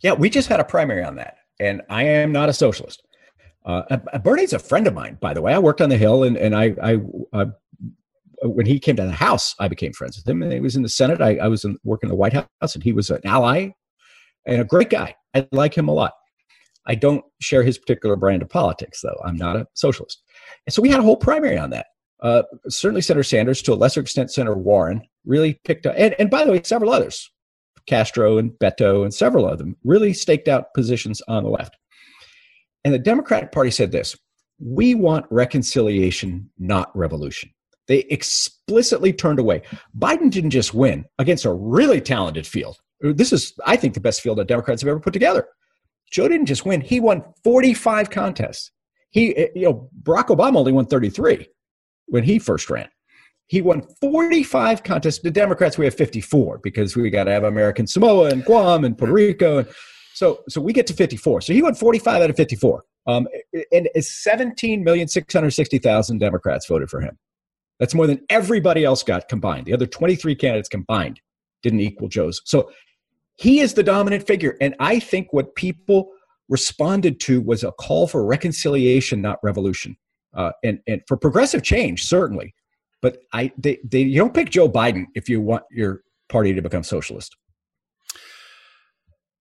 Yeah, 0.00 0.12
we 0.12 0.30
just 0.30 0.48
had 0.48 0.60
a 0.60 0.64
primary 0.64 1.04
on 1.04 1.16
that, 1.16 1.36
and 1.60 1.82
I 1.88 2.04
am 2.04 2.32
not 2.32 2.48
a 2.48 2.52
socialist. 2.52 3.02
Uh, 3.64 3.96
Bernie's 4.24 4.52
a 4.52 4.58
friend 4.58 4.86
of 4.86 4.94
mine, 4.94 5.18
by 5.20 5.32
the 5.34 5.40
way. 5.40 5.54
I 5.54 5.58
worked 5.58 5.80
on 5.80 5.88
the 5.88 5.96
Hill, 5.96 6.24
and, 6.24 6.36
and 6.36 6.56
I, 6.56 6.74
I 6.82 7.00
uh, 7.32 7.46
when 8.42 8.66
he 8.66 8.78
came 8.78 8.96
to 8.96 9.04
the 9.04 9.12
House, 9.12 9.54
I 9.58 9.68
became 9.68 9.92
friends 9.92 10.16
with 10.16 10.28
him. 10.28 10.42
And 10.42 10.52
he 10.52 10.60
was 10.60 10.76
in 10.76 10.82
the 10.82 10.88
Senate. 10.88 11.20
I, 11.20 11.36
I 11.36 11.48
was 11.48 11.64
in, 11.64 11.78
working 11.84 12.08
in 12.08 12.10
the 12.10 12.16
White 12.16 12.32
House, 12.32 12.74
and 12.74 12.82
he 12.82 12.92
was 12.92 13.10
an 13.10 13.20
ally 13.24 13.70
and 14.46 14.60
a 14.60 14.64
great 14.64 14.90
guy. 14.90 15.14
I 15.34 15.46
like 15.52 15.76
him 15.76 15.88
a 15.88 15.92
lot. 15.92 16.12
I 16.86 16.96
don't 16.96 17.24
share 17.40 17.62
his 17.62 17.78
particular 17.78 18.16
brand 18.16 18.42
of 18.42 18.48
politics, 18.48 19.00
though. 19.02 19.20
I'm 19.24 19.36
not 19.36 19.56
a 19.56 19.66
socialist. 19.74 20.20
And 20.66 20.74
so 20.74 20.82
we 20.82 20.90
had 20.90 20.98
a 20.98 21.04
whole 21.04 21.16
primary 21.16 21.56
on 21.56 21.70
that. 21.70 21.86
Uh, 22.22 22.42
certainly, 22.68 23.02
Senator 23.02 23.24
Sanders, 23.24 23.60
to 23.62 23.72
a 23.72 23.74
lesser 23.74 24.00
extent, 24.00 24.30
Senator 24.30 24.56
Warren 24.56 25.02
really 25.26 25.54
picked 25.64 25.86
up, 25.86 25.94
and, 25.98 26.14
and 26.18 26.30
by 26.30 26.44
the 26.44 26.52
way, 26.52 26.62
several 26.62 26.92
others, 26.92 27.28
Castro 27.86 28.38
and 28.38 28.52
Beto 28.52 29.02
and 29.02 29.12
several 29.12 29.46
of 29.46 29.58
them, 29.58 29.76
really 29.84 30.12
staked 30.12 30.46
out 30.46 30.72
positions 30.72 31.20
on 31.26 31.42
the 31.42 31.50
left. 31.50 31.76
And 32.84 32.94
the 32.94 32.98
Democratic 32.98 33.50
Party 33.50 33.72
said 33.72 33.90
this 33.90 34.16
we 34.60 34.94
want 34.94 35.26
reconciliation, 35.30 36.48
not 36.58 36.96
revolution. 36.96 37.50
They 37.88 38.00
explicitly 38.10 39.12
turned 39.12 39.40
away. 39.40 39.62
Biden 39.98 40.30
didn't 40.30 40.50
just 40.50 40.72
win 40.72 41.04
against 41.18 41.44
a 41.44 41.52
really 41.52 42.00
talented 42.00 42.46
field. 42.46 42.78
This 43.00 43.32
is, 43.32 43.52
I 43.66 43.74
think, 43.74 43.94
the 43.94 44.00
best 44.00 44.20
field 44.20 44.38
that 44.38 44.46
Democrats 44.46 44.82
have 44.82 44.88
ever 44.88 45.00
put 45.00 45.12
together. 45.12 45.48
Joe 46.12 46.28
didn't 46.28 46.46
just 46.46 46.64
win; 46.64 46.80
he 46.80 47.00
won 47.00 47.24
45 47.42 48.10
contests. 48.10 48.70
He, 49.10 49.36
eh, 49.36 49.48
you 49.56 49.64
know, 49.64 49.90
Barack 50.02 50.26
Obama 50.26 50.58
only 50.58 50.72
won 50.72 50.86
33 50.86 51.48
when 52.12 52.22
he 52.22 52.38
first 52.38 52.68
ran. 52.68 52.90
He 53.46 53.62
won 53.62 53.80
45 54.00 54.82
contests. 54.82 55.20
The 55.20 55.30
Democrats 55.30 55.78
we 55.78 55.86
have 55.86 55.94
54 55.94 56.58
because 56.62 56.94
we 56.94 57.08
got 57.10 57.24
to 57.24 57.32
have 57.32 57.44
American 57.44 57.86
Samoa 57.86 58.28
and 58.28 58.44
Guam 58.44 58.84
and 58.84 58.98
Puerto 58.98 59.14
Rico, 59.14 59.58
and 59.58 59.68
so 60.14 60.40
so 60.48 60.60
we 60.60 60.74
get 60.74 60.86
to 60.88 60.94
54. 60.94 61.40
So 61.40 61.52
he 61.52 61.62
won 61.62 61.74
45 61.74 62.22
out 62.22 62.30
of 62.30 62.36
54. 62.36 62.84
Um, 63.06 63.26
and 63.72 63.88
17,660,000 63.96 66.20
Democrats 66.20 66.68
voted 66.68 66.88
for 66.88 67.00
him. 67.00 67.18
That's 67.80 67.94
more 67.94 68.06
than 68.06 68.20
everybody 68.28 68.84
else 68.84 69.02
got 69.02 69.28
combined. 69.28 69.66
The 69.66 69.72
other 69.72 69.86
23 69.86 70.36
candidates 70.36 70.68
combined 70.68 71.20
didn't 71.64 71.80
equal 71.80 72.06
Joe's. 72.08 72.40
So 72.44 72.70
he 73.34 73.58
is 73.58 73.74
the 73.74 73.82
dominant 73.82 74.24
figure. 74.24 74.56
And 74.60 74.76
I 74.78 75.00
think 75.00 75.32
what 75.32 75.56
people 75.56 76.12
responded 76.48 77.18
to 77.20 77.40
was 77.40 77.64
a 77.64 77.72
call 77.72 78.06
for 78.06 78.24
reconciliation, 78.24 79.20
not 79.20 79.40
revolution. 79.42 79.96
Uh, 80.34 80.52
and, 80.64 80.80
and 80.86 81.02
for 81.06 81.16
progressive 81.16 81.62
change, 81.62 82.04
certainly. 82.04 82.54
But 83.02 83.18
I, 83.32 83.52
they, 83.58 83.78
they, 83.84 84.02
you 84.02 84.18
don't 84.18 84.32
pick 84.32 84.50
Joe 84.50 84.68
Biden 84.68 85.06
if 85.14 85.28
you 85.28 85.40
want 85.40 85.64
your 85.70 86.02
party 86.28 86.54
to 86.54 86.62
become 86.62 86.82
socialist. 86.82 87.36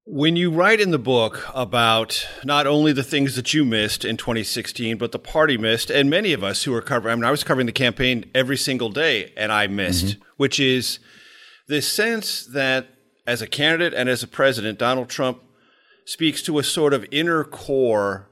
When 0.03 0.35
you 0.35 0.51
write 0.51 0.81
in 0.81 0.91
the 0.91 0.99
book 0.99 1.47
about 1.53 2.27
not 2.43 2.65
only 2.65 2.91
the 2.91 3.03
things 3.03 3.35
that 3.35 3.53
you 3.53 3.63
missed 3.63 4.03
in 4.03 4.17
2016, 4.17 4.97
but 4.97 5.11
the 5.11 5.19
party 5.19 5.57
missed, 5.57 5.91
and 5.91 6.09
many 6.09 6.33
of 6.33 6.43
us 6.43 6.63
who 6.63 6.71
were 6.71 6.81
covering, 6.81 7.13
I 7.13 7.15
mean, 7.15 7.23
I 7.23 7.31
was 7.31 7.43
covering 7.43 7.67
the 7.67 7.71
campaign 7.71 8.25
every 8.33 8.57
single 8.57 8.89
day 8.89 9.31
and 9.37 9.51
I 9.51 9.67
missed, 9.67 10.05
mm-hmm. 10.05 10.23
which 10.37 10.59
is 10.59 10.99
this 11.67 11.89
sense 11.89 12.45
that 12.47 12.87
as 13.27 13.41
a 13.41 13.47
candidate 13.47 13.93
and 13.93 14.09
as 14.09 14.23
a 14.23 14.27
president, 14.27 14.79
Donald 14.79 15.07
Trump 15.07 15.41
speaks 16.05 16.41
to 16.41 16.59
a 16.59 16.63
sort 16.63 16.93
of 16.93 17.05
inner 17.11 17.43
core 17.43 18.27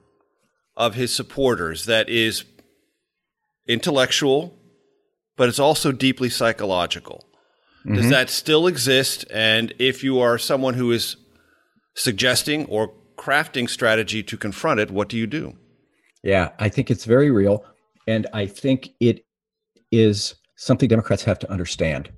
of 0.79 0.95
his 0.95 1.13
supporters 1.13 1.85
that 1.85 2.09
is 2.09 2.43
intellectual, 3.67 4.57
but 5.37 5.47
it's 5.47 5.59
also 5.59 5.91
deeply 5.91 6.29
psychological. 6.29 7.25
Mm-hmm. 7.85 7.95
Does 7.95 8.09
that 8.09 8.29
still 8.31 8.65
exist? 8.65 9.25
And 9.31 9.73
if 9.77 10.03
you 10.03 10.19
are 10.19 10.39
someone 10.39 10.73
who 10.73 10.91
is 10.91 11.17
suggesting 11.95 12.65
or 12.65 12.93
crafting 13.15 13.69
strategy 13.69 14.23
to 14.23 14.37
confront 14.37 14.79
it, 14.79 14.89
what 14.89 15.09
do 15.09 15.17
you 15.17 15.27
do? 15.27 15.55
Yeah, 16.23 16.49
I 16.57 16.69
think 16.69 16.89
it's 16.89 17.05
very 17.05 17.29
real. 17.29 17.63
And 18.07 18.25
I 18.33 18.47
think 18.47 18.89
it 18.99 19.25
is 19.91 20.35
something 20.55 20.89
Democrats 20.89 21.23
have 21.25 21.39
to 21.39 21.51
understand. 21.51 22.09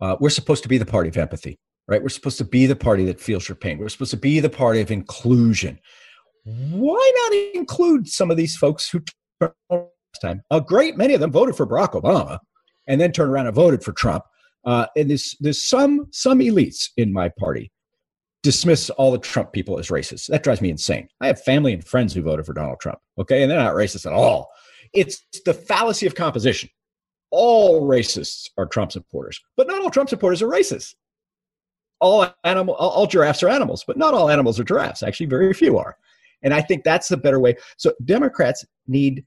Uh, 0.00 0.16
we're 0.20 0.30
supposed 0.30 0.62
to 0.62 0.68
be 0.68 0.78
the 0.78 0.86
party 0.86 1.10
of 1.10 1.16
empathy 1.18 1.58
right? 1.86 2.02
We're 2.02 2.08
supposed 2.08 2.38
to 2.38 2.44
be 2.44 2.66
the 2.66 2.76
party 2.76 3.04
that 3.06 3.20
feels 3.20 3.48
your 3.48 3.56
pain. 3.56 3.78
We're 3.78 3.88
supposed 3.88 4.12
to 4.12 4.16
be 4.16 4.40
the 4.40 4.50
party 4.50 4.80
of 4.80 4.90
inclusion. 4.90 5.78
Why 6.44 7.12
not 7.16 7.54
include 7.54 8.08
some 8.08 8.30
of 8.30 8.36
these 8.36 8.56
folks 8.56 8.88
who 8.88 9.02
last 9.40 9.88
time? 10.20 10.42
A 10.50 10.60
great 10.60 10.96
many 10.96 11.14
of 11.14 11.20
them 11.20 11.32
voted 11.32 11.56
for 11.56 11.66
Barack 11.66 11.92
Obama 11.92 12.38
and 12.86 13.00
then 13.00 13.12
turned 13.12 13.30
around 13.30 13.46
and 13.46 13.54
voted 13.54 13.82
for 13.82 13.92
Trump. 13.92 14.24
Uh, 14.64 14.86
and 14.96 15.10
there's 15.10 15.36
there's 15.40 15.62
some 15.62 16.06
some 16.10 16.38
elites 16.38 16.90
in 16.96 17.12
my 17.12 17.30
party 17.38 17.70
dismiss 18.42 18.90
all 18.90 19.10
the 19.10 19.18
Trump 19.18 19.52
people 19.52 19.78
as 19.78 19.88
racist. 19.88 20.26
That 20.26 20.42
drives 20.42 20.60
me 20.60 20.68
insane. 20.68 21.08
I 21.20 21.28
have 21.28 21.42
family 21.42 21.72
and 21.72 21.84
friends 21.84 22.12
who 22.12 22.22
voted 22.22 22.44
for 22.44 22.52
Donald 22.52 22.78
Trump. 22.80 22.98
Okay, 23.18 23.42
and 23.42 23.50
they're 23.50 23.58
not 23.58 23.74
racist 23.74 24.04
at 24.04 24.12
all. 24.12 24.50
It's 24.92 25.24
the 25.46 25.54
fallacy 25.54 26.06
of 26.06 26.14
composition. 26.14 26.68
All 27.30 27.88
racists 27.88 28.50
are 28.58 28.66
Trump 28.66 28.92
supporters, 28.92 29.40
but 29.56 29.66
not 29.66 29.82
all 29.82 29.90
Trump 29.90 30.10
supporters 30.10 30.42
are 30.42 30.48
racist 30.48 30.94
all 32.00 32.26
animal 32.44 32.74
all, 32.74 32.90
all 32.90 33.06
giraffes 33.06 33.42
are 33.42 33.48
animals, 33.48 33.84
but 33.86 33.96
not 33.96 34.14
all 34.14 34.30
animals 34.30 34.60
are 34.60 34.64
giraffes. 34.64 35.02
Actually, 35.02 35.26
very 35.26 35.54
few 35.54 35.78
are. 35.78 35.96
And 36.42 36.54
I 36.54 36.60
think 36.60 36.84
that's 36.84 37.08
the 37.08 37.16
better 37.16 37.40
way. 37.40 37.56
So 37.76 37.92
Democrats 38.04 38.64
need 38.86 39.24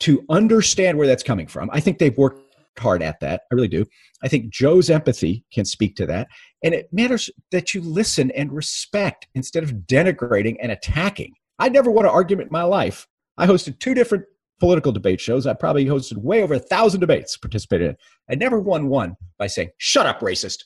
to 0.00 0.24
understand 0.28 0.98
where 0.98 1.06
that's 1.06 1.22
coming 1.22 1.46
from. 1.46 1.70
I 1.72 1.80
think 1.80 1.98
they've 1.98 2.16
worked 2.16 2.40
hard 2.78 3.02
at 3.02 3.20
that. 3.20 3.42
I 3.50 3.54
really 3.54 3.68
do. 3.68 3.84
I 4.22 4.28
think 4.28 4.52
Joe's 4.52 4.90
empathy 4.90 5.44
can 5.52 5.64
speak 5.64 5.94
to 5.96 6.06
that. 6.06 6.28
And 6.62 6.74
it 6.74 6.88
matters 6.92 7.30
that 7.52 7.74
you 7.74 7.80
listen 7.80 8.30
and 8.32 8.52
respect 8.52 9.28
instead 9.34 9.62
of 9.62 9.72
denigrating 9.72 10.56
and 10.60 10.72
attacking. 10.72 11.34
I 11.58 11.68
never 11.68 11.90
won 11.90 12.04
an 12.04 12.10
argument 12.10 12.48
in 12.48 12.52
my 12.52 12.64
life. 12.64 13.06
I 13.38 13.46
hosted 13.46 13.78
two 13.78 13.94
different 13.94 14.24
political 14.58 14.92
debate 14.92 15.20
shows. 15.20 15.46
I 15.46 15.54
probably 15.54 15.84
hosted 15.84 16.16
way 16.16 16.42
over 16.42 16.54
a 16.54 16.58
thousand 16.58 17.00
debates, 17.00 17.36
participated 17.36 17.90
in. 17.90 17.96
I 18.28 18.34
never 18.34 18.58
won 18.58 18.88
one 18.88 19.16
by 19.38 19.46
saying, 19.46 19.70
shut 19.78 20.06
up, 20.06 20.20
racist 20.20 20.64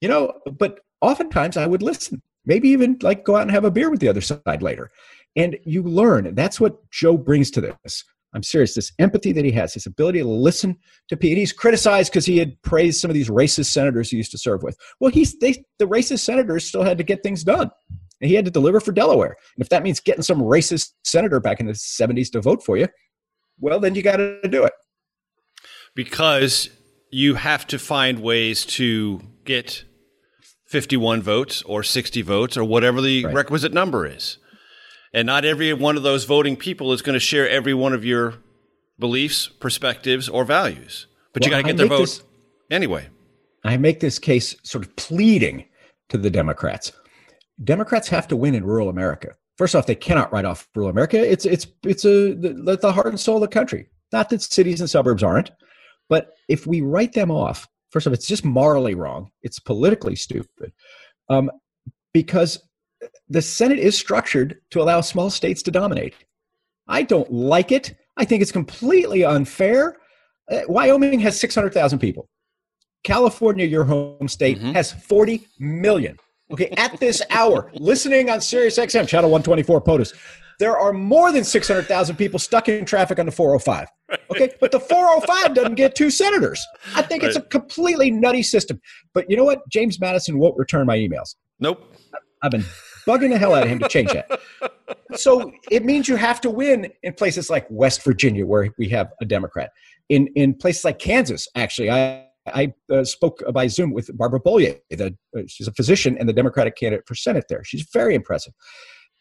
you 0.00 0.08
know, 0.08 0.32
but 0.58 0.80
oftentimes 1.00 1.56
I 1.56 1.66
would 1.66 1.82
listen, 1.82 2.22
maybe 2.48 2.70
even 2.70 2.98
like 3.02 3.24
go 3.24 3.36
out 3.36 3.42
and 3.42 3.50
have 3.52 3.64
a 3.64 3.70
beer 3.70 3.90
with 3.90 4.00
the 4.00 4.08
other 4.08 4.22
side 4.22 4.62
later. 4.62 4.90
And 5.36 5.56
you 5.64 5.82
learn. 5.82 6.34
That's 6.34 6.58
what 6.58 6.90
Joe 6.90 7.16
brings 7.16 7.50
to 7.52 7.60
this. 7.60 8.04
I'm 8.34 8.42
serious. 8.42 8.74
This 8.74 8.92
empathy 8.98 9.32
that 9.32 9.44
he 9.44 9.52
has, 9.52 9.74
his 9.74 9.86
ability 9.86 10.18
to 10.18 10.28
listen 10.28 10.76
to 11.08 11.16
people. 11.16 11.38
He's 11.38 11.52
criticized 11.52 12.10
because 12.10 12.26
he 12.26 12.38
had 12.38 12.60
praised 12.62 13.00
some 13.00 13.10
of 13.10 13.14
these 13.14 13.30
racist 13.30 13.66
senators 13.66 14.10
he 14.10 14.16
used 14.16 14.32
to 14.32 14.38
serve 14.38 14.62
with. 14.62 14.76
Well, 15.00 15.10
he's 15.10 15.38
they, 15.38 15.64
the 15.78 15.86
racist 15.86 16.20
senators 16.20 16.66
still 16.66 16.82
had 16.82 16.98
to 16.98 17.04
get 17.04 17.22
things 17.22 17.44
done. 17.44 17.70
And 18.20 18.28
he 18.28 18.34
had 18.34 18.44
to 18.46 18.50
deliver 18.50 18.80
for 18.80 18.92
Delaware. 18.92 19.36
And 19.56 19.62
if 19.62 19.68
that 19.68 19.82
means 19.82 20.00
getting 20.00 20.22
some 20.22 20.40
racist 20.40 20.92
senator 21.04 21.38
back 21.38 21.60
in 21.60 21.66
the 21.66 21.72
70s 21.72 22.32
to 22.32 22.40
vote 22.40 22.64
for 22.64 22.76
you, 22.76 22.88
well, 23.60 23.78
then 23.78 23.94
you 23.94 24.02
got 24.02 24.16
to 24.16 24.40
do 24.48 24.64
it. 24.64 24.72
Because 25.94 26.68
you 27.10 27.36
have 27.36 27.66
to 27.68 27.78
find 27.78 28.20
ways 28.20 28.66
to 28.66 29.20
get 29.44 29.84
51 30.68 31.22
votes 31.22 31.62
or 31.62 31.82
60 31.82 32.20
votes 32.22 32.56
or 32.56 32.62
whatever 32.62 33.00
the 33.00 33.24
right. 33.24 33.34
requisite 33.34 33.72
number 33.72 34.06
is. 34.06 34.36
And 35.14 35.26
not 35.26 35.46
every 35.46 35.72
one 35.72 35.96
of 35.96 36.02
those 36.02 36.24
voting 36.24 36.56
people 36.56 36.92
is 36.92 37.00
going 37.00 37.14
to 37.14 37.20
share 37.20 37.48
every 37.48 37.72
one 37.72 37.94
of 37.94 38.04
your 38.04 38.34
beliefs, 38.98 39.48
perspectives, 39.48 40.28
or 40.28 40.44
values. 40.44 41.06
But 41.32 41.42
well, 41.42 41.48
you 41.48 41.50
got 41.50 41.56
to 41.56 41.62
get 41.62 41.74
I 41.74 41.76
their 41.78 41.86
vote 41.86 42.00
this, 42.00 42.22
anyway. 42.70 43.08
I 43.64 43.78
make 43.78 44.00
this 44.00 44.18
case 44.18 44.56
sort 44.62 44.84
of 44.84 44.94
pleading 44.96 45.64
to 46.10 46.18
the 46.18 46.28
Democrats. 46.28 46.92
Democrats 47.64 48.08
have 48.08 48.28
to 48.28 48.36
win 48.36 48.54
in 48.54 48.64
rural 48.64 48.90
America. 48.90 49.34
First 49.56 49.74
off, 49.74 49.86
they 49.86 49.94
cannot 49.94 50.30
write 50.32 50.44
off 50.44 50.68
rural 50.74 50.90
America. 50.90 51.18
It's 51.18 51.44
it's 51.44 51.66
it's 51.82 52.04
a 52.04 52.34
the, 52.34 52.78
the 52.80 52.92
heart 52.92 53.08
and 53.08 53.18
soul 53.18 53.36
of 53.36 53.40
the 53.40 53.48
country. 53.48 53.88
Not 54.12 54.28
that 54.30 54.42
cities 54.42 54.80
and 54.80 54.88
suburbs 54.88 55.22
aren't, 55.22 55.50
but 56.08 56.34
if 56.48 56.66
we 56.66 56.80
write 56.80 57.14
them 57.14 57.30
off, 57.30 57.68
First 57.90 58.06
of 58.06 58.10
all, 58.10 58.14
it's 58.14 58.26
just 58.26 58.44
morally 58.44 58.94
wrong. 58.94 59.30
It's 59.42 59.58
politically 59.58 60.16
stupid. 60.16 60.72
Um, 61.28 61.50
because 62.12 62.58
the 63.28 63.42
Senate 63.42 63.78
is 63.78 63.96
structured 63.96 64.60
to 64.70 64.80
allow 64.80 65.00
small 65.00 65.30
states 65.30 65.62
to 65.62 65.70
dominate. 65.70 66.14
I 66.88 67.02
don't 67.02 67.30
like 67.32 67.70
it. 67.70 67.94
I 68.16 68.24
think 68.24 68.42
it's 68.42 68.52
completely 68.52 69.24
unfair. 69.24 69.98
Uh, 70.50 70.60
Wyoming 70.68 71.20
has 71.20 71.38
600,000 71.38 71.98
people. 71.98 72.28
California, 73.04 73.64
your 73.64 73.84
home 73.84 74.28
state, 74.28 74.58
mm-hmm. 74.58 74.72
has 74.72 74.92
40 74.92 75.46
million. 75.58 76.18
Okay, 76.50 76.70
at 76.76 76.98
this 76.98 77.22
hour, 77.30 77.70
listening 77.74 78.30
on 78.30 78.40
Sirius 78.40 78.78
XM, 78.78 79.06
channel 79.06 79.30
124 79.30 79.82
POTUS, 79.82 80.14
there 80.58 80.76
are 80.78 80.92
more 80.92 81.32
than 81.32 81.44
600,000 81.44 82.16
people 82.16 82.38
stuck 82.38 82.68
in 82.68 82.84
traffic 82.84 83.18
on 83.18 83.26
the 83.26 83.32
405. 83.32 83.88
Okay, 84.30 84.50
but 84.60 84.72
the 84.72 84.80
405 84.80 85.54
doesn't 85.54 85.74
get 85.74 85.94
two 85.94 86.10
senators. 86.10 86.64
I 86.94 87.02
think 87.02 87.22
right. 87.22 87.28
it's 87.28 87.38
a 87.38 87.42
completely 87.42 88.10
nutty 88.10 88.42
system. 88.42 88.80
But 89.14 89.30
you 89.30 89.36
know 89.36 89.44
what? 89.44 89.68
James 89.68 90.00
Madison 90.00 90.38
won't 90.38 90.56
return 90.58 90.86
my 90.86 90.96
emails. 90.96 91.36
Nope. 91.60 91.94
I've 92.42 92.50
been 92.50 92.64
bugging 93.06 93.30
the 93.30 93.38
hell 93.38 93.54
out 93.54 93.64
of 93.64 93.68
him 93.68 93.78
to 93.80 93.88
change 93.88 94.12
that. 94.12 94.40
So 95.16 95.52
it 95.70 95.84
means 95.84 96.08
you 96.08 96.16
have 96.16 96.40
to 96.42 96.50
win 96.50 96.90
in 97.02 97.12
places 97.12 97.50
like 97.50 97.66
West 97.70 98.02
Virginia, 98.02 98.46
where 98.46 98.70
we 98.78 98.88
have 98.90 99.12
a 99.20 99.24
Democrat. 99.24 99.70
In 100.08 100.28
in 100.28 100.54
places 100.54 100.84
like 100.84 100.98
Kansas, 100.98 101.46
actually, 101.54 101.90
I 101.90 102.26
I 102.46 102.72
uh, 102.92 103.04
spoke 103.04 103.42
by 103.52 103.66
Zoom 103.66 103.92
with 103.92 104.16
Barbara 104.16 104.40
Bollier. 104.40 104.78
The, 104.90 105.14
uh, 105.36 105.42
she's 105.46 105.68
a 105.68 105.72
physician 105.72 106.16
and 106.18 106.28
the 106.28 106.32
Democratic 106.32 106.76
candidate 106.76 107.06
for 107.06 107.14
Senate 107.14 107.44
there. 107.48 107.64
She's 107.64 107.86
very 107.92 108.14
impressive. 108.14 108.54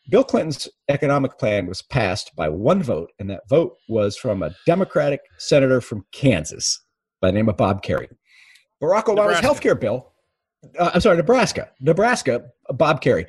Bill 0.09 0.23
Clinton's 0.23 0.69
economic 0.89 1.37
plan 1.37 1.65
was 1.65 1.81
passed 1.81 2.35
by 2.35 2.47
one 2.49 2.81
vote, 2.81 3.11
and 3.19 3.29
that 3.29 3.47
vote 3.49 3.73
was 3.89 4.15
from 4.15 4.41
a 4.41 4.55
Democratic 4.65 5.19
senator 5.37 5.81
from 5.81 6.05
Kansas 6.13 6.81
by 7.21 7.29
the 7.29 7.33
name 7.33 7.49
of 7.49 7.57
Bob 7.57 7.83
Kerrey. 7.83 8.07
Barack 8.81 9.05
Obama's 9.05 9.39
health 9.39 9.59
care 9.59 9.75
bill, 9.75 10.13
uh, 10.77 10.91
I'm 10.93 11.01
sorry, 11.01 11.17
Nebraska, 11.17 11.69
Nebraska, 11.81 12.45
Bob 12.69 13.01
Kerrey. 13.01 13.25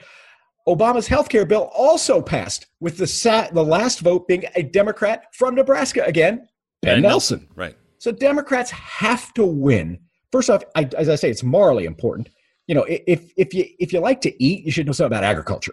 Obama's 0.68 1.06
health 1.06 1.30
care 1.30 1.46
bill 1.46 1.70
also 1.74 2.20
passed 2.20 2.66
with 2.80 2.98
the, 2.98 3.06
sa- 3.06 3.48
the 3.50 3.64
last 3.64 4.00
vote 4.00 4.28
being 4.28 4.44
a 4.54 4.62
Democrat 4.62 5.24
from 5.32 5.54
Nebraska 5.54 6.04
again, 6.04 6.46
Ben, 6.82 6.96
ben 6.96 7.02
Nelson. 7.02 7.38
Nelson. 7.38 7.54
Right. 7.56 7.76
So 7.98 8.12
Democrats 8.12 8.70
have 8.70 9.32
to 9.34 9.44
win. 9.44 9.98
First 10.30 10.50
off, 10.50 10.62
I, 10.76 10.88
as 10.96 11.08
I 11.08 11.14
say, 11.14 11.30
it's 11.30 11.42
morally 11.42 11.86
important. 11.86 12.28
You 12.66 12.74
know, 12.74 12.84
if 12.88 13.32
if 13.36 13.54
you 13.54 13.64
if 13.78 13.92
you 13.94 14.00
like 14.00 14.20
to 14.20 14.44
eat, 14.44 14.64
you 14.64 14.70
should 14.70 14.86
know 14.86 14.92
something 14.92 15.16
about 15.16 15.24
agriculture, 15.24 15.72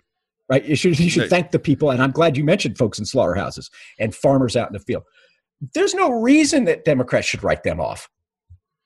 right? 0.49 0.63
You 0.65 0.75
should 0.75 0.99
you 0.99 1.09
should 1.09 1.29
thank 1.29 1.51
the 1.51 1.59
people. 1.59 1.91
And 1.91 2.01
I'm 2.01 2.11
glad 2.11 2.37
you 2.37 2.43
mentioned 2.43 2.77
folks 2.77 2.99
in 2.99 3.05
slaughterhouses 3.05 3.69
and 3.99 4.13
farmers 4.13 4.55
out 4.55 4.67
in 4.67 4.73
the 4.73 4.79
field. 4.79 5.03
There's 5.73 5.93
no 5.93 6.09
reason 6.11 6.65
that 6.65 6.85
Democrats 6.85 7.27
should 7.27 7.43
write 7.43 7.63
them 7.63 7.79
off. 7.79 8.09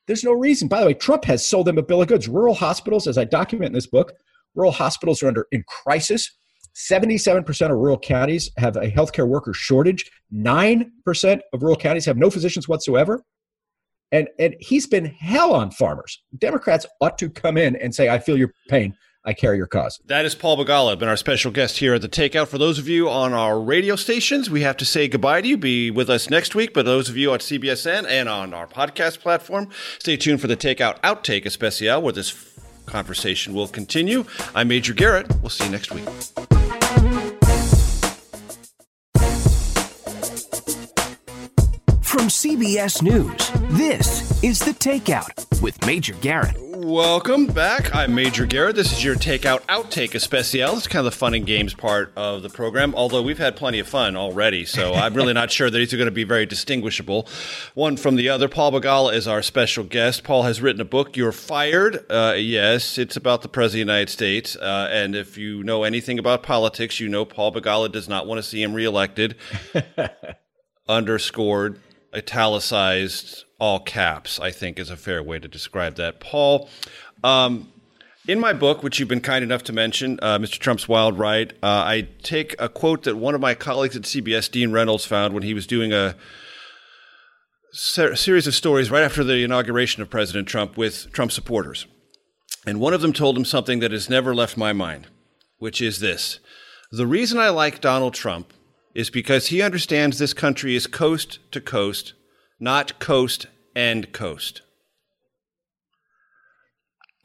There's 0.08 0.24
no 0.24 0.32
reason. 0.32 0.68
By 0.68 0.80
the 0.80 0.88
way, 0.88 0.94
Trump 0.94 1.26
has 1.26 1.46
sold 1.46 1.68
them 1.68 1.78
a 1.78 1.84
bill 1.84 2.02
of 2.02 2.08
goods. 2.08 2.28
Rural 2.28 2.56
hospitals, 2.56 3.08
as 3.08 3.18
I 3.18 3.26
document 3.26 3.68
in 3.68 3.74
this 3.74 3.88
book, 3.88 4.14
rural 4.56 4.72
hospitals 4.72 5.22
are 5.22 5.28
under 5.28 5.48
in 5.52 5.64
crisis. 5.68 6.36
77% 6.76 7.72
of 7.72 7.78
rural 7.78 8.00
counties 8.00 8.50
have 8.58 8.78
a 8.78 8.90
healthcare 8.92 9.28
worker 9.28 9.54
shortage. 9.54 10.10
9% 10.34 11.40
of 11.54 11.62
rural 11.62 11.76
counties 11.76 12.06
have 12.06 12.18
no 12.18 12.30
physicians 12.30 12.68
whatsoever. 12.68 13.22
And, 14.12 14.28
and 14.40 14.56
he's 14.60 14.88
been 14.88 15.06
hell 15.06 15.54
on 15.54 15.72
farmers. 15.72 16.24
Democrats 16.38 16.86
ought 17.02 17.18
to 17.20 17.30
come 17.30 17.58
in 17.58 17.76
and 17.76 17.94
say, 17.94 18.10
I 18.10 18.18
feel 18.18 18.38
your 18.38 18.54
pain. 18.68 18.96
I 19.30 19.34
carry 19.34 19.58
your 19.58 19.68
cause. 19.68 20.00
That 20.08 20.26
is 20.26 20.34
Paul 20.34 20.58
Begala, 20.58 20.98
been 20.98 21.08
our 21.08 21.16
special 21.16 21.52
guest 21.52 21.78
here 21.78 21.94
at 21.94 22.02
the 22.02 22.10
Takeout. 22.10 22.48
For 22.48 22.58
those 22.58 22.80
of 22.80 22.88
you 22.90 23.12
on 23.12 23.32
our 23.32 23.62
radio 23.62 23.96
stations, 23.96 24.50
we 24.50 24.62
have 24.62 24.76
to 24.78 24.86
say 24.86 25.08
goodbye 25.08 25.42
to 25.42 25.48
you. 25.48 25.56
Be 25.56 25.92
with 25.92 26.10
us 26.10 26.32
next 26.32 26.56
week. 26.56 26.74
But 26.74 26.86
those 26.86 27.10
of 27.10 27.16
you 27.16 27.32
at 27.36 27.42
CBSN 27.42 28.08
and 28.10 28.28
on 28.28 28.56
our 28.56 28.66
podcast 28.66 29.20
platform, 29.20 29.70
stay 30.00 30.18
tuned 30.18 30.42
for 30.42 30.48
the 30.48 30.58
Takeout 30.58 31.00
Outtake 31.02 31.46
Especial, 31.46 32.02
where 32.02 32.12
this 32.12 32.58
conversation 32.88 33.54
will 33.54 33.68
continue. 33.68 34.26
I'm 34.56 34.68
Major 34.68 34.96
Garrett. 34.96 35.28
We'll 35.44 35.52
see 35.52 35.66
you 35.66 35.70
next 35.70 35.92
week. 35.92 36.06
From 42.02 42.30
CBS 42.30 43.04
News, 43.04 43.52
this 43.78 44.44
is 44.44 44.58
The 44.58 44.72
Takeout 44.72 45.62
with 45.62 45.86
Major 45.86 46.16
Garrett. 46.16 46.69
Welcome 46.82 47.48
back. 47.48 47.94
I'm 47.94 48.16
Major 48.16 48.46
Garrett. 48.46 48.78
This 48.78 48.94
is 48.94 49.04
your 49.04 49.16
Takeout 49.16 49.64
Outtake 49.64 50.16
Especial. 50.16 50.78
It's 50.78 50.88
kind 50.88 51.06
of 51.06 51.12
the 51.12 51.18
fun 51.18 51.34
and 51.34 51.46
games 51.46 51.74
part 51.74 52.14
of 52.16 52.42
the 52.42 52.50
program, 52.50 52.96
although 52.96 53.22
we've 53.22 53.38
had 53.38 53.58
plenty 53.58 53.80
of 53.80 53.88
fun 53.88 54.16
already, 54.16 54.64
so 54.64 54.94
I'm 54.94 55.14
really 55.14 55.34
not 55.34 55.52
sure 55.52 55.70
that 55.70 55.78
these 55.78 55.94
are 55.94 55.98
going 55.98 56.08
to 56.08 56.12
be 56.12 56.24
very 56.24 56.46
distinguishable 56.46 57.28
one 57.74 57.98
from 57.98 58.16
the 58.16 58.30
other. 58.30 58.48
Paul 58.48 58.72
Begala 58.72 59.14
is 59.14 59.28
our 59.28 59.42
special 59.42 59.84
guest. 59.84 60.24
Paul 60.24 60.44
has 60.44 60.62
written 60.62 60.80
a 60.80 60.86
book, 60.86 61.18
You're 61.18 61.34
Fired. 61.34 62.06
Uh, 62.10 62.36
yes, 62.38 62.98
it's 62.98 63.18
about 63.18 63.42
the 63.42 63.50
President 63.50 63.82
of 63.82 63.88
the 63.88 63.94
United 63.94 64.12
States, 64.14 64.56
uh, 64.56 64.88
and 64.90 65.18
if 65.18 65.38
you 65.38 65.62
know 65.66 65.84
anything 65.84 66.18
about 66.18 66.44
politics, 66.44 66.98
you 66.98 67.10
know 67.10 67.26
Paul 67.26 67.52
Begala 67.52 67.92
does 67.92 68.08
not 68.08 68.26
want 68.26 68.40
to 68.40 68.44
see 68.44 68.64
him 68.64 68.74
reelected. 68.74 69.36
Underscored 70.88 71.82
italicized 72.14 73.44
all 73.60 73.80
caps, 73.80 74.40
I 74.40 74.52
think 74.52 74.80
is 74.80 74.90
a 74.90 74.98
fair 74.98 75.22
way 75.22 75.40
to 75.40 75.48
describe 75.48 75.96
that. 75.96 76.20
Paul, 76.20 76.70
um, 77.24 77.72
in 78.28 78.40
my 78.40 78.54
book, 78.54 78.84
which 78.84 79.00
you've 79.00 79.10
been 79.10 79.22
kind 79.22 79.44
enough 79.44 79.64
to 79.64 79.74
mention, 79.74 80.20
uh, 80.22 80.38
Mr. 80.38 80.58
Trump's 80.60 80.88
Wild 80.88 81.18
Ride, 81.18 81.54
uh, 81.64 81.84
I 81.86 82.08
take 82.24 82.56
a 82.60 82.70
quote 82.70 83.04
that 83.04 83.18
one 83.18 83.36
of 83.36 83.42
my 83.42 83.54
colleagues 83.56 83.96
at 83.96 84.04
CBS, 84.04 84.50
Dean 84.50 84.72
Reynolds, 84.72 85.06
found 85.06 85.34
when 85.34 85.44
he 85.44 85.54
was 85.54 85.68
doing 85.68 85.92
a 85.92 86.16
ser- 87.72 88.16
series 88.16 88.48
of 88.48 88.56
stories 88.56 88.92
right 88.92 89.04
after 89.04 89.24
the 89.24 89.44
inauguration 89.44 90.02
of 90.02 90.10
President 90.10 90.48
Trump 90.48 90.78
with 90.78 91.12
Trump 91.12 91.32
supporters. 91.32 91.86
And 92.66 92.80
one 92.80 92.94
of 92.94 93.02
them 93.02 93.14
told 93.14 93.38
him 93.38 93.46
something 93.46 93.80
that 93.80 93.92
has 93.92 94.10
never 94.10 94.36
left 94.36 94.58
my 94.58 94.74
mind, 94.74 95.08
which 95.58 95.82
is 95.82 96.00
this 96.00 96.40
The 96.92 97.08
reason 97.08 97.40
I 97.40 97.50
like 97.50 97.82
Donald 97.82 98.14
Trump 98.14 98.54
is 98.94 99.10
because 99.10 99.48
he 99.48 99.62
understands 99.62 100.18
this 100.18 100.34
country 100.34 100.76
is 100.76 100.88
coast 100.88 101.40
to 101.52 101.62
coast, 101.62 102.14
not 102.60 103.00
coast 103.00 103.48
and 103.76 104.12
coast. 104.12 104.62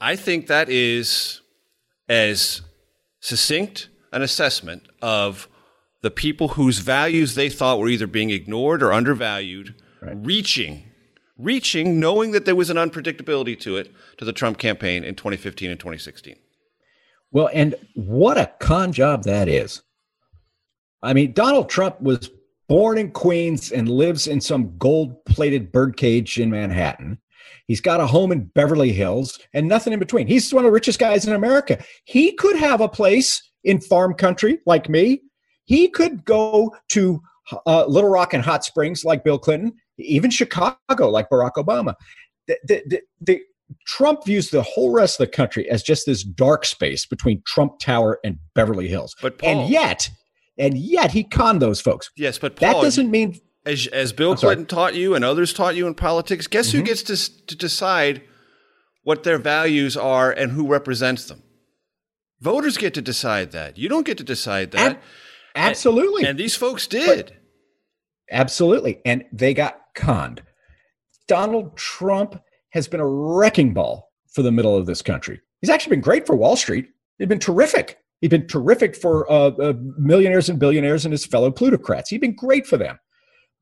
I 0.00 0.16
think 0.16 0.46
that 0.46 0.68
is 0.68 1.40
as 2.08 2.62
succinct 3.20 3.88
an 4.12 4.22
assessment 4.22 4.86
of 5.00 5.48
the 6.02 6.10
people 6.10 6.48
whose 6.48 6.78
values 6.80 7.34
they 7.34 7.48
thought 7.48 7.78
were 7.78 7.88
either 7.88 8.06
being 8.06 8.30
ignored 8.30 8.82
or 8.82 8.92
undervalued, 8.92 9.74
right. 10.02 10.14
reaching, 10.20 10.84
reaching, 11.38 11.98
knowing 11.98 12.32
that 12.32 12.44
there 12.44 12.54
was 12.54 12.68
an 12.68 12.76
unpredictability 12.76 13.58
to 13.60 13.76
it, 13.78 13.90
to 14.18 14.24
the 14.24 14.32
Trump 14.32 14.58
campaign 14.58 15.02
in 15.02 15.14
2015 15.14 15.70
and 15.70 15.80
2016. 15.80 16.36
Well, 17.32 17.48
and 17.52 17.74
what 17.94 18.36
a 18.36 18.52
con 18.60 18.92
job 18.92 19.24
that 19.24 19.48
is. 19.48 19.82
I 21.02 21.14
mean, 21.14 21.32
Donald 21.32 21.68
Trump 21.68 22.00
was 22.00 22.30
born 22.68 22.98
in 22.98 23.10
Queens 23.10 23.72
and 23.72 23.88
lives 23.88 24.26
in 24.26 24.40
some 24.40 24.76
gold 24.78 25.24
plated 25.24 25.72
birdcage 25.72 26.38
in 26.38 26.50
Manhattan. 26.50 27.18
He's 27.66 27.80
got 27.80 28.00
a 28.00 28.06
home 28.06 28.32
in 28.32 28.44
Beverly 28.54 28.92
Hills 28.92 29.38
and 29.54 29.68
nothing 29.68 29.92
in 29.92 29.98
between. 29.98 30.26
He's 30.26 30.52
one 30.52 30.64
of 30.64 30.68
the 30.68 30.74
richest 30.74 30.98
guys 30.98 31.26
in 31.26 31.32
America. 31.32 31.82
He 32.04 32.32
could 32.32 32.56
have 32.56 32.80
a 32.80 32.88
place 32.88 33.42
in 33.64 33.80
farm 33.80 34.14
country 34.14 34.58
like 34.66 34.88
me. 34.88 35.22
He 35.64 35.88
could 35.88 36.24
go 36.24 36.74
to 36.90 37.22
uh, 37.66 37.86
Little 37.86 38.10
Rock 38.10 38.34
and 38.34 38.44
Hot 38.44 38.64
Springs 38.64 39.04
like 39.04 39.24
Bill 39.24 39.38
Clinton, 39.38 39.72
even 39.98 40.30
Chicago 40.30 40.76
like 41.10 41.30
Barack 41.30 41.52
Obama. 41.56 41.94
The, 42.46 42.58
the, 42.64 42.82
the, 42.86 43.00
the, 43.20 43.40
Trump 43.86 44.26
views 44.26 44.50
the 44.50 44.62
whole 44.62 44.92
rest 44.92 45.18
of 45.18 45.26
the 45.26 45.32
country 45.32 45.68
as 45.70 45.82
just 45.82 46.04
this 46.04 46.22
dark 46.22 46.66
space 46.66 47.06
between 47.06 47.42
Trump 47.46 47.78
Tower 47.78 48.20
and 48.22 48.38
Beverly 48.54 48.88
Hills. 48.88 49.16
But 49.22 49.38
Paul, 49.38 49.48
and 49.48 49.70
yet, 49.70 50.10
and 50.58 50.76
yet 50.76 51.12
he 51.12 51.24
conned 51.24 51.60
those 51.60 51.80
folks. 51.80 52.10
Yes, 52.16 52.38
but 52.38 52.56
Paul, 52.56 52.74
that 52.74 52.82
doesn't 52.82 53.10
mean 53.10 53.40
as 53.66 53.86
as 53.88 54.12
Bill 54.12 54.36
Clinton 54.36 54.66
taught 54.66 54.94
you 54.94 55.14
and 55.14 55.24
others 55.24 55.52
taught 55.52 55.76
you 55.76 55.86
in 55.86 55.94
politics. 55.94 56.46
Guess 56.46 56.68
mm-hmm. 56.68 56.78
who 56.78 56.84
gets 56.84 57.02
to 57.04 57.46
to 57.46 57.56
decide 57.56 58.22
what 59.02 59.22
their 59.22 59.38
values 59.38 59.96
are 59.96 60.30
and 60.30 60.52
who 60.52 60.66
represents 60.66 61.26
them? 61.26 61.42
Voters 62.40 62.76
get 62.76 62.94
to 62.94 63.02
decide 63.02 63.52
that. 63.52 63.78
You 63.78 63.88
don't 63.88 64.06
get 64.06 64.18
to 64.18 64.24
decide 64.24 64.72
that. 64.72 64.96
Ab- 64.96 65.02
absolutely. 65.54 66.22
And, 66.22 66.30
and, 66.30 66.38
these 66.38 66.56
folks 66.56 66.86
did. 66.86 67.26
But, 67.26 67.36
absolutely, 68.30 69.00
and 69.04 69.24
they 69.32 69.54
got 69.54 69.80
conned. 69.94 70.42
Donald 71.26 71.76
Trump 71.76 72.42
has 72.70 72.88
been 72.88 73.00
a 73.00 73.06
wrecking 73.06 73.72
ball 73.72 74.10
for 74.32 74.42
the 74.42 74.52
middle 74.52 74.76
of 74.76 74.86
this 74.86 75.00
country. 75.00 75.40
He's 75.60 75.70
actually 75.70 75.96
been 75.96 76.02
great 76.02 76.26
for 76.26 76.36
Wall 76.36 76.56
Street. 76.56 76.88
He's 77.18 77.28
been 77.28 77.38
terrific. 77.38 77.98
He's 78.24 78.30
been 78.30 78.46
terrific 78.46 78.96
for 78.96 79.30
uh, 79.30 79.48
uh, 79.48 79.74
millionaires 79.98 80.48
and 80.48 80.58
billionaires 80.58 81.04
and 81.04 81.12
his 81.12 81.26
fellow 81.26 81.50
plutocrats. 81.50 82.08
He's 82.08 82.20
been 82.20 82.34
great 82.34 82.66
for 82.66 82.78
them. 82.78 82.98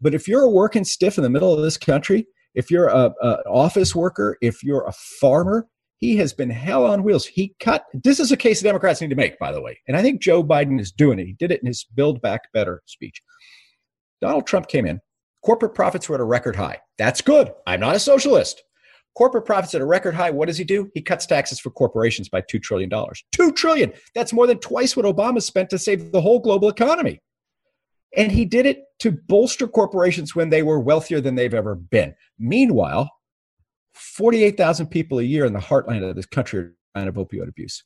But 0.01 0.15
if 0.15 0.29
you're 0.29 0.43
a 0.43 0.49
working 0.49 0.85
stiff 0.85 1.19
in 1.19 1.25
the 1.25 1.31
middle 1.31 1.53
of 1.53 1.63
this 1.63 1.77
country, 1.77 2.29
if 2.55 2.71
you're 2.71 2.87
a, 2.87 3.13
a 3.21 3.43
office 3.49 3.93
worker, 3.93 4.39
if 4.41 4.63
you're 4.63 4.87
a 4.87 4.93
farmer, 4.93 5.67
he 5.97 6.17
has 6.19 6.33
been 6.33 6.49
hell 6.49 6.87
on 6.87 7.03
wheels. 7.03 7.27
He 7.27 7.57
cut. 7.59 7.87
This 8.05 8.21
is 8.21 8.31
a 8.31 8.37
case 8.37 8.61
the 8.61 8.69
Democrats 8.69 9.01
need 9.01 9.11
to 9.11 9.17
make, 9.17 9.37
by 9.41 9.51
the 9.51 9.61
way, 9.61 9.81
and 9.89 9.97
I 9.97 10.03
think 10.03 10.23
Joe 10.23 10.45
Biden 10.45 10.81
is 10.81 10.93
doing 10.93 11.19
it. 11.19 11.27
He 11.27 11.33
did 11.33 11.51
it 11.51 11.61
in 11.61 11.67
his 11.67 11.85
"Build 11.97 12.23
Back 12.23 12.43
Better" 12.53 12.83
speech. 12.87 13.21
Donald 14.21 14.47
Trump 14.47 14.69
came 14.69 14.87
in. 14.87 15.01
Corporate 15.45 15.75
profits 15.75 16.09
were 16.09 16.15
at 16.15 16.21
a 16.21 16.25
record 16.25 16.55
high. 16.55 16.79
That's 16.99 17.21
good. 17.21 17.51
I'm 17.67 17.81
not 17.81 17.97
a 17.97 17.99
socialist. 17.99 18.63
Corporate 19.15 19.45
profits 19.45 19.75
at 19.75 19.81
a 19.83 19.87
record 19.87 20.15
high. 20.15 20.31
What 20.31 20.47
does 20.47 20.57
he 20.57 20.65
do? 20.65 20.91
He 20.95 21.03
cuts 21.03 21.27
taxes 21.27 21.61
for 21.61 21.71
corporations 21.71 22.29
by 22.29 22.41
$2 22.41 22.63
trillion. 22.63 22.91
2 23.33 23.53
trillion. 23.53 23.93
That's 24.15 24.33
more 24.33 24.47
than 24.47 24.59
twice 24.59 24.97
what 24.97 25.05
Obama 25.05 25.43
spent 25.43 25.69
to 25.71 25.79
save 25.79 26.13
the 26.13 26.21
whole 26.21 26.39
global 26.39 26.69
economy. 26.69 27.21
And 28.17 28.33
he 28.33 28.45
did 28.45 28.67
it 28.67 28.85
to 29.01 29.13
bolster 29.13 29.67
corporations 29.67 30.35
when 30.35 30.51
they 30.51 30.63
were 30.63 30.81
wealthier 30.81 31.21
than 31.21 31.35
they've 31.35 31.55
ever 31.55 31.75
been. 31.75 32.15
Meanwhile, 32.39 33.11
48,000 33.95 34.87
people 34.87 35.19
a 35.19 35.23
year 35.23 35.45
in 35.45 35.53
the 35.53 35.59
heartland 35.59 36.09
of 36.09 36.17
this 36.17 36.27
country 36.27 36.61
are 36.61 36.75
dying 36.95 37.09
of 37.09 37.15
opioid 37.15 37.49
abuse, 37.49 37.85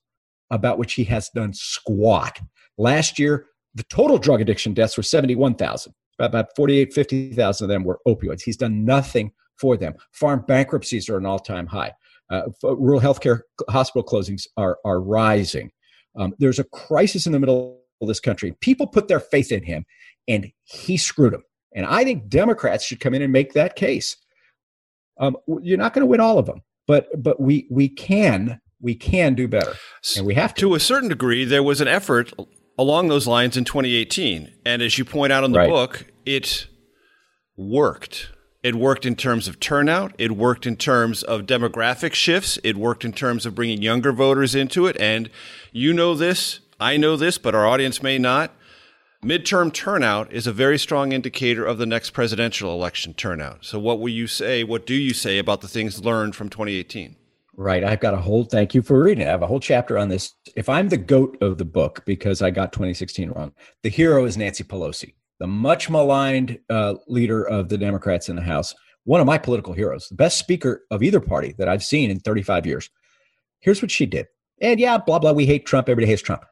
about 0.50 0.78
which 0.78 0.94
he 0.94 1.04
has 1.04 1.28
done 1.30 1.52
squat. 1.52 2.40
Last 2.78 3.18
year, 3.18 3.46
the 3.74 3.84
total 3.84 4.18
drug 4.18 4.40
addiction 4.40 4.74
deaths 4.74 4.96
were 4.96 5.02
71,000. 5.02 5.92
About 6.18 6.54
48, 6.56 6.92
50,000 6.92 7.64
of 7.64 7.68
them 7.68 7.84
were 7.84 8.00
opioids. 8.06 8.42
He's 8.42 8.56
done 8.56 8.84
nothing 8.84 9.32
for 9.58 9.76
them. 9.76 9.94
Farm 10.12 10.44
bankruptcies 10.46 11.08
are 11.08 11.16
an 11.18 11.26
all 11.26 11.38
time 11.38 11.66
high. 11.66 11.92
Uh, 12.30 12.42
rural 12.62 13.00
healthcare 13.00 13.40
hospital 13.68 14.04
closings 14.04 14.46
are, 14.56 14.78
are 14.84 15.00
rising. 15.00 15.70
Um, 16.18 16.34
there's 16.38 16.58
a 16.58 16.64
crisis 16.64 17.26
in 17.26 17.32
the 17.32 17.38
middle 17.38 17.80
of 18.00 18.08
this 18.08 18.20
country. 18.20 18.52
People 18.60 18.86
put 18.86 19.06
their 19.08 19.20
faith 19.20 19.52
in 19.52 19.62
him, 19.62 19.84
and 20.26 20.50
he 20.64 20.96
screwed 20.96 21.32
them. 21.32 21.44
And 21.74 21.86
I 21.86 22.04
think 22.04 22.28
Democrats 22.28 22.84
should 22.84 23.00
come 23.00 23.14
in 23.14 23.22
and 23.22 23.32
make 23.32 23.52
that 23.52 23.76
case. 23.76 24.16
Um, 25.18 25.36
you're 25.62 25.78
not 25.78 25.92
going 25.94 26.02
to 26.02 26.06
win 26.06 26.20
all 26.20 26.38
of 26.38 26.46
them, 26.46 26.62
but 26.86 27.06
but 27.22 27.40
we 27.40 27.66
we 27.70 27.88
can 27.88 28.60
we 28.80 28.94
can 28.94 29.34
do 29.34 29.46
better, 29.48 29.74
and 30.16 30.26
we 30.26 30.34
have 30.34 30.52
to. 30.54 30.60
To 30.62 30.74
a 30.74 30.80
certain 30.80 31.08
degree, 31.08 31.44
there 31.44 31.62
was 31.62 31.80
an 31.80 31.88
effort 31.88 32.32
along 32.78 33.08
those 33.08 33.26
lines 33.26 33.56
in 33.56 33.64
2018, 33.64 34.52
and 34.66 34.82
as 34.82 34.98
you 34.98 35.04
point 35.04 35.32
out 35.32 35.44
in 35.44 35.52
the 35.52 35.58
Right. 35.58 35.68
book, 35.70 36.06
it 36.26 36.66
worked. 37.56 38.30
It 38.66 38.74
worked 38.74 39.06
in 39.06 39.14
terms 39.14 39.46
of 39.46 39.60
turnout. 39.60 40.12
It 40.18 40.32
worked 40.32 40.66
in 40.66 40.74
terms 40.74 41.22
of 41.22 41.42
demographic 41.42 42.14
shifts. 42.14 42.58
It 42.64 42.76
worked 42.76 43.04
in 43.04 43.12
terms 43.12 43.46
of 43.46 43.54
bringing 43.54 43.80
younger 43.80 44.10
voters 44.10 44.56
into 44.56 44.86
it. 44.86 44.96
And 44.98 45.30
you 45.70 45.92
know 45.92 46.16
this, 46.16 46.58
I 46.80 46.96
know 46.96 47.14
this, 47.14 47.38
but 47.38 47.54
our 47.54 47.64
audience 47.64 48.02
may 48.02 48.18
not. 48.18 48.50
Midterm 49.24 49.72
turnout 49.72 50.32
is 50.32 50.48
a 50.48 50.52
very 50.52 50.80
strong 50.80 51.12
indicator 51.12 51.64
of 51.64 51.78
the 51.78 51.86
next 51.86 52.10
presidential 52.10 52.72
election 52.72 53.14
turnout. 53.14 53.64
So, 53.64 53.78
what 53.78 54.00
will 54.00 54.08
you 54.08 54.26
say? 54.26 54.64
What 54.64 54.84
do 54.84 54.94
you 54.94 55.14
say 55.14 55.38
about 55.38 55.60
the 55.60 55.68
things 55.68 56.04
learned 56.04 56.34
from 56.34 56.48
2018? 56.48 57.14
Right. 57.56 57.84
I've 57.84 58.00
got 58.00 58.14
a 58.14 58.20
whole, 58.20 58.42
thank 58.42 58.74
you 58.74 58.82
for 58.82 59.00
reading. 59.00 59.28
I 59.28 59.30
have 59.30 59.42
a 59.42 59.46
whole 59.46 59.60
chapter 59.60 59.96
on 59.96 60.08
this. 60.08 60.34
If 60.56 60.68
I'm 60.68 60.88
the 60.88 60.96
goat 60.96 61.38
of 61.40 61.58
the 61.58 61.64
book 61.64 62.02
because 62.04 62.42
I 62.42 62.50
got 62.50 62.72
2016 62.72 63.30
wrong, 63.30 63.52
the 63.84 63.90
hero 63.90 64.24
is 64.24 64.36
Nancy 64.36 64.64
Pelosi, 64.64 65.14
the 65.38 65.46
much 65.46 65.90
maligned 65.90 66.58
uh, 66.70 66.94
leader 67.06 67.42
of 67.44 67.68
the 67.68 67.78
Democrats 67.78 68.28
in 68.28 68.36
the 68.36 68.42
House, 68.42 68.74
one 69.04 69.20
of 69.20 69.26
my 69.26 69.38
political 69.38 69.72
heroes, 69.72 70.08
the 70.08 70.16
best 70.16 70.38
speaker 70.38 70.84
of 70.90 71.02
either 71.02 71.20
party 71.20 71.54
that 71.58 71.68
I've 71.68 71.84
seen 71.84 72.10
in 72.10 72.20
35 72.20 72.66
years. 72.66 72.90
Here's 73.60 73.82
what 73.82 73.90
she 73.90 74.06
did. 74.06 74.26
And 74.60 74.80
yeah, 74.80 74.98
blah, 74.98 75.18
blah, 75.18 75.32
we 75.32 75.46
hate 75.46 75.66
Trump. 75.66 75.88
Everybody 75.88 76.10
hates 76.10 76.22
Trump. 76.22 76.44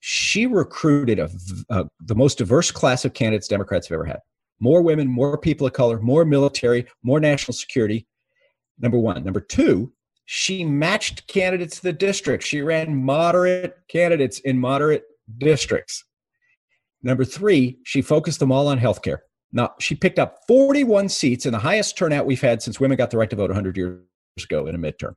She 0.00 0.46
recruited 0.46 1.18
a, 1.18 1.30
uh, 1.70 1.84
the 2.00 2.14
most 2.14 2.38
diverse 2.38 2.70
class 2.70 3.04
of 3.04 3.14
candidates 3.14 3.46
Democrats 3.46 3.88
have 3.88 3.94
ever 3.94 4.04
had. 4.04 4.18
More 4.58 4.82
women, 4.82 5.08
more 5.08 5.38
people 5.38 5.66
of 5.66 5.72
color, 5.72 6.00
more 6.00 6.24
military, 6.24 6.86
more 7.02 7.20
national 7.20 7.54
security. 7.54 8.06
Number 8.78 8.98
one. 8.98 9.22
Number 9.22 9.40
two, 9.40 9.92
she 10.24 10.64
matched 10.64 11.26
candidates 11.28 11.76
to 11.76 11.82
the 11.82 11.92
district. 11.92 12.44
She 12.44 12.62
ran 12.62 13.04
moderate 13.04 13.76
candidates 13.88 14.40
in 14.40 14.58
moderate 14.58 15.04
districts. 15.38 16.04
Number 17.02 17.24
three, 17.24 17.78
she 17.84 18.02
focused 18.02 18.38
them 18.38 18.52
all 18.52 18.68
on 18.68 18.78
healthcare. 18.78 19.18
Now, 19.52 19.74
she 19.78 19.94
picked 19.94 20.18
up 20.18 20.38
41 20.48 21.08
seats 21.08 21.46
in 21.46 21.52
the 21.52 21.58
highest 21.58 21.98
turnout 21.98 22.26
we've 22.26 22.40
had 22.40 22.62
since 22.62 22.80
women 22.80 22.96
got 22.96 23.10
the 23.10 23.18
right 23.18 23.28
to 23.30 23.36
vote 23.36 23.50
100 23.50 23.76
years 23.76 24.00
ago 24.42 24.66
in 24.66 24.74
a 24.74 24.78
midterm. 24.78 25.14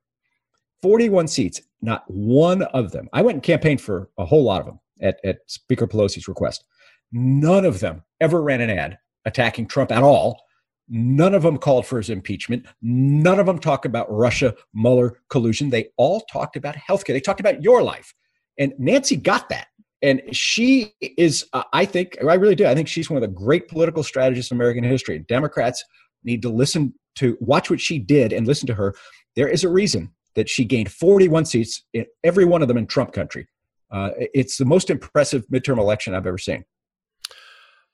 41 0.82 1.28
seats, 1.28 1.62
not 1.82 2.04
one 2.08 2.64
of 2.64 2.92
them. 2.92 3.08
I 3.14 3.22
went 3.22 3.36
and 3.36 3.44
campaigned 3.44 3.82
for 3.82 4.10
a 4.18 4.26
whole 4.26 4.44
lot 4.44 4.60
of 4.60 4.66
them 4.66 4.80
at, 5.02 5.20
at 5.24 5.38
Speaker 5.48 5.88
Pelosi's 5.88 6.28
request. 6.28 6.66
None 7.12 7.66
of 7.66 7.80
them 7.80 8.04
ever 8.20 8.42
ran 8.42 8.62
an 8.62 8.70
ad 8.70 8.98
attacking 9.26 9.68
Trump 9.68 9.92
at 9.92 10.04
all. 10.04 10.42
None 10.88 11.34
of 11.34 11.44
them 11.44 11.58
called 11.58 11.88
for 11.88 11.98
his 11.98 12.10
impeachment. 12.10 12.66
None 12.82 13.40
of 13.40 13.46
them 13.46 13.58
talked 13.58 13.86
about 13.86 14.12
Russia, 14.12 14.54
Mueller 14.74 15.20
collusion. 15.30 15.70
They 15.70 15.90
all 15.98 16.22
talked 16.22 16.56
about 16.56 16.76
healthcare. 16.76 17.14
They 17.14 17.22
talked 17.22 17.40
about 17.40 17.64
your 17.64 17.82
life. 17.82 18.14
And 18.60 18.74
Nancy 18.78 19.16
got 19.16 19.50
that. 19.50 19.68
And 20.02 20.22
she 20.32 20.94
is, 21.00 21.46
uh, 21.54 21.64
I 21.74 21.86
think, 21.86 22.18
I 22.22 22.36
really 22.36 22.56
do. 22.56 22.66
I 22.66 22.76
think 22.76 22.88
she's 22.88 23.10
one 23.10 23.18
of 23.18 23.22
the 23.22 23.34
great 23.34 23.68
political 23.68 24.04
strategists 24.04 24.52
in 24.52 24.58
American 24.58 24.84
history. 24.84 25.20
Democrats 25.20 25.84
need 26.24 26.42
to 26.42 26.50
listen 26.50 26.94
to, 27.16 27.38
watch 27.40 27.70
what 27.70 27.80
she 27.80 27.98
did 28.00 28.34
and 28.34 28.46
listen 28.46 28.68
to 28.68 28.74
her. 28.74 28.94
There 29.36 29.48
is 29.48 29.64
a 29.64 29.70
reason 29.70 30.12
that 30.36 30.50
she 30.50 30.66
gained 30.66 30.92
41 30.92 31.46
seats, 31.46 31.84
in 31.94 32.06
every 32.24 32.46
one 32.46 32.62
of 32.62 32.68
them 32.68 32.78
in 32.78 32.88
Trump 32.88 33.14
country. 33.14 33.48
Uh, 33.90 34.10
it's 34.18 34.58
the 34.58 34.66
most 34.66 34.90
impressive 34.90 35.46
midterm 35.48 35.78
election 35.78 36.14
I've 36.14 36.28
ever 36.28 36.38
seen. 36.38 36.66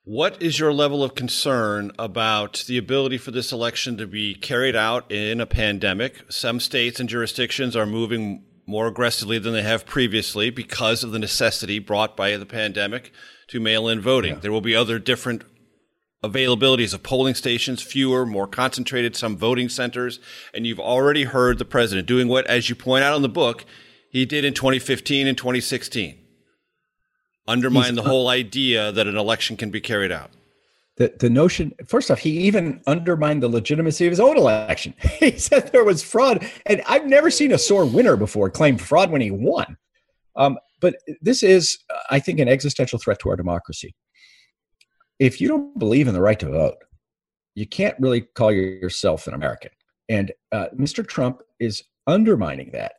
What 0.03 0.41
is 0.41 0.57
your 0.57 0.73
level 0.73 1.03
of 1.03 1.13
concern 1.13 1.91
about 1.99 2.65
the 2.67 2.79
ability 2.79 3.19
for 3.19 3.29
this 3.29 3.51
election 3.51 3.97
to 3.97 4.07
be 4.07 4.33
carried 4.33 4.75
out 4.75 5.11
in 5.11 5.39
a 5.39 5.45
pandemic? 5.45 6.23
Some 6.27 6.59
states 6.59 6.99
and 6.99 7.07
jurisdictions 7.07 7.75
are 7.75 7.85
moving 7.85 8.43
more 8.71 8.87
aggressively 8.87 9.37
than 9.37 9.51
they 9.51 9.61
have 9.61 9.85
previously 9.85 10.49
because 10.49 11.03
of 11.03 11.11
the 11.11 11.19
necessity 11.19 11.77
brought 11.77 12.15
by 12.15 12.37
the 12.37 12.45
pandemic 12.45 13.11
to 13.47 13.59
mail 13.59 13.89
in 13.89 13.99
voting. 13.99 14.39
There 14.39 14.51
will 14.51 14.61
be 14.61 14.75
other 14.75 14.97
different 14.97 15.43
availabilities 16.23 16.93
of 16.93 17.03
polling 17.03 17.35
stations, 17.35 17.81
fewer, 17.81 18.25
more 18.25 18.47
concentrated, 18.47 19.15
some 19.15 19.35
voting 19.35 19.67
centers. 19.67 20.21
And 20.53 20.65
you've 20.65 20.79
already 20.79 21.25
heard 21.25 21.57
the 21.57 21.65
president 21.65 22.07
doing 22.07 22.29
what, 22.29 22.47
as 22.47 22.69
you 22.69 22.75
point 22.75 23.03
out 23.03 23.15
in 23.17 23.21
the 23.21 23.29
book, 23.29 23.65
he 24.09 24.25
did 24.25 24.45
in 24.45 24.53
2015 24.53 25.27
and 25.27 25.37
2016 25.37 26.17
undermine 27.47 27.95
the 27.95 28.03
whole 28.03 28.29
idea 28.29 28.91
that 28.93 29.07
an 29.07 29.17
election 29.17 29.57
can 29.57 29.69
be 29.69 29.81
carried 29.81 30.11
out. 30.11 30.31
The, 30.97 31.13
the 31.19 31.29
notion 31.29 31.73
first 31.87 32.11
off 32.11 32.19
he 32.19 32.31
even 32.41 32.81
undermined 32.85 33.41
the 33.41 33.47
legitimacy 33.47 34.05
of 34.05 34.11
his 34.11 34.19
own 34.19 34.37
election. 34.37 34.93
He 35.19 35.37
said 35.37 35.71
there 35.71 35.83
was 35.83 36.03
fraud 36.03 36.45
and 36.65 36.81
i've 36.87 37.05
never 37.05 37.29
seen 37.29 37.51
a 37.51 37.57
sore 37.57 37.85
winner 37.85 38.17
before 38.17 38.49
claim 38.49 38.77
fraud 38.77 39.11
when 39.11 39.21
he 39.21 39.31
won. 39.31 39.77
Um, 40.35 40.57
but 40.79 40.95
this 41.21 41.43
is 41.43 41.79
i 42.09 42.19
think 42.19 42.39
an 42.39 42.47
existential 42.47 42.99
threat 42.99 43.19
to 43.19 43.29
our 43.29 43.35
democracy. 43.35 43.95
If 45.19 45.39
you 45.39 45.47
don't 45.47 45.77
believe 45.77 46.07
in 46.07 46.13
the 46.13 46.21
right 46.21 46.39
to 46.39 46.49
vote 46.49 46.75
you 47.55 47.67
can't 47.67 47.95
really 47.99 48.21
call 48.21 48.51
yourself 48.51 49.27
an 49.27 49.33
american. 49.33 49.71
And 50.09 50.31
uh, 50.51 50.67
mr 50.77 51.07
trump 51.07 51.41
is 51.59 51.83
undermining 52.07 52.71
that. 52.71 52.93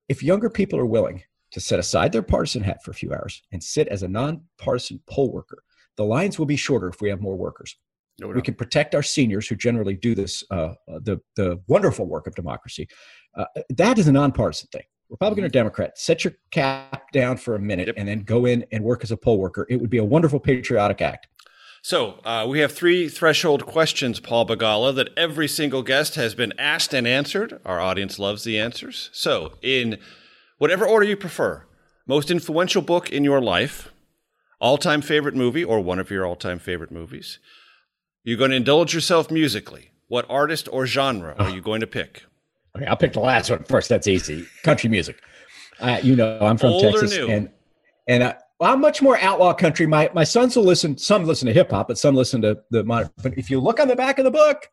If 0.09 0.22
younger 0.22 0.51
people 0.51 0.78
are 0.78 0.87
willing 0.87 1.22
to 1.53 1.61
set 1.61 1.78
aside 1.78 2.12
their 2.12 2.22
partisan 2.22 2.62
hat 2.62 2.83
for 2.85 2.91
a 2.93 2.95
few 2.95 3.12
hours 3.12 3.43
and 3.51 3.62
sit 3.62 3.89
as 3.89 4.03
a 4.03 4.09
nonpartisan 4.09 5.01
poll 5.07 5.33
worker, 5.33 5.62
the 5.97 6.05
lines 6.05 6.39
will 6.39 6.47
be 6.47 6.57
shorter 6.57 6.89
if 6.89 7.01
we 7.01 7.09
have 7.09 7.20
more 7.20 7.37
workers. 7.37 7.76
No 8.21 8.29
We 8.29 8.43
can 8.43 8.55
protect 8.55 8.95
our 8.95 9.03
seniors 9.03 9.49
who 9.49 9.57
generally 9.57 9.95
do 9.95 10.14
this, 10.14 10.45
uh, 10.51 10.55
uh, 10.55 11.01
the, 11.03 11.21
the 11.37 11.61
wonderful 11.66 12.07
work 12.07 12.27
of 12.27 12.35
democracy. 12.35 12.87
Uh, 13.35 13.47
that 13.71 13.99
is 13.99 14.09
a 14.09 14.12
nonpartisan 14.12 14.68
thing. 14.73 14.83
Republican 15.09 15.45
or 15.45 15.49
Democrat, 15.49 15.99
set 15.99 16.23
your 16.23 16.35
cap 16.53 17.11
down 17.12 17.37
for 17.37 17.57
a 17.57 17.59
minute 17.59 17.89
Yep. 17.89 17.97
and 17.99 18.07
then 18.09 18.23
go 18.23 18.45
in 18.45 18.64
and 18.71 18.85
work 18.85 19.03
as 19.03 19.11
a 19.11 19.16
poll 19.16 19.39
worker. 19.39 19.66
It 19.68 19.81
would 19.81 19.91
be 19.91 19.99
a 19.99 20.05
wonderful 20.05 20.39
patriotic 20.39 21.01
act. 21.01 21.27
So 21.83 22.21
uh, 22.25 22.47
we 22.49 22.61
have 22.61 22.73
three 22.73 23.09
threshold 23.09 23.64
questions, 23.66 24.21
Paul 24.21 24.47
Begala, 24.47 24.95
that 24.95 25.09
every 25.16 25.49
single 25.49 25.83
guest 25.83 26.14
has 26.14 26.35
been 26.35 26.53
asked 26.59 26.93
and 26.93 27.09
answered. 27.09 27.59
Our 27.64 27.81
audience 27.81 28.18
loves 28.18 28.45
the 28.45 28.59
answers. 28.59 29.09
So, 29.12 29.55
in 29.62 29.99
whatever 30.59 30.85
order 30.87 31.07
you 31.07 31.16
prefer, 31.16 31.64
most 32.07 32.31
influential 32.31 32.83
book 32.83 33.11
in 33.11 33.25
your 33.25 33.41
life, 33.41 33.91
all-time 34.61 35.01
favorite 35.01 35.35
movie, 35.35 35.64
or 35.64 35.81
one 35.81 35.99
of 35.99 36.11
your 36.11 36.27
all-time 36.27 36.59
favorite 36.59 36.93
movies. 36.93 37.39
You're 38.25 38.37
going 38.37 38.51
to 38.51 38.57
indulge 38.57 38.95
yourself 38.95 39.31
musically. 39.31 39.91
What 40.09 40.27
artist 40.29 40.68
or 40.73 40.87
genre 40.87 41.35
are 41.39 41.51
you 41.51 41.61
going 41.61 41.81
to 41.81 41.87
pick? 41.87 42.25
Okay, 42.77 42.87
I'll 42.87 42.97
pick 42.97 43.12
the 43.12 43.21
last 43.21 43.51
one 43.51 43.64
first. 43.64 43.89
That's 43.89 44.07
easy. 44.07 44.47
Country 44.62 44.91
music. 44.91 45.21
Uh, 45.79 45.99
you 46.03 46.16
know, 46.16 46.39
I'm 46.41 46.59
from 46.59 46.71
Old 46.71 46.83
Texas, 46.83 47.16
and 47.16 47.49
and 48.07 48.23
uh, 48.23 48.35
well, 48.59 48.73
I'm 48.73 48.81
much 48.81 49.01
more 49.01 49.18
outlaw 49.21 49.55
country. 49.55 49.87
My 49.87 50.11
my 50.14 50.25
sons 50.25 50.57
will 50.57 50.64
listen. 50.64 50.99
Some 50.99 51.25
listen 51.25 51.47
to 51.47 51.53
hip 51.53 51.71
hop, 51.71 51.89
but 51.89 51.99
some 51.99 52.14
listen 52.14 52.43
to 52.43 52.59
the 52.71 52.85
modern. 52.85 53.11
But 53.23 53.39
if 53.39 53.51
you 53.51 53.61
look 53.61 53.81
on 53.81 53.89
the 53.89 53.97
back 53.97 54.18
of 54.18 54.25
the 54.25 54.31
book, 54.31 54.68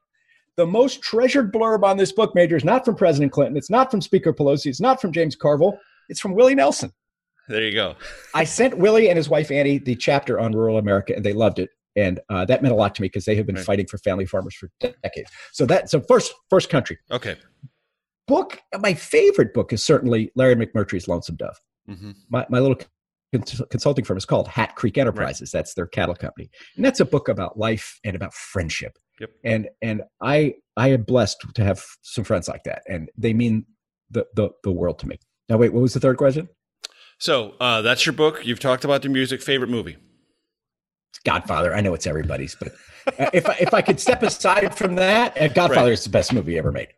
the 0.58 0.66
most 0.66 1.02
treasured 1.02 1.54
blurb 1.54 1.84
on 1.84 1.98
this 1.98 2.12
book, 2.12 2.36
Major, 2.36 2.58
is 2.58 2.66
not 2.66 2.84
from 2.84 2.95
President 2.95 3.32
Clinton. 3.32 3.56
It's 3.56 3.70
not 3.70 3.89
from 3.89 4.02
Speaker 4.02 4.34
Pelosi. 4.34 4.66
It's 4.66 4.82
not 4.82 5.00
from 5.00 5.12
James 5.12 5.36
Carville. 5.36 5.80
It's 6.10 6.20
from 6.20 6.34
Willie 6.34 6.56
Nelson. 6.56 6.91
There 7.48 7.64
you 7.64 7.74
go. 7.74 7.95
I 8.34 8.43
sent 8.43 8.78
Willie 8.78 9.08
and 9.08 9.16
his 9.16 9.30
wife 9.30 9.52
Annie 9.52 9.78
the 9.78 9.95
chapter 9.95 10.39
on 10.39 10.52
rural 10.52 10.78
America, 10.78 11.16
and 11.16 11.24
they 11.24 11.34
loved 11.34 11.60
it. 11.60 11.70
And 11.98 12.20
uh, 12.30 12.45
that 12.45 12.62
meant 12.62 12.72
a 12.72 12.76
lot 12.78 12.95
to 12.95 13.02
me 13.02 13.08
because 13.08 13.26
they 13.26 13.36
have 13.36 13.45
been 13.45 13.56
Right. 13.56 13.66
fighting 13.66 13.88
for 13.88 13.98
family 13.98 14.26
farmers 14.26 14.56
for 14.56 14.70
decades. 15.04 15.30
So 15.52 15.66
that 15.66 15.89
so 15.89 16.00
first 16.00 16.34
first 16.50 16.70
country 16.70 16.98
Okay. 17.12 17.36
book. 18.28 18.60
My 18.80 18.93
favorite 18.93 19.54
book 19.54 19.74
is 19.74 19.84
certainly 19.84 20.32
Larry 20.36 20.56
McMurtry's 20.56 21.08
Lonesome 21.08 21.36
Dove. 21.36 21.60
hmm 21.88 22.12
My 22.30 22.45
my 22.50 22.60
little 22.60 22.80
consulting 23.70 24.06
firm 24.06 24.18
is 24.18 24.26
called 24.26 24.48
Hat 24.48 24.76
Creek 24.76 24.98
Enterprises. 24.98 25.52
That's 25.52 25.74
their 25.74 25.88
cattle 25.88 26.16
company, 26.16 26.50
and 26.76 26.86
that's 26.86 27.00
a 27.00 27.06
book 27.06 27.28
about 27.28 27.58
life 27.58 28.00
and 28.06 28.16
about 28.16 28.34
friendship. 28.34 28.98
Yep. 29.20 29.30
And 29.43 29.70
and 29.82 30.04
I 30.22 30.54
I 30.78 30.89
am 30.89 31.04
blessed 31.04 31.43
to 31.56 31.64
have 31.64 31.84
some 32.04 32.24
friends 32.24 32.48
like 32.48 32.64
that, 32.64 32.84
and 32.88 33.10
they 33.18 33.34
mean 33.34 33.66
the 34.12 34.26
the 34.36 34.50
the 34.64 34.72
world 34.72 35.00
to 35.00 35.08
me. 35.08 35.20
Now 35.50 35.58
wait, 35.58 35.74
what 35.74 35.82
was 35.82 35.93
the 35.93 36.00
third 36.00 36.18
question? 36.18 36.48
So 37.20 37.56
uh, 37.60 37.82
that's 37.82 38.06
your 38.06 38.14
book. 38.14 38.45
You've 38.45 38.60
talked 38.60 38.86
about 38.86 39.02
the 39.02 39.10
music. 39.10 39.41
Favorite 39.41 39.70
movie? 39.72 39.98
Godfather. 41.20 41.76
I 41.76 41.82
know 41.82 41.93
it's 41.93 42.07
everybody's, 42.07 42.55
but 42.55 42.70
uh, 43.20 43.30
if 43.34 43.47
I, 43.47 43.57
if 43.59 43.74
I 43.74 43.82
could 43.82 43.99
step 43.99 44.24
aside 44.24 44.76
from 44.76 44.95
that, 44.95 45.39
uh, 45.39 45.47
Godfather 45.47 45.89
Right. 45.89 45.93
is 45.93 46.03
the 46.03 46.09
best 46.09 46.34
movie 46.34 46.57
ever 46.57 46.72
made. 46.72 46.89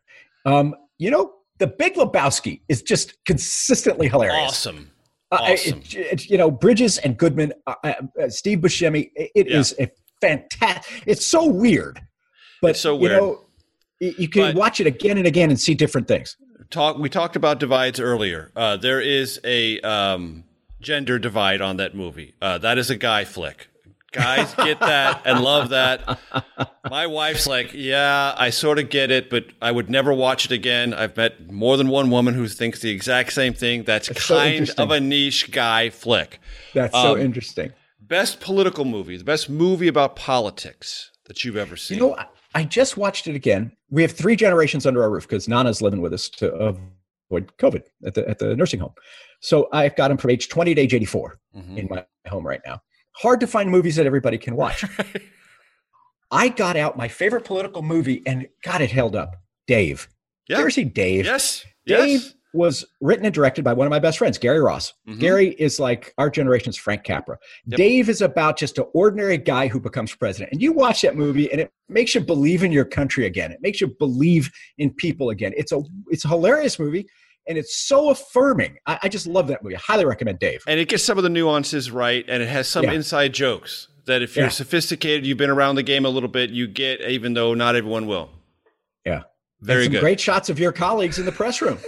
Um, 0.45 0.76
you 0.97 1.11
know, 1.11 1.34
The 1.59 1.67
Big 1.67 1.95
Lebowski 1.95 2.61
is 2.70 2.82
just 2.82 3.24
consistently 3.26 4.07
hilarious. 4.07 4.49
Awesome. 4.51 4.91
Uh, 5.32 5.39
it- 5.49 5.95
it- 5.95 6.30
you 6.30 6.38
know, 6.38 6.49
Bridges 6.49 6.97
and 6.99 7.17
Goodman, 7.17 7.53
uh, 7.67 7.76
uh, 7.84 7.93
uh, 8.22 8.30
Steve 8.30 8.59
Buscemi. 8.59 9.11
It, 9.15 9.32
it 9.36 9.47
Yeah. 9.49 9.59
is 9.59 9.76
a 9.80 9.89
fantastic. 10.22 11.03
It's 11.05 11.26
so 11.26 11.45
weird, 11.45 12.01
but 12.61 12.72
It's 12.72 12.82
so 12.82 12.95
You 12.95 13.01
weird. 13.01 13.13
know, 13.22 13.45
you 13.99 14.28
can 14.28 14.41
But- 14.41 14.55
watch 14.55 14.80
it 14.80 14.88
again 14.88 15.17
and 15.17 15.28
again 15.28 15.49
and 15.49 15.59
see 15.59 15.74
different 15.76 16.07
things. 16.07 16.36
talk 16.72 16.97
we 16.97 17.09
talked 17.09 17.36
about 17.36 17.59
divides 17.59 17.99
earlier 17.99 18.51
uh, 18.55 18.78
there 18.78 19.01
is 19.01 19.39
a 19.43 19.80
um, 19.82 20.43
gender 20.80 21.17
divide 21.17 21.61
on 21.61 21.78
that 21.78 21.95
movie 21.95 22.36
uh, 22.43 22.57
that 22.59 22.78
is 22.78 22.89
a 22.91 22.95
guy 22.95 23.26
flick 23.26 23.67
guys 24.12 24.53
get 24.55 24.80
that 24.80 25.22
and 25.26 25.41
love 25.41 25.70
that 25.70 26.20
my 26.89 27.05
wife's 27.05 27.45
like 27.47 27.72
yeah 27.74 28.34
i 28.38 28.49
sort 28.49 28.80
of 28.80 28.89
get 28.89 29.12
it 29.12 29.30
but 29.30 29.45
i 29.62 29.72
would 29.72 29.89
never 29.89 30.12
watch 30.14 30.45
it 30.45 30.51
again 30.51 30.93
i've 30.93 31.16
met 31.16 31.51
more 31.51 31.78
than 31.78 31.89
one 31.89 32.10
woman 32.10 32.34
who 32.34 32.47
thinks 32.47 32.80
the 32.82 32.89
exact 32.89 33.32
same 33.34 33.53
thing 33.53 33.84
that's 33.84 34.07
That's 34.07 34.28
kind 34.28 34.53
interesting. 34.55 34.84
of 34.84 34.91
a 34.91 34.99
niche 34.99 35.51
guy 35.51 35.89
flick 35.89 36.39
That's 36.74 36.93
so 36.93 37.14
Um, 37.14 37.22
interesting. 37.22 37.72
best 38.01 38.39
political 38.39 38.84
movie 38.86 39.18
the 39.18 39.24
best 39.24 39.49
movie 39.49 39.88
about 39.88 40.16
politics 40.16 41.12
that 41.26 41.43
you've 41.45 41.57
ever 41.57 41.76
seen 41.78 41.99
You 41.99 42.07
know, 42.07 42.18
I, 42.55 42.64
just 42.64 42.97
watched 42.97 43.28
it 43.28 43.36
again. 43.36 43.72
We 43.91 44.01
have 44.01 44.12
three 44.12 44.36
generations 44.36 44.88
under 44.88 45.03
our 45.03 45.12
roof 45.12 45.28
because 45.28 45.47
Nana's 45.47 45.80
living 45.84 46.01
with 46.01 46.12
us 46.14 46.28
to 46.30 46.51
avoid 46.51 47.51
COVID 47.60 47.84
at 48.03 48.16
the 48.16 48.28
at 48.28 48.39
the 48.39 48.55
nursing 48.55 48.80
home. 48.80 48.93
So 49.39 49.70
I've 49.72 49.95
got 49.95 50.10
him 50.10 50.18
from 50.18 50.32
age 50.32 50.49
20 50.49 50.74
to 50.74 50.82
age 50.82 50.95
84 50.95 51.39
Mhm. 51.55 51.78
in 51.78 51.88
my 51.91 52.03
home 52.28 52.47
right 52.47 52.62
now. 52.66 52.82
Hard 53.20 53.39
to 53.41 53.47
find 53.47 53.70
movies 53.70 53.95
that 53.97 54.05
everybody 54.05 54.38
can 54.38 54.55
watch. 54.57 54.84
I 56.32 56.49
got 56.49 56.76
out 56.78 56.97
my 56.97 57.07
favorite 57.07 57.43
political 57.45 57.82
movie 57.82 58.22
and 58.26 58.47
God, 58.63 58.82
it 58.82 58.91
held 58.91 59.15
up. 59.15 59.36
Dave. 59.67 60.07
Did 60.47 60.55
you 60.55 60.61
ever 60.61 60.70
see 60.72 60.84
Dave? 60.84 61.26
yes 61.26 61.65
Dave 61.86 62.09
yes 62.22 62.34
was 62.51 62.84
written 62.99 63.26
and 63.26 63.34
directed 63.34 63.63
by 63.63 63.74
one 63.74 63.86
of 63.86 63.91
my 63.91 63.99
best 63.99 64.17
friends, 64.17 64.39
Gary 64.39 64.59
Ross. 64.59 64.93
Mhm. 65.07 65.20
Gary 65.20 65.49
is 65.59 65.80
like 65.80 66.11
our 66.17 66.32
generation's 66.32 66.76
Frank 66.78 67.03
Capra. 67.03 67.38
Yep. 67.67 67.78
Dave 67.78 68.09
is 68.09 68.24
about 68.24 68.57
just 68.57 68.80
an 68.80 68.86
ordinary 68.95 69.38
guy 69.38 69.67
who 69.67 69.80
becomes 69.80 70.15
president. 70.15 70.51
And 70.53 70.59
you 70.59 70.74
watch 70.74 71.03
that 71.03 71.15
movie 71.15 71.51
and 71.51 71.61
it 71.61 71.72
makes 71.89 72.15
you 72.15 72.22
believe 72.22 72.63
in 72.63 72.72
your 72.72 72.86
country 72.86 73.28
again. 73.28 73.51
It 73.51 73.61
makes 73.61 73.80
you 73.80 73.93
believe 73.99 74.49
in 74.80 74.91
people 74.91 75.30
again. 75.30 75.53
It's 75.57 75.72
a 75.72 75.80
it's 76.09 76.26
a 76.26 76.30
hilarious 76.30 76.80
movie 76.80 77.05
and 77.50 77.58
it's 77.58 77.76
so 77.76 78.10
affirming. 78.12 78.78
I, 78.86 79.00
I 79.04 79.10
just 79.10 79.28
love 79.28 79.47
that 79.47 79.62
movie. 79.64 79.76
I 79.76 79.80
highly 79.80 80.06
recommend 80.06 80.39
Dave. 80.39 80.62
and 80.68 80.80
it 80.80 80.88
gets 80.88 81.04
some 81.04 81.18
of 81.18 81.24
the 81.26 81.30
nuances 81.30 81.91
right 81.91 82.24
and 82.30 82.41
it 82.41 82.47
has 82.47 82.68
some 82.70 82.86
Yeah. 82.86 82.93
inside 82.93 83.34
jokes 83.34 83.88
that 84.06 84.22
if 84.22 84.36
you're 84.36 84.45
Yeah. 84.45 84.50
sophisticated 84.50 85.26
you've 85.26 85.38
been 85.38 85.50
around 85.50 85.76
the 85.76 85.84
game 85.84 86.06
a 86.06 86.10
little 86.10 86.30
bit 86.30 86.52
you 86.52 86.68
get 86.68 87.02
even 87.02 87.34
though 87.34 87.54
not 87.54 87.76
everyone 87.76 88.06
will 88.08 88.30
Yeah. 89.06 89.24
very 89.62 89.88
good 89.89 90.00
great 90.02 90.20
shots 90.20 90.50
of 90.50 90.58
your 90.60 90.72
colleagues 90.72 91.20
in 91.20 91.26
the 91.26 91.32
press 91.32 91.62
room. 91.62 91.80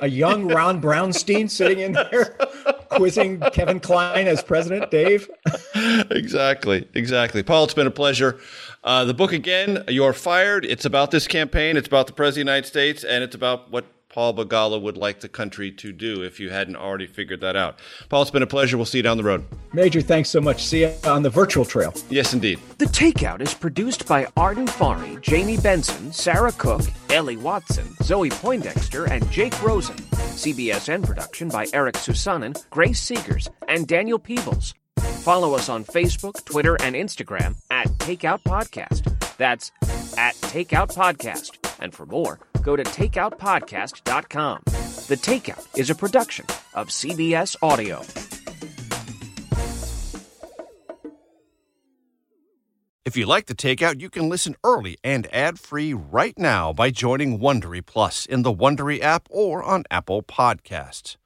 a 0.00 0.08
young 0.08 0.48
Ron 0.56 0.80
Brownstein 0.80 1.50
sitting 1.50 1.80
in 1.80 1.92
there 1.92 2.36
quizzing 2.90 3.38
Kevin 3.52 3.80
Kline 3.80 4.26
as 4.26 4.42
president, 4.42 4.90
Dave. 4.90 5.28
exactly 6.10 6.88
exactly 6.94 7.42
paul 7.42 7.64
it's 7.64 7.74
been 7.74 7.86
a 7.86 7.90
pleasure 7.90 8.38
uh, 8.84 9.04
the 9.04 9.14
book 9.14 9.32
again 9.32 9.84
you're 9.88 10.12
fired 10.12 10.64
it's 10.64 10.84
about 10.84 11.10
this 11.10 11.26
campaign 11.26 11.76
it's 11.76 11.88
about 11.88 12.06
the 12.06 12.12
president 12.12 12.42
of 12.42 12.46
the 12.46 12.52
united 12.52 12.66
states 12.68 13.04
and 13.04 13.22
it's 13.24 13.34
about 13.34 13.70
what 13.70 13.84
paul 14.08 14.34
begala 14.34 14.80
would 14.80 14.96
like 14.96 15.20
the 15.20 15.28
country 15.28 15.70
to 15.70 15.92
do 15.92 16.22
if 16.22 16.40
you 16.40 16.50
hadn't 16.50 16.76
already 16.76 17.06
figured 17.06 17.40
that 17.40 17.56
out 17.56 17.78
paul 18.08 18.22
it's 18.22 18.30
been 18.30 18.42
a 18.42 18.46
pleasure 18.46 18.76
we'll 18.76 18.86
see 18.86 18.98
you 18.98 19.02
down 19.02 19.16
the 19.16 19.24
road 19.24 19.44
Major, 19.74 20.00
thanks 20.00 20.30
so 20.30 20.40
much. 20.40 20.64
See 20.64 20.80
you 20.80 20.94
on 21.04 21.22
the 21.22 21.28
virtual 21.28 21.62
trail. 21.66 21.92
yes 22.08 22.32
indeed 22.32 22.58
The 22.78 22.86
Takeout 22.86 23.42
is 23.42 23.52
produced 23.52 24.08
by 24.08 24.26
Arden 24.34 24.66
Farhi, 24.66 25.20
Jamie 25.20 25.58
Benson, 25.58 26.10
Sarah 26.10 26.52
Cook, 26.52 26.80
Ellie 27.10 27.36
Watson, 27.36 27.86
Zoe 28.02 28.30
Poindexter, 28.30 29.04
and 29.04 29.30
Jake 29.30 29.62
Rosen. 29.62 29.96
CBSN 29.96 31.04
production 31.04 31.50
by 31.50 31.66
Eric 31.74 31.96
Susanen, 31.96 32.56
Grace 32.70 33.00
Seegers, 33.04 33.50
and 33.68 33.86
Daniel 33.86 34.18
Peebles. 34.18 34.74
Follow 35.22 35.54
us 35.54 35.68
on 35.68 35.84
Facebook, 35.84 36.42
Twitter, 36.46 36.76
and 36.80 36.96
Instagram 36.96 37.56
at 37.70 37.88
Takeout 37.98 38.42
Podcast. 38.44 39.02
That's 39.36 39.70
at 40.16 40.34
Takeout 40.36 40.94
Podcast. 40.94 41.50
And 41.80 41.92
for 41.94 42.06
more, 42.06 42.38
go 42.68 42.76
to 42.76 42.84
takeoutpodcast.com. 42.84 44.60
The 44.66 45.16
Takeout 45.16 45.78
is 45.78 45.88
a 45.88 45.94
production 45.94 46.44
of 46.74 46.88
CBS 46.88 47.56
Audio. 47.62 48.02
If 53.06 53.16
you 53.16 53.24
like 53.24 53.46
the 53.46 53.54
takeout, 53.54 54.02
you 54.02 54.10
can 54.10 54.28
listen 54.28 54.54
early 54.62 54.98
and 55.02 55.26
ad-free 55.32 55.94
right 55.94 56.38
now 56.38 56.74
by 56.74 56.90
joining 56.90 57.38
Wondery 57.38 57.86
Plus 57.86 58.26
in 58.26 58.42
the 58.42 58.52
Wondery 58.52 59.00
app 59.00 59.28
or 59.30 59.62
on 59.62 59.84
Apple 59.90 60.22
Podcasts. 60.22 61.16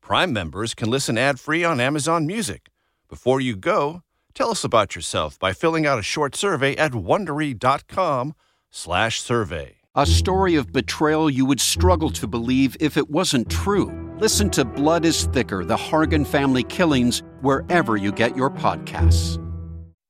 Prime 0.00 0.32
members 0.32 0.74
can 0.74 0.88
listen 0.88 1.18
ad-free 1.18 1.62
on 1.62 1.78
Amazon 1.78 2.26
Music. 2.26 2.70
Before 3.06 3.38
you 3.38 3.54
go, 3.54 4.00
tell 4.32 4.50
us 4.50 4.64
about 4.64 4.96
yourself 4.96 5.38
by 5.38 5.52
filling 5.52 5.84
out 5.84 5.98
a 5.98 6.02
short 6.02 6.34
survey 6.34 6.74
at 6.76 6.92
wondery.com/survey. 6.92 9.76
A 9.98 10.04
story 10.04 10.56
of 10.56 10.74
betrayal 10.74 11.30
you 11.30 11.46
would 11.46 11.58
struggle 11.58 12.10
to 12.10 12.26
believe 12.26 12.76
if 12.80 12.98
it 12.98 13.08
wasn't 13.08 13.48
true. 13.48 13.90
Listen 14.18 14.50
to 14.50 14.62
Blood 14.62 15.06
is 15.06 15.24
Thicker 15.24 15.64
The 15.64 15.74
Hargan 15.74 16.26
Family 16.26 16.64
Killings 16.64 17.22
wherever 17.40 17.96
you 17.96 18.12
get 18.12 18.36
your 18.36 18.50
podcasts. 18.50 19.42